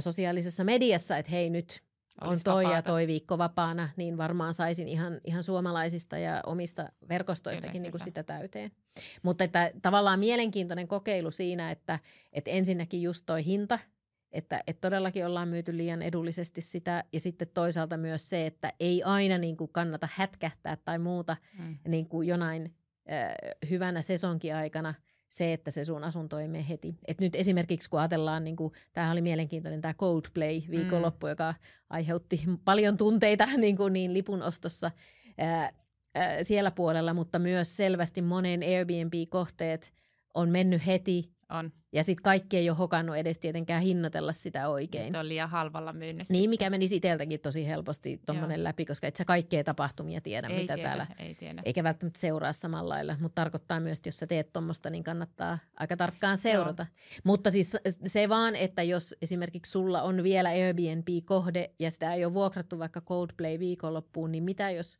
sosiaalisessa 0.00 0.64
mediassa, 0.64 1.16
että 1.16 1.32
hei 1.32 1.50
nyt 1.50 1.82
on 2.20 2.38
toi 2.44 2.64
vapaata. 2.64 2.76
ja 2.76 2.82
toi 2.82 3.06
viikko 3.06 3.38
vapaana, 3.38 3.88
niin 3.96 4.16
varmaan 4.16 4.54
saisin 4.54 4.88
ihan, 4.88 5.20
ihan 5.24 5.42
suomalaisista 5.42 6.18
ja 6.18 6.40
omista 6.46 6.88
verkostoistakin 7.08 7.72
kyllä, 7.72 7.82
niin 7.82 7.92
kuin 7.92 7.98
kyllä. 7.98 8.04
sitä 8.04 8.22
täyteen. 8.22 8.70
Mutta 9.22 9.44
että 9.44 9.70
tavallaan 9.82 10.18
mielenkiintoinen 10.18 10.88
kokeilu 10.88 11.30
siinä, 11.30 11.70
että, 11.70 11.98
että 12.32 12.50
ensinnäkin 12.50 13.02
just 13.02 13.22
toi 13.26 13.44
hinta, 13.44 13.78
että, 14.32 14.62
että 14.66 14.80
todellakin 14.80 15.26
ollaan 15.26 15.48
myyty 15.48 15.76
liian 15.76 16.02
edullisesti 16.02 16.60
sitä 16.60 17.04
ja 17.12 17.20
sitten 17.20 17.48
toisaalta 17.54 17.96
myös 17.96 18.28
se, 18.28 18.46
että 18.46 18.72
ei 18.80 19.02
aina 19.02 19.38
niin 19.38 19.56
kuin 19.56 19.72
kannata 19.72 20.08
hätkähtää 20.12 20.76
tai 20.76 20.98
muuta 20.98 21.36
mm. 21.58 21.78
niin 21.88 22.08
kuin 22.08 22.28
jonain 22.28 22.74
äh, 23.12 23.34
hyvänä 23.70 24.02
sesonkiaikana– 24.02 24.94
se, 25.32 25.52
että 25.52 25.70
se 25.70 25.84
sun 25.84 26.04
asunto 26.04 26.38
ei 26.38 26.48
mene 26.48 26.66
heti. 26.68 26.98
Et 27.08 27.20
nyt 27.20 27.36
esimerkiksi 27.36 27.90
kun 27.90 28.00
ajatellaan, 28.00 28.44
niin 28.44 28.56
kuin, 28.56 28.72
tämähän 28.92 29.12
oli 29.12 29.22
mielenkiintoinen 29.22 29.80
tämä 29.80 29.94
Coldplay 29.94 30.62
viikonloppu, 30.70 31.26
mm. 31.26 31.30
joka 31.30 31.54
aiheutti 31.90 32.40
paljon 32.64 32.96
tunteita 32.96 33.46
niin, 33.56 33.76
kuin 33.76 33.92
niin 33.92 34.14
lipun 34.14 34.42
ostossa 34.42 34.90
ää, 35.38 35.72
ää, 36.14 36.44
siellä 36.44 36.70
puolella, 36.70 37.14
mutta 37.14 37.38
myös 37.38 37.76
selvästi 37.76 38.22
monen 38.22 38.60
Airbnb-kohteet 38.62 39.92
on 40.34 40.48
mennyt 40.48 40.86
heti 40.86 41.31
on. 41.52 41.72
Ja 41.92 42.04
sitten 42.04 42.22
kaikki 42.22 42.56
ei 42.56 42.70
ole 42.70 42.78
hokannut 42.78 43.16
edes 43.16 43.38
tietenkään 43.38 43.82
hinnoitella 43.82 44.32
sitä 44.32 44.68
oikein. 44.68 45.12
Se 45.12 45.18
on 45.18 45.28
liian 45.28 45.50
halvalla 45.50 45.92
myynnissä. 45.92 46.34
Niin, 46.34 46.50
mikä 46.50 46.70
menisi 46.70 46.96
itseltäkin 46.96 47.40
tosi 47.40 47.68
helposti 47.68 48.20
tuommoinen 48.26 48.64
läpi, 48.64 48.84
koska 48.84 49.06
et 49.06 49.16
sä 49.16 49.24
kaikkea 49.24 49.64
tapahtumia 49.64 50.20
tiedä, 50.20 50.48
ei 50.48 50.60
mitä 50.60 50.74
tiedä, 50.74 50.88
täällä. 50.88 51.06
Ei 51.18 51.34
tiedä. 51.34 51.62
Eikä 51.64 51.84
välttämättä 51.84 52.20
seuraa 52.20 52.52
samalla 52.52 52.94
lailla, 52.94 53.16
mutta 53.20 53.34
tarkoittaa 53.34 53.80
myös, 53.80 53.98
että 53.98 54.08
jos 54.08 54.16
sä 54.16 54.26
teet 54.26 54.52
tuommoista, 54.52 54.90
niin 54.90 55.04
kannattaa 55.04 55.58
aika 55.76 55.96
tarkkaan 55.96 56.38
seurata. 56.38 56.82
Joo. 56.82 57.20
Mutta 57.24 57.50
siis 57.50 57.76
se 58.06 58.28
vaan, 58.28 58.56
että 58.56 58.82
jos 58.82 59.14
esimerkiksi 59.22 59.72
sulla 59.72 60.02
on 60.02 60.22
vielä 60.22 60.48
Airbnb-kohde 60.48 61.70
ja 61.78 61.90
sitä 61.90 62.14
ei 62.14 62.24
ole 62.24 62.34
vuokrattu 62.34 62.78
vaikka 62.78 63.00
Coldplay 63.00 63.58
viikonloppuun, 63.58 64.32
niin 64.32 64.44
mitä 64.44 64.70
jos, 64.70 64.98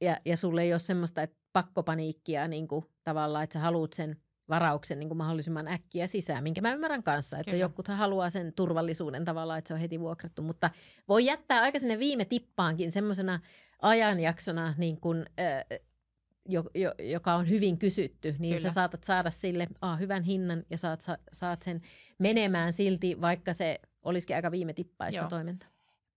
ja, 0.00 0.16
ja 0.24 0.36
sulle 0.36 0.62
ei 0.62 0.72
ole 0.72 0.78
semmoista 0.78 1.22
että 1.22 1.36
pakkopaniikkia 1.52 2.48
niin 2.48 2.68
kuin, 2.68 2.84
tavallaan, 3.04 3.44
että 3.44 3.52
sä 3.54 3.58
haluat 3.58 3.92
sen– 3.92 4.16
varauksen 4.52 4.98
niin 4.98 5.08
kuin 5.08 5.18
mahdollisimman 5.18 5.68
äkkiä 5.68 6.06
sisään, 6.06 6.42
minkä 6.42 6.60
mä 6.60 6.72
ymmärrän 6.72 7.02
kanssa, 7.02 7.38
että 7.38 7.50
Kyllä. 7.50 7.62
jokuthan 7.62 7.96
haluaa 7.96 8.30
sen 8.30 8.52
turvallisuuden 8.52 9.24
tavallaan, 9.24 9.58
että 9.58 9.68
se 9.68 9.74
on 9.74 9.80
heti 9.80 10.00
vuokrattu, 10.00 10.42
mutta 10.42 10.70
voi 11.08 11.24
jättää 11.24 11.62
aika 11.62 11.78
sinne 11.78 11.98
viime 11.98 12.24
tippaankin 12.24 12.92
semmoisena 12.92 13.40
ajanjaksona, 13.82 14.74
niin 14.78 15.00
kuin, 15.00 15.26
äh, 15.40 15.80
jo, 16.48 16.64
jo, 16.74 16.94
joka 16.98 17.34
on 17.34 17.48
hyvin 17.48 17.78
kysytty, 17.78 18.32
niin 18.38 18.56
Kyllä. 18.56 18.70
sä 18.70 18.74
saatat 18.74 19.04
saada 19.04 19.30
sille 19.30 19.66
a, 19.80 19.96
hyvän 19.96 20.22
hinnan 20.22 20.64
ja 20.70 20.78
saat, 20.78 21.00
sa, 21.00 21.18
saat 21.32 21.62
sen 21.62 21.80
menemään 22.18 22.72
silti, 22.72 23.20
vaikka 23.20 23.52
se 23.52 23.80
olisikin 24.02 24.36
aika 24.36 24.50
viime 24.50 24.72
tippaista 24.72 25.20
Joo. 25.20 25.28
toimintaa. 25.28 25.71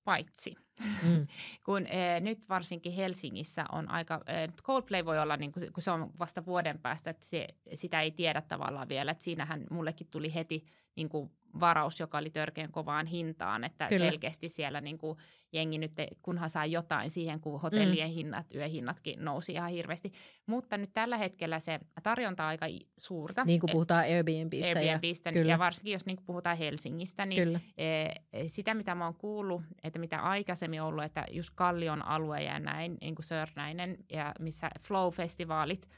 Paitsi 0.05 0.55
Mm. 1.03 1.27
kun 1.65 1.87
e, 1.87 2.19
nyt 2.19 2.49
varsinkin 2.49 2.93
Helsingissä 2.93 3.65
on 3.71 3.91
aika, 3.91 4.21
e, 4.27 4.47
Coldplay 4.63 5.05
voi 5.05 5.19
olla, 5.19 5.37
niin 5.37 5.51
kun, 5.51 5.63
kun 5.73 5.83
se 5.83 5.91
on 5.91 6.09
vasta 6.19 6.45
vuoden 6.45 6.79
päästä, 6.79 7.09
että 7.09 7.25
se, 7.25 7.47
sitä 7.73 8.01
ei 8.01 8.11
tiedä 8.11 8.41
tavallaan 8.41 8.89
vielä, 8.89 9.11
että 9.11 9.23
siinähän 9.23 9.63
mullekin 9.71 10.07
tuli 10.07 10.33
heti 10.33 10.65
niin 10.95 11.09
kuin 11.09 11.31
varaus, 11.59 11.99
joka 11.99 12.17
oli 12.17 12.29
törkeän 12.29 12.71
kovaan 12.71 13.05
hintaan, 13.05 13.63
että 13.63 13.87
Kyllä. 13.87 14.05
selkeästi 14.05 14.49
siellä 14.49 14.81
niin 14.81 14.97
kuin 14.97 15.17
jengi 15.53 15.77
nyt, 15.77 15.91
kunhan 16.21 16.49
saa 16.49 16.65
jotain 16.65 17.09
siihen, 17.09 17.39
kun 17.39 17.61
hotellien 17.61 18.09
mm. 18.09 18.13
hinnat, 18.13 18.55
yöhinnatkin 18.55 19.25
nousi 19.25 19.51
ihan 19.51 19.69
hirveästi. 19.69 20.11
Mutta 20.45 20.77
nyt 20.77 20.89
tällä 20.93 21.17
hetkellä 21.17 21.59
se 21.59 21.79
tarjonta 22.03 22.43
on 22.43 22.49
aika 22.49 22.65
suurta. 22.97 23.43
Niin 23.45 23.59
kuin 23.59 23.71
puhutaan 23.71 24.03
Airbnbistä. 24.03 24.79
Airbnbistä 24.79 25.29
ja, 25.29 25.45
ja 25.45 25.59
varsinkin 25.59 25.93
jos 25.93 26.05
niin 26.05 26.17
kuin 26.17 26.25
puhutaan 26.25 26.57
Helsingistä, 26.57 27.25
niin 27.25 27.43
Kyllä. 27.43 27.59
E, 27.77 28.05
sitä 28.47 28.73
mitä 28.73 28.95
mä 28.95 29.05
oon 29.05 29.15
kuullut, 29.15 29.61
että 29.83 29.99
mitä 29.99 30.19
aikaisemmin 30.19 30.81
ollut, 30.81 31.03
että 31.03 31.25
just 31.31 31.49
Kallion 31.55 32.05
alue 32.05 32.43
ja 32.43 32.59
näin, 32.59 32.97
niin 33.01 33.15
kuin 33.15 33.25
Sörnäinen 33.25 33.97
ja 34.11 34.33
missä 34.39 34.69
Flow-festivaalit– 34.87 35.89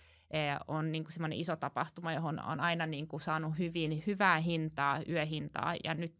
on 0.67 0.91
niin 0.91 1.05
semmoinen 1.09 1.39
iso 1.39 1.55
tapahtuma, 1.55 2.13
johon 2.13 2.39
on 2.39 2.59
aina 2.59 2.85
niin 2.85 3.07
kuin 3.07 3.21
saanut 3.21 3.57
hyvin, 3.57 4.03
hyvää 4.07 4.39
hintaa, 4.39 5.01
yöhintaa. 5.09 5.75
Ja 5.83 5.93
nyt 5.93 6.15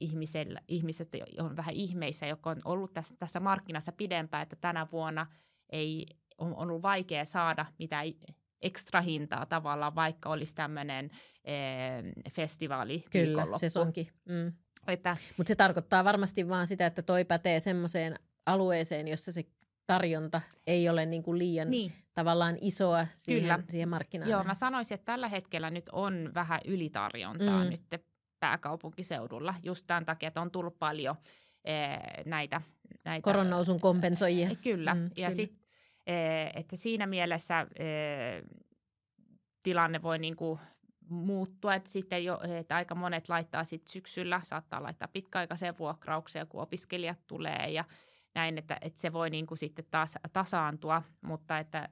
ihmisellä, 0.00 0.60
ihmiset 0.68 1.08
on 1.38 1.56
vähän 1.56 1.74
ihmeissä, 1.74 2.26
jotka 2.26 2.50
on 2.50 2.60
ollut 2.64 2.92
tässä, 2.92 3.14
tässä 3.18 3.40
markkinassa 3.40 3.92
pidempään, 3.92 4.42
että 4.42 4.56
tänä 4.56 4.86
vuonna 4.92 5.26
ei 5.70 6.06
on 6.38 6.56
ollut 6.56 6.82
vaikea 6.82 7.24
saada 7.24 7.66
mitään 7.78 8.06
ekstra 8.62 9.00
hintaa 9.00 9.46
tavallaan, 9.46 9.94
vaikka 9.94 10.28
olisi 10.28 10.54
tämmöinen 10.54 11.10
eh, 11.44 12.32
festivaali 12.32 13.04
Kyllä, 13.10 13.46
sesonki. 13.56 14.10
Mm. 14.28 14.52
Että... 14.86 15.16
Mutta 15.36 15.48
se 15.48 15.54
tarkoittaa 15.54 16.04
varmasti 16.04 16.48
vaan 16.48 16.66
sitä, 16.66 16.86
että 16.86 17.02
toi 17.02 17.24
pätee 17.24 17.60
semmoiseen 17.60 18.18
alueeseen, 18.46 19.08
jossa 19.08 19.32
se 19.32 19.44
tarjonta 19.86 20.40
ei 20.66 20.88
ole 20.88 21.06
niin 21.06 21.22
kuin 21.22 21.38
liian 21.38 21.70
niin. 21.70 21.92
tavallaan 22.14 22.58
isoa 22.60 23.06
siihen, 23.14 23.42
Kyllä. 23.42 23.62
siihen 23.68 23.88
markkinaan. 23.88 24.30
Joo, 24.30 24.44
mä 24.44 24.54
sanoisin, 24.54 24.94
että 24.94 25.04
tällä 25.04 25.28
hetkellä 25.28 25.70
nyt 25.70 25.88
on 25.92 26.30
vähän 26.34 26.60
ylitarjontaa 26.64 27.64
mm. 27.64 27.70
nyt 27.70 28.04
pääkaupunkiseudulla 28.40 29.54
just 29.62 29.86
tämän 29.86 30.04
takia, 30.04 30.26
että 30.26 30.40
on 30.40 30.50
tullut 30.50 30.78
paljon 30.78 31.16
ee, 31.64 31.98
näitä, 32.26 32.60
näitä... 33.04 33.24
Koronnousun 33.24 33.80
kompensoijia. 33.80 34.50
Kyllä, 34.62 34.94
mm, 34.94 35.10
ja 35.16 35.30
sitten 35.30 35.62
että 36.54 36.76
siinä 36.76 37.06
mielessä 37.06 37.66
ee, 37.78 38.42
tilanne 39.62 40.02
voi 40.02 40.18
niin 40.18 40.36
kuin 40.36 40.60
muuttua, 41.08 41.74
että 41.74 41.90
sitten 41.90 42.24
jo, 42.24 42.40
että 42.58 42.76
aika 42.76 42.94
monet 42.94 43.28
laittaa 43.28 43.64
sitten 43.64 43.92
syksyllä, 43.92 44.40
saattaa 44.44 44.82
laittaa 44.82 45.08
pitkäaikaiseen 45.08 45.78
vuokraukseen, 45.78 46.46
kun 46.46 46.62
opiskelijat 46.62 47.18
tulee 47.26 47.70
ja 47.70 47.84
näin, 48.34 48.58
että, 48.58 48.78
että 48.80 49.00
se 49.00 49.12
voi 49.12 49.30
niin 49.30 49.46
kuin 49.46 49.58
sitten 49.58 49.84
taas 49.90 50.18
tasaantua, 50.32 51.02
mutta 51.20 51.58
että 51.58 51.88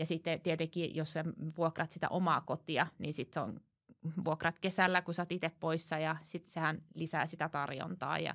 ja 0.00 0.06
sitten 0.06 0.40
tietenkin, 0.40 0.96
jos 0.96 1.12
sä 1.12 1.24
vuokrat 1.56 1.90
sitä 1.90 2.08
omaa 2.08 2.40
kotia, 2.40 2.86
niin 2.98 3.14
sitten 3.14 3.34
se 3.34 3.40
on 3.40 3.60
vuokrat 4.24 4.58
kesällä, 4.58 5.02
kun 5.02 5.14
sä 5.14 5.22
oot 5.22 5.32
itse 5.32 5.50
poissa 5.60 5.98
ja 5.98 6.16
sitten 6.22 6.52
sehän 6.52 6.82
lisää 6.94 7.26
sitä 7.26 7.48
tarjontaa. 7.48 8.18
Ja, 8.18 8.34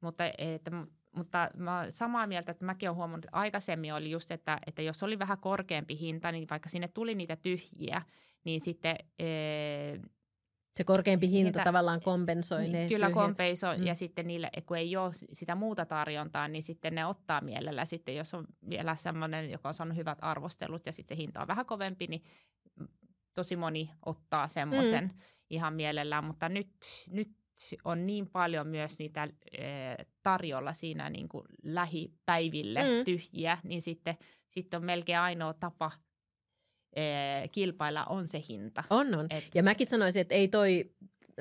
mutta, 0.00 0.24
että, 0.38 0.70
mutta 1.16 1.50
mä 1.56 1.86
samaa 1.88 2.26
mieltä, 2.26 2.52
että 2.52 2.64
mäkin 2.64 2.88
olen 2.88 2.96
huomannut, 2.96 3.24
että 3.24 3.36
aikaisemmin 3.36 3.94
oli 3.94 4.10
just, 4.10 4.30
että, 4.30 4.58
että 4.66 4.82
jos 4.82 5.02
oli 5.02 5.18
vähän 5.18 5.38
korkeampi 5.38 5.98
hinta, 5.98 6.32
niin 6.32 6.48
vaikka 6.50 6.68
sinne 6.68 6.88
tuli 6.88 7.14
niitä 7.14 7.36
tyhjiä, 7.36 8.02
niin 8.44 8.60
sitten 8.60 8.96
se 10.76 10.84
korkeampi 10.84 11.30
hinta 11.30 11.46
Hinta, 11.46 11.64
tavallaan 11.64 12.00
kompensoi 12.00 12.62
niin, 12.62 12.72
ne 12.72 12.88
Kyllä 12.88 13.10
kompensoi 13.10 13.78
mm. 13.78 13.86
ja 13.86 13.94
sitten 13.94 14.26
niille, 14.26 14.50
kun 14.66 14.76
ei 14.76 14.96
ole 14.96 15.12
sitä 15.32 15.54
muuta 15.54 15.86
tarjontaa, 15.86 16.48
niin 16.48 16.62
sitten 16.62 16.94
ne 16.94 17.06
ottaa 17.06 17.40
mielellä. 17.40 17.84
Sitten 17.84 18.16
jos 18.16 18.34
on 18.34 18.44
vielä 18.68 18.96
semmoinen, 18.96 19.50
joka 19.50 19.68
on 19.68 19.74
saanut 19.74 19.96
hyvät 19.96 20.18
arvostelut 20.20 20.86
ja 20.86 20.92
sitten 20.92 21.16
se 21.16 21.22
hinta 21.22 21.40
on 21.40 21.48
vähän 21.48 21.66
kovempi, 21.66 22.06
niin 22.06 22.22
tosi 23.34 23.56
moni 23.56 23.90
ottaa 24.06 24.48
semmoisen 24.48 25.04
mm. 25.04 25.18
ihan 25.50 25.74
mielellään. 25.74 26.24
Mutta 26.24 26.48
nyt, 26.48 26.72
nyt 27.10 27.30
on 27.84 28.06
niin 28.06 28.30
paljon 28.30 28.66
myös 28.66 28.98
niitä 28.98 29.28
tarjolla 30.22 30.72
siinä 30.72 31.10
niin 31.10 31.28
kuin 31.28 31.44
lähipäiville 31.62 32.82
mm. 32.82 33.04
tyhjiä, 33.04 33.58
niin 33.64 33.82
sitten, 33.82 34.16
sitten 34.48 34.78
on 34.78 34.84
melkein 34.84 35.18
ainoa 35.18 35.54
tapa 35.54 35.90
kilpailla 37.52 38.04
on 38.04 38.28
se 38.28 38.42
hinta. 38.48 38.84
On, 38.90 39.14
on. 39.14 39.26
Et... 39.30 39.44
Ja 39.54 39.62
mäkin 39.62 39.86
sanoisin, 39.86 40.20
että 40.20 40.34
ei 40.34 40.48
toi 40.48 40.90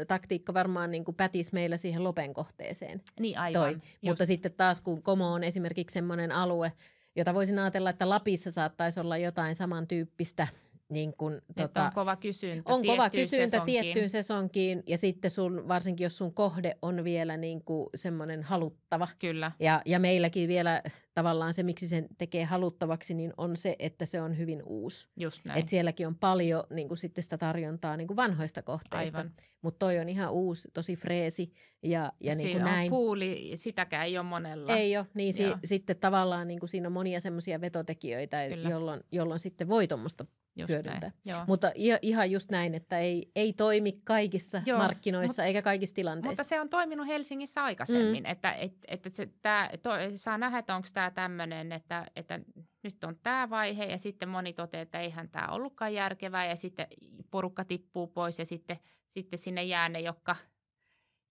taktiikka 0.07 0.53
varmaan 0.53 0.91
niin 0.91 1.05
kuin 1.05 1.15
pätisi 1.15 1.53
meillä 1.53 1.77
siihen 1.77 2.03
lopen 2.03 2.33
kohteeseen. 2.33 3.01
Niin 3.19 3.37
aivan. 3.37 3.61
Toi. 3.61 3.77
Mutta 4.01 4.25
sitten 4.25 4.53
taas 4.53 4.81
kun 4.81 5.03
Komo 5.03 5.33
on 5.33 5.43
esimerkiksi 5.43 5.93
semmoinen 5.93 6.31
alue, 6.31 6.71
jota 7.15 7.33
voisin 7.33 7.59
ajatella, 7.59 7.89
että 7.89 8.09
Lapissa 8.09 8.51
saattaisi 8.51 8.99
olla 8.99 9.17
jotain 9.17 9.55
samantyyppistä– 9.55 10.47
niin 10.91 11.13
kun, 11.17 11.41
tota, 11.55 11.83
on 11.83 11.91
kova 11.93 12.15
kysyntä 12.15 12.73
On 12.73 12.85
kova 12.85 13.09
kysyntä 13.09 13.47
sesonkiin. 13.47 13.81
tiettyyn 13.81 14.09
sesonkiin 14.09 14.83
ja 14.87 14.97
sitten 14.97 15.31
sun, 15.31 15.67
varsinkin 15.67 16.05
jos 16.05 16.17
sun 16.17 16.33
kohde 16.33 16.77
on 16.81 17.03
vielä 17.03 17.37
niin 17.37 17.63
kuin 17.63 17.89
semmoinen 17.95 18.43
haluttava. 18.43 19.07
Kyllä. 19.19 19.51
Ja, 19.59 19.81
ja 19.85 19.99
meilläkin 19.99 20.47
vielä 20.47 20.81
tavallaan 21.13 21.53
se, 21.53 21.63
miksi 21.63 21.87
sen 21.87 22.07
tekee 22.17 22.43
haluttavaksi, 22.43 23.13
niin 23.13 23.33
on 23.37 23.57
se, 23.57 23.75
että 23.79 24.05
se 24.05 24.21
on 24.21 24.37
hyvin 24.37 24.63
uusi. 24.65 25.09
Just 25.17 25.45
näin. 25.45 25.59
Et 25.59 25.67
sielläkin 25.67 26.07
on 26.07 26.15
paljon 26.15 26.63
niin 26.69 26.87
kuin 26.87 26.97
sitten 26.97 27.23
sitä 27.23 27.37
tarjontaa 27.37 27.97
niin 27.97 28.07
kuin 28.07 28.17
vanhoista 28.17 28.61
kohteista. 28.61 29.25
Mutta 29.61 29.79
toi 29.79 29.99
on 29.99 30.09
ihan 30.09 30.31
uusi, 30.31 30.69
tosi 30.73 30.95
freesi 30.95 31.53
ja, 31.83 32.13
ja 32.19 32.35
niin 32.35 32.51
kuin 32.51 32.63
näin. 32.63 32.89
puuli, 32.89 33.51
sitäkään 33.55 34.05
ei 34.05 34.17
ole 34.17 34.25
monella. 34.25 34.75
Ei 34.75 34.97
ole, 34.97 35.07
niin 35.13 35.33
si, 35.33 35.43
sitten 35.63 35.95
tavallaan 35.97 36.47
niin 36.47 36.59
kuin 36.59 36.69
siinä 36.69 36.87
on 36.87 36.93
monia 36.93 37.19
semmoisia 37.19 37.61
vetotekijöitä, 37.61 38.45
jolloin, 38.45 39.01
jolloin 39.11 39.39
sitten 39.39 39.67
voi 39.67 39.87
tuommoista 39.87 40.25
Just 40.55 40.69
hyödyntää. 40.69 41.11
Mutta 41.47 41.71
ihan 42.01 42.31
just 42.31 42.51
näin, 42.51 42.75
että 42.75 42.99
ei, 42.99 43.31
ei 43.35 43.53
toimi 43.53 43.93
kaikissa 44.03 44.61
joo, 44.65 44.77
markkinoissa 44.77 45.41
mut, 45.41 45.47
eikä 45.47 45.61
kaikissa 45.61 45.95
tilanteissa. 45.95 46.41
Mutta 46.41 46.49
se 46.49 46.61
on 46.61 46.69
toiminut 46.69 47.07
Helsingissä 47.07 47.63
aikaisemmin, 47.63 48.23
mm. 48.23 48.31
että 48.31 48.51
et, 48.51 48.73
et, 48.87 49.05
et 49.05 49.15
se, 49.15 49.29
tää, 49.41 49.69
to, 49.83 49.89
saa 50.15 50.37
nähdä, 50.37 50.57
että 50.57 50.75
onko 50.75 50.87
tämä 50.93 51.00
tämmöinen, 51.09 51.71
että, 51.71 52.05
että 52.15 52.39
nyt 52.83 53.03
on 53.03 53.15
tämä 53.23 53.49
vaihe 53.49 53.85
ja 53.85 53.97
sitten 53.97 54.29
moni 54.29 54.53
toteaa, 54.53 54.81
että 54.81 54.99
eihän 54.99 55.29
tämä 55.29 55.47
ollutkaan 55.47 55.93
järkevää 55.93 56.45
ja 56.45 56.55
sitten 56.55 56.87
porukka 57.31 57.65
tippuu 57.65 58.07
pois 58.07 58.39
ja 58.39 58.45
sitten, 58.45 58.77
sitten 59.09 59.39
sinne 59.39 59.63
jää 59.63 59.89
ne, 59.89 59.99
jotka– 59.99 60.35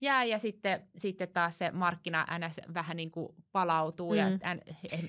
jää 0.01 0.23
ja 0.23 0.39
sitten, 0.39 0.87
sitten 0.97 1.29
taas 1.29 1.57
se 1.57 1.71
markkina 1.71 2.25
ns. 2.39 2.61
vähän 2.73 2.97
niin 2.97 3.11
kuin 3.11 3.35
palautuu 3.51 4.11
mm. 4.11 4.17
ja 4.17 4.27
en, 4.27 4.39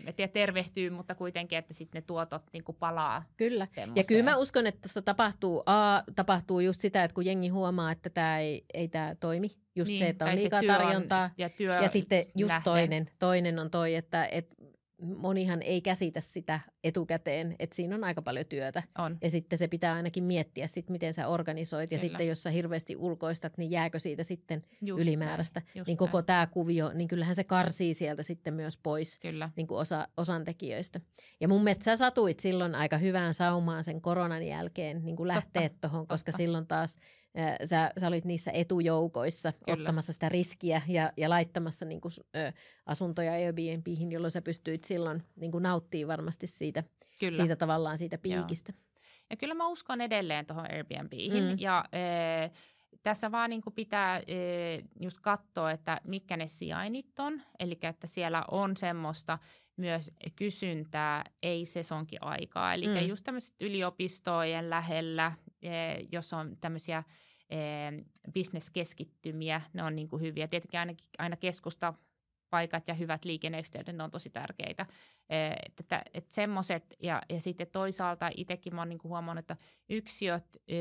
en 0.06 0.14
tiedä 0.16 0.32
tervehtyy, 0.32 0.90
mutta 0.90 1.14
kuitenkin, 1.14 1.58
että 1.58 1.74
sitten 1.74 2.02
ne 2.02 2.06
tuotot 2.06 2.42
niin 2.52 2.64
kuin 2.64 2.76
palaa. 2.76 3.24
Kyllä. 3.36 3.66
Semmoiseen. 3.70 3.96
Ja 3.96 4.04
kyllä 4.08 4.30
mä 4.30 4.36
uskon, 4.36 4.66
että 4.66 4.80
tuossa 4.80 5.02
tapahtuu, 5.02 5.62
A, 5.66 6.02
tapahtuu 6.16 6.60
just 6.60 6.80
sitä, 6.80 7.04
että 7.04 7.14
kun 7.14 7.26
jengi 7.26 7.48
huomaa, 7.48 7.92
että 7.92 8.10
tämä 8.10 8.38
ei, 8.38 8.64
ei 8.74 8.88
tämä 8.88 9.14
toimi. 9.14 9.61
Just 9.74 9.88
niin, 9.88 9.98
se, 9.98 10.08
että 10.08 10.24
on 10.24 10.34
liikaa 10.34 10.62
tarjontaa. 10.66 11.24
On, 11.24 11.30
ja, 11.38 11.48
työ 11.48 11.74
ja 11.74 11.88
sitten 11.88 12.22
just 12.36 12.54
toinen, 12.64 13.06
toinen 13.18 13.58
on 13.58 13.70
toi, 13.70 13.94
että, 13.94 14.26
että 14.26 14.54
monihan 15.02 15.62
ei 15.62 15.80
käsitä 15.80 16.20
sitä 16.20 16.60
etukäteen, 16.84 17.56
että 17.58 17.76
siinä 17.76 17.94
on 17.94 18.04
aika 18.04 18.22
paljon 18.22 18.46
työtä. 18.46 18.82
On. 18.98 19.18
Ja 19.22 19.30
sitten 19.30 19.58
se 19.58 19.68
pitää 19.68 19.94
ainakin 19.94 20.24
miettiä, 20.24 20.66
sit, 20.66 20.90
miten 20.90 21.14
sä 21.14 21.28
organisoit. 21.28 21.90
Kyllä. 21.90 21.96
Ja 21.96 22.00
sitten 22.00 22.28
jos 22.28 22.42
sä 22.42 22.50
hirveästi 22.50 22.96
ulkoistat, 22.96 23.58
niin 23.58 23.70
jääkö 23.70 23.98
siitä 23.98 24.24
sitten 24.24 24.64
just 24.80 25.02
ylimääräistä. 25.02 25.62
Näin, 25.74 25.84
niin 25.86 25.96
koko 25.96 26.22
tämä 26.22 26.46
kuvio, 26.46 26.90
niin 26.94 27.08
kyllähän 27.08 27.34
se 27.34 27.44
karsii 27.44 27.94
sieltä 27.94 28.22
sitten 28.22 28.54
myös 28.54 28.76
pois 28.76 29.18
Kyllä. 29.18 29.50
Niin 29.56 29.66
kuin 29.66 29.78
osa, 29.78 30.08
osan 30.16 30.44
tekijöistä. 30.44 31.00
Ja 31.40 31.48
mun 31.48 31.64
mielestä 31.64 31.84
sä 31.84 31.96
satuit 31.96 32.40
silloin 32.40 32.74
aika 32.74 32.98
hyvään 32.98 33.34
saumaan 33.34 33.84
sen 33.84 34.00
koronan 34.00 34.46
jälkeen 34.46 35.04
niin 35.04 35.16
kuin 35.16 35.28
lähteä 35.28 35.70
tuohon, 35.80 36.06
koska 36.06 36.32
silloin 36.32 36.66
taas– 36.66 36.98
sä, 37.64 37.90
sä 38.00 38.08
olit 38.08 38.24
niissä 38.24 38.50
etujoukoissa 38.50 39.52
Kyllä. 39.52 39.80
ottamassa 39.80 40.12
sitä 40.12 40.28
riskiä 40.28 40.82
ja, 40.88 41.12
ja 41.16 41.30
laittamassa 41.30 41.84
niin 41.84 42.00
kuin, 42.00 42.12
ö, 42.36 42.52
asuntoja 42.86 43.32
Airbnbihin, 43.32 44.12
jolloin 44.12 44.30
sä 44.30 44.42
pystyit 44.42 44.84
silloin 44.84 45.22
niin 45.36 45.52
kuin 45.52 45.62
nauttimaan 45.62 46.08
varmasti 46.08 46.46
siitä, 46.46 46.84
kyllä. 47.20 47.36
siitä 47.36 47.56
tavallaan 47.56 47.98
siitä 47.98 48.18
piikistä. 48.18 48.72
Joo. 48.76 48.82
Ja 49.30 49.36
kyllä 49.36 49.54
mä 49.54 49.68
uskon 49.68 50.00
edelleen 50.00 50.46
tuohon 50.46 50.70
Airbnbihin 50.70 51.44
mm. 51.44 51.56
ja 51.58 51.84
e, 51.92 52.00
tässä 53.02 53.32
vaan 53.32 53.50
niin 53.50 53.62
kuin 53.62 53.74
pitää 53.74 54.18
e, 54.18 54.34
just 55.00 55.20
katsoa, 55.20 55.70
että 55.70 56.00
mitkä 56.04 56.36
ne 56.36 56.48
sijainnit 56.48 57.20
on, 57.20 57.42
eli 57.58 57.78
että 57.82 58.06
siellä 58.06 58.44
on 58.50 58.76
semmoista 58.76 59.38
myös 59.76 60.12
kysyntää, 60.36 61.24
ei 61.42 61.66
sesonkin 61.66 62.22
aikaa. 62.22 62.74
Eli 62.74 62.86
mm. 62.86 63.08
just 63.08 63.24
tämmöiset 63.24 63.54
yliopistojen 63.60 64.70
lähellä, 64.70 65.32
jos 66.12 66.32
on 66.32 66.56
tämmöisiä 66.60 67.02
e, 67.50 67.58
bisneskeskittymiä, 68.32 69.60
ne 69.72 69.82
on 69.82 69.96
niin 69.96 70.08
kuin 70.08 70.22
hyviä. 70.22 70.48
Tietenkin 70.48 70.80
aina, 70.80 70.94
aina 71.18 71.36
keskusta 71.36 71.94
paikat 72.50 72.88
ja 72.88 72.94
hyvät 72.94 73.24
liikenneyhteydet, 73.24 73.96
ne 73.96 74.04
on 74.04 74.10
tosi 74.10 74.30
tärkeitä. 74.30 74.86
Että, 75.66 76.02
että 76.14 76.34
semmoiset, 76.34 76.96
ja, 77.02 77.22
ja 77.30 77.40
sitten 77.40 77.66
toisaalta 77.72 78.30
itsekin 78.36 78.74
mä 78.74 78.80
oon 78.80 78.88
niin 78.88 78.98
huomannut, 79.04 79.42
että 79.42 79.56
yksiöt 79.88 80.46
ö, 80.56 80.76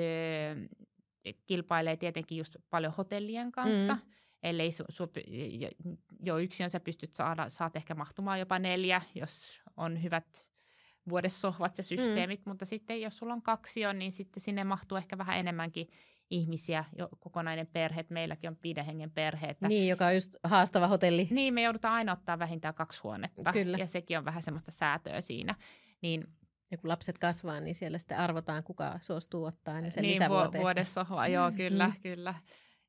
kilpailee 1.47 1.97
tietenkin 1.97 2.37
just 2.37 2.55
paljon 2.69 2.93
hotellien 2.97 3.51
kanssa, 3.51 3.93
mm 3.93 4.01
ellei 4.43 4.71
su, 4.71 4.83
su, 4.89 5.11
jo 6.23 6.37
yksi 6.37 6.63
on 6.63 6.69
sä 6.69 6.79
pystyt 6.79 7.13
saada, 7.13 7.49
saat 7.49 7.75
ehkä 7.75 7.95
mahtumaan 7.95 8.39
jopa 8.39 8.59
neljä, 8.59 9.01
jos 9.15 9.61
on 9.77 10.03
hyvät 10.03 10.47
vuodessohvat 11.09 11.77
ja 11.77 11.83
systeemit, 11.83 12.45
mm. 12.45 12.49
mutta 12.49 12.65
sitten 12.65 13.01
jos 13.01 13.17
sulla 13.17 13.33
on 13.33 13.41
kaksi 13.41 13.85
on, 13.85 13.99
niin 13.99 14.11
sitten 14.11 14.41
sinne 14.41 14.63
mahtuu 14.63 14.97
ehkä 14.97 15.17
vähän 15.17 15.37
enemmänkin 15.37 15.87
ihmisiä, 16.29 16.85
jo 16.97 17.09
kokonainen 17.19 17.67
perhe, 17.67 18.05
meilläkin 18.09 18.49
on 18.49 18.57
viiden 18.63 18.85
hengen 18.85 19.11
perhe. 19.11 19.47
Että, 19.47 19.67
niin, 19.67 19.87
joka 19.87 20.05
on 20.05 20.13
just 20.13 20.35
haastava 20.43 20.87
hotelli. 20.87 21.27
Niin, 21.31 21.53
me 21.53 21.61
joudutaan 21.61 21.93
aina 21.93 22.11
ottaa 22.11 22.39
vähintään 22.39 22.73
kaksi 22.73 23.01
huonetta 23.03 23.53
Kyllä. 23.53 23.77
ja 23.77 23.87
sekin 23.87 24.17
on 24.17 24.25
vähän 24.25 24.41
semmoista 24.41 24.71
säätöä 24.71 25.21
siinä. 25.21 25.55
Niin, 26.01 26.27
ja 26.71 26.77
kun 26.77 26.89
lapset 26.89 27.17
kasvaa, 27.17 27.59
niin 27.59 27.75
siellä 27.75 27.97
sitten 27.97 28.17
arvotaan, 28.17 28.63
kuka 28.63 28.99
suostuu 29.01 29.45
ottaa 29.45 29.81
niin 29.81 29.91
sen 29.91 30.01
niin, 30.01 30.13
lisävuoteen. 30.13 30.61
vuodessohva, 30.61 31.27
joo, 31.37 31.51
kyllä, 31.51 31.87
mm. 31.87 31.93
kyllä. 32.01 32.35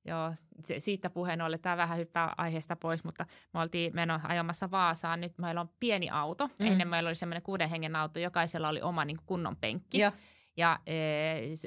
Joo, 0.04 0.32
se, 0.66 0.80
siitä 0.80 1.10
puheen 1.10 1.42
ollen, 1.42 1.60
tämä 1.60 1.76
vähän 1.76 1.98
hyppää 1.98 2.34
aiheesta 2.36 2.76
pois, 2.76 3.04
mutta 3.04 3.26
me 3.54 3.60
oltiin 3.60 3.94
meno 3.94 4.20
ajamassa 4.22 4.70
Vaasaan. 4.70 5.20
Nyt 5.20 5.38
meillä 5.38 5.60
on 5.60 5.70
pieni 5.80 6.10
auto. 6.10 6.46
Mm. 6.46 6.66
Ennen 6.66 6.88
meillä 6.88 7.08
oli 7.08 7.14
semmoinen 7.14 7.42
kuuden 7.42 7.68
hengen 7.68 7.96
auto, 7.96 8.18
jokaisella 8.18 8.68
oli 8.68 8.82
oma 8.82 9.04
niin 9.04 9.18
kunnon 9.26 9.56
penkki. 9.56 9.98
Ja, 9.98 10.12
ja 10.56 10.78
e, 10.86 10.94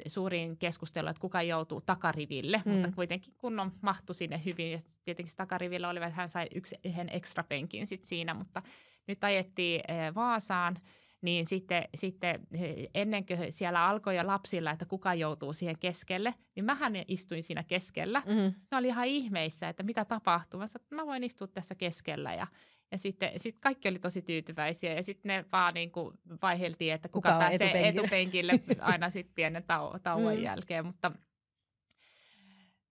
suurin 0.06 0.58
keskustelu, 0.58 1.08
että 1.08 1.20
kuka 1.20 1.42
joutuu 1.42 1.80
takariville, 1.80 2.62
mm. 2.64 2.72
mutta 2.72 2.92
kuitenkin 2.94 3.34
kunnon 3.38 3.72
mahtui 3.80 4.14
sinne 4.14 4.42
hyvin. 4.44 4.72
Ja 4.72 4.78
tietenkin 5.04 5.30
se 5.30 5.36
takarivillä 5.36 5.88
oli, 5.88 5.98
että 5.98 6.10
hän 6.10 6.28
sai 6.28 6.46
yksi, 6.54 6.76
yhden 6.84 7.08
ekstra 7.12 7.44
penkin 7.44 7.86
sit 7.86 8.04
siinä, 8.04 8.34
mutta 8.34 8.62
nyt 9.06 9.24
ajettiin 9.24 9.80
e, 9.88 10.14
Vaasaan– 10.14 10.78
niin 11.26 11.46
sitten, 11.46 11.82
sitten 11.94 12.46
ennen 12.94 13.26
kuin 13.26 13.52
siellä 13.52 13.86
alkoi 13.86 14.16
jo 14.16 14.26
lapsilla, 14.26 14.70
että 14.70 14.86
kuka 14.86 15.14
joutuu 15.14 15.52
siihen 15.52 15.78
keskelle, 15.78 16.34
niin 16.54 16.64
mähän 16.64 16.92
istuin 17.08 17.42
siinä 17.42 17.62
keskellä. 17.62 18.22
Mm-hmm. 18.26 18.54
Ne 18.70 18.78
oli 18.78 18.86
ihan 18.86 19.06
ihmeissä, 19.06 19.68
että 19.68 19.82
mitä 19.82 20.04
tapahtuu. 20.04 20.60
Mä 20.60 20.66
sanoin, 20.66 20.84
että 20.84 20.94
mä 20.94 21.06
voin 21.06 21.24
istua 21.24 21.46
tässä 21.46 21.74
keskellä 21.74 22.34
ja 22.34 22.46
ja 22.92 22.98
sitten 22.98 23.30
sit 23.36 23.58
kaikki 23.60 23.88
oli 23.88 23.98
tosi 23.98 24.22
tyytyväisiä 24.22 24.94
ja 24.94 25.02
sitten 25.02 25.28
ne 25.28 25.44
vaan 25.52 25.74
niin 25.74 25.90
kuin 25.90 26.18
vaiheltiin, 26.42 26.94
että 26.94 27.08
kuka, 27.08 27.28
kuka 27.28 27.38
pääsee 27.38 27.88
etupenkille, 27.88 28.52
etupenkille 28.52 28.84
aina 28.84 29.10
sitten 29.10 29.34
pienen 29.34 29.62
tau- 29.62 29.98
tauon 30.02 30.36
mm. 30.36 30.42
jälkeen. 30.42 30.86
Mutta 30.86 31.12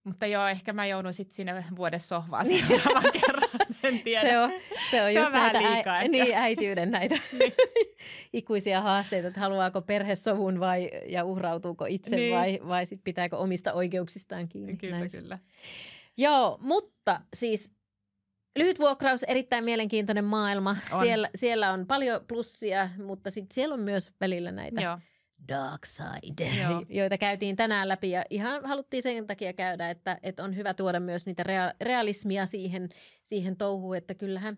mutta 0.06 0.26
joo, 0.26 0.46
ehkä 0.46 0.72
mä 0.72 0.86
joudun 0.86 1.14
sitten 1.14 1.36
sinne 1.36 1.64
vuodessohvaan 1.76 2.46
seuraavan 2.46 3.12
kerran, 3.12 3.48
en 3.82 4.00
tiedä. 4.00 4.28
Se 4.28 4.38
on, 4.38 4.52
se 4.90 5.02
on 5.02 5.12
se 5.12 5.18
just 5.18 5.26
on 5.26 5.32
näitä 5.32 5.62
liikaa, 5.62 5.96
ä, 5.96 6.08
niin, 6.08 6.34
äityyden 6.34 6.90
näitä 6.90 7.14
niin. 7.38 7.52
ikuisia 8.32 8.80
haasteita, 8.80 9.28
että 9.28 9.40
haluaako 9.40 9.82
perhesovun 9.82 10.60
vai, 10.60 10.90
ja 11.06 11.24
uhrautuuko 11.24 11.86
itse 11.88 12.16
niin. 12.16 12.34
vai, 12.34 12.60
vai 12.68 12.86
sit 12.86 13.00
pitääkö 13.04 13.36
omista 13.36 13.72
oikeuksistaan 13.72 14.48
kiinni. 14.48 14.76
Kyllä, 14.76 14.98
Näin. 14.98 15.10
kyllä. 15.20 15.38
Joo, 16.16 16.58
mutta 16.60 17.20
siis 17.36 17.72
lyhyt 18.58 18.78
vuokraus, 18.78 19.22
erittäin 19.22 19.64
mielenkiintoinen 19.64 20.24
maailma. 20.24 20.76
On. 20.92 21.00
Siellä, 21.00 21.30
siellä 21.34 21.72
on 21.72 21.86
paljon 21.86 22.20
plussia, 22.28 22.90
mutta 23.04 23.30
sitten 23.30 23.54
siellä 23.54 23.72
on 23.72 23.80
myös 23.80 24.12
välillä 24.20 24.52
näitä 24.52 24.80
Joo 24.80 24.98
dark 25.48 25.84
side, 25.84 26.56
Joo. 26.62 26.82
joita 27.00 27.18
käytiin 27.18 27.56
tänään 27.56 27.88
läpi 27.88 28.10
ja 28.10 28.24
ihan 28.30 28.64
haluttiin 28.64 29.02
sen 29.02 29.26
takia 29.26 29.52
käydä, 29.52 29.90
että, 29.90 30.18
että 30.22 30.44
on 30.44 30.56
hyvä 30.56 30.74
tuoda 30.74 31.00
myös 31.00 31.26
niitä 31.26 31.44
realismia 31.80 32.46
siihen, 32.46 32.88
siihen 33.22 33.56
touhuun, 33.56 33.96
että 33.96 34.14
kyllähän 34.14 34.56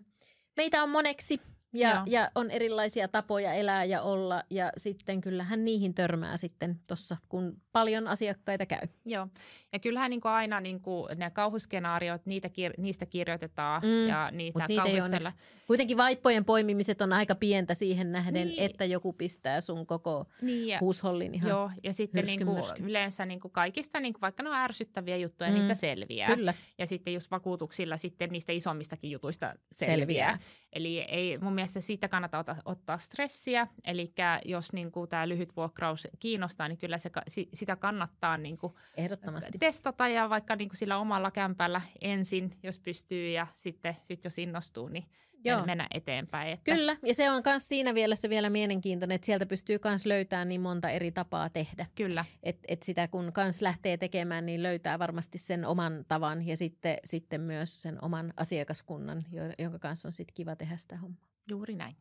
meitä 0.57 0.83
on 0.83 0.89
moneksi 0.89 1.41
ja, 1.73 2.03
ja 2.07 2.31
on 2.35 2.51
erilaisia 2.51 3.07
tapoja 3.07 3.53
elää 3.53 3.83
ja 3.83 4.01
olla 4.01 4.43
ja 4.49 4.71
sitten 4.77 5.21
kyllähän 5.21 5.65
niihin 5.65 5.93
törmää 5.93 6.37
sitten 6.37 6.79
tuossa, 6.87 7.17
kun 7.29 7.61
paljon 7.71 8.07
asiakkaita 8.07 8.65
käy. 8.65 8.87
Joo, 9.05 9.27
ja 9.73 9.79
kyllähän 9.79 10.09
niin 10.09 10.21
kuin 10.21 10.31
aina 10.31 10.59
niin 10.61 10.81
kuin 10.81 11.19
ne 11.19 11.29
kauhuskenaariot, 11.29 12.25
niitä 12.25 12.47
kir- 12.47 12.73
niistä 12.77 13.05
kirjoitetaan 13.05 13.81
mm, 13.81 14.07
ja 14.07 14.31
niitä 14.31 14.65
niitä 14.67 14.83
kauhustella. 14.83 15.31
Kuitenkin 15.67 15.97
vaippojen 15.97 16.45
poimimiset 16.45 17.01
on 17.01 17.13
aika 17.13 17.35
pientä 17.35 17.73
siihen 17.73 18.11
nähden, 18.11 18.47
niin. 18.47 18.59
että 18.59 18.85
joku 18.85 19.13
pistää 19.13 19.61
sun 19.61 19.85
koko 19.85 20.25
niin 20.41 20.67
ja, 20.67 20.77
huushollin 20.81 21.35
ihan 21.35 21.49
Joo, 21.49 21.71
ja 21.83 21.93
sitten 21.93 22.25
niin 22.25 22.45
kuin 22.45 22.63
yleensä 22.79 23.25
niin 23.25 23.39
kuin 23.39 23.51
kaikista, 23.51 23.99
niin 23.99 24.13
kuin 24.13 24.21
vaikka 24.21 24.43
ne 24.43 24.49
on 24.49 24.55
ärsyttäviä 24.55 25.17
juttuja, 25.17 25.49
mm, 25.49 25.55
niistä 25.55 25.75
selviää. 25.75 26.35
Kyllä. 26.35 26.53
Ja 26.77 26.87
sitten 26.87 27.13
just 27.13 27.31
vakuutuksilla 27.31 27.97
sitten 27.97 28.29
niistä 28.29 28.51
isommistakin 28.51 29.11
jutuista 29.11 29.53
selviää. 29.71 29.97
selviää. 29.97 30.39
Eli 30.73 30.99
ei 30.99 31.37
mun 31.37 31.53
mielestä 31.59 31.81
siitä 31.81 32.07
kannata 32.07 32.39
ottaa, 32.39 32.55
ottaa 32.65 32.97
stressiä. 32.97 33.67
Eli 33.85 34.13
jos 34.45 34.73
niin 34.73 34.91
kuin 34.91 35.09
tämä 35.09 35.29
lyhyt 35.29 35.55
vuokraus 35.55 36.07
kiinnostaa, 36.19 36.67
niin 36.67 36.77
kyllä 36.77 36.97
se, 36.97 37.11
sitä 37.53 37.75
kannattaa 37.75 38.37
niin 38.37 38.57
kuin 38.57 38.73
Ehdottomasti. 38.97 39.57
testata 39.57 40.07
ja 40.07 40.29
vaikka 40.29 40.55
niin 40.55 40.69
kuin 40.69 40.77
sillä 40.77 40.97
omalla 40.97 41.31
kämpällä 41.31 41.81
ensin, 42.01 42.51
jos 42.63 42.79
pystyy 42.79 43.29
ja 43.29 43.47
sitten 43.53 43.95
sit 44.01 44.23
jos 44.23 44.37
innostuu, 44.37 44.87
niin 44.87 45.05
Joo. 45.43 45.65
mennä 45.65 45.87
eteenpäin. 45.93 46.53
Että... 46.53 46.75
Kyllä, 46.75 46.97
ja 47.03 47.13
se 47.13 47.31
on 47.31 47.41
myös 47.45 47.67
siinä 47.67 47.93
mielessä 47.93 48.29
vielä 48.29 48.49
mielenkiintoinen, 48.49 49.15
että 49.15 49.25
sieltä 49.25 49.45
pystyy 49.45 49.79
myös 49.83 50.05
löytämään 50.05 50.49
niin 50.49 50.61
monta 50.61 50.89
eri 50.89 51.11
tapaa 51.11 51.49
tehdä. 51.49 51.85
Kyllä. 51.95 52.25
Et, 52.43 52.57
et 52.67 52.83
sitä 52.83 53.07
kun 53.07 53.33
kans 53.33 53.61
lähtee 53.61 53.97
tekemään, 53.97 54.45
niin 54.45 54.63
löytää 54.63 54.99
varmasti 54.99 55.37
sen 55.37 55.65
oman 55.65 56.05
tavan 56.07 56.47
ja 56.47 56.57
sitten, 56.57 56.97
sitten 57.05 57.41
myös 57.41 57.81
sen 57.81 58.03
oman 58.03 58.33
asiakaskunnan, 58.37 59.21
jonka 59.59 59.79
kanssa 59.79 60.07
on 60.07 60.11
sitten 60.11 60.33
kiva 60.33 60.55
tehdä 60.55 60.77
sitä 60.77 60.97
hommaa. 60.97 61.29
Juuri 61.49 61.75
näin. 61.75 61.95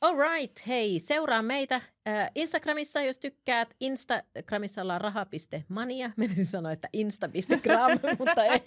All 0.00 0.16
right, 0.16 0.66
hei, 0.66 0.98
seuraa 0.98 1.42
meitä 1.42 1.74
äh, 1.74 2.30
Instagramissa, 2.34 3.00
jos 3.00 3.18
tykkäät. 3.18 3.74
Instagramissa 3.80 4.82
ollaan 4.82 5.00
raha.mania. 5.00 6.10
Menisin 6.16 6.46
sanoa, 6.46 6.72
että 6.72 6.88
insta.gram, 6.92 8.00
mutta 8.18 8.44
ei. 8.44 8.62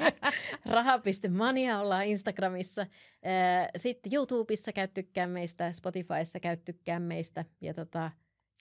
Raha.mania 0.66 1.80
ollaan 1.80 2.06
Instagramissa. 2.06 2.82
Äh, 2.82 3.68
sitten 3.78 4.14
YouTubessa 4.14 4.74
käy 4.74 4.88
tykkää 4.88 5.28
meistä, 5.28 5.72
Spotifyssa 5.72 6.40
käy 6.40 6.58
tykkää 6.58 7.00
meistä. 7.00 7.46
Ja 7.62 7.74
tota, 7.74 8.12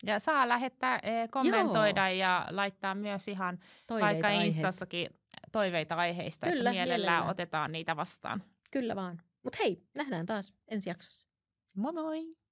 ja 0.07 0.19
saa 0.19 0.49
lähettää, 0.49 1.01
kommentoida 1.31 2.09
Joo. 2.09 2.19
ja 2.19 2.47
laittaa 2.51 2.95
myös 2.95 3.29
ihan 3.29 3.59
toiveita 3.87 4.13
vaikka 4.13 4.29
aiheista. 4.29 4.61
Instassakin 4.61 5.09
toiveita 5.53 5.95
aiheista, 5.95 6.47
Kyllä, 6.47 6.59
että 6.59 6.71
mielellään, 6.71 7.01
mielellään 7.01 7.31
otetaan 7.31 7.73
niitä 7.73 7.97
vastaan. 7.97 8.43
Kyllä 8.71 8.97
vaan. 8.97 9.21
Mutta 9.43 9.59
hei, 9.63 9.83
nähdään 9.95 10.27
taas 10.27 10.55
ensi 10.69 10.91
jaksossa. 10.91 11.29
Moi 11.75 11.93
moi! 11.93 12.48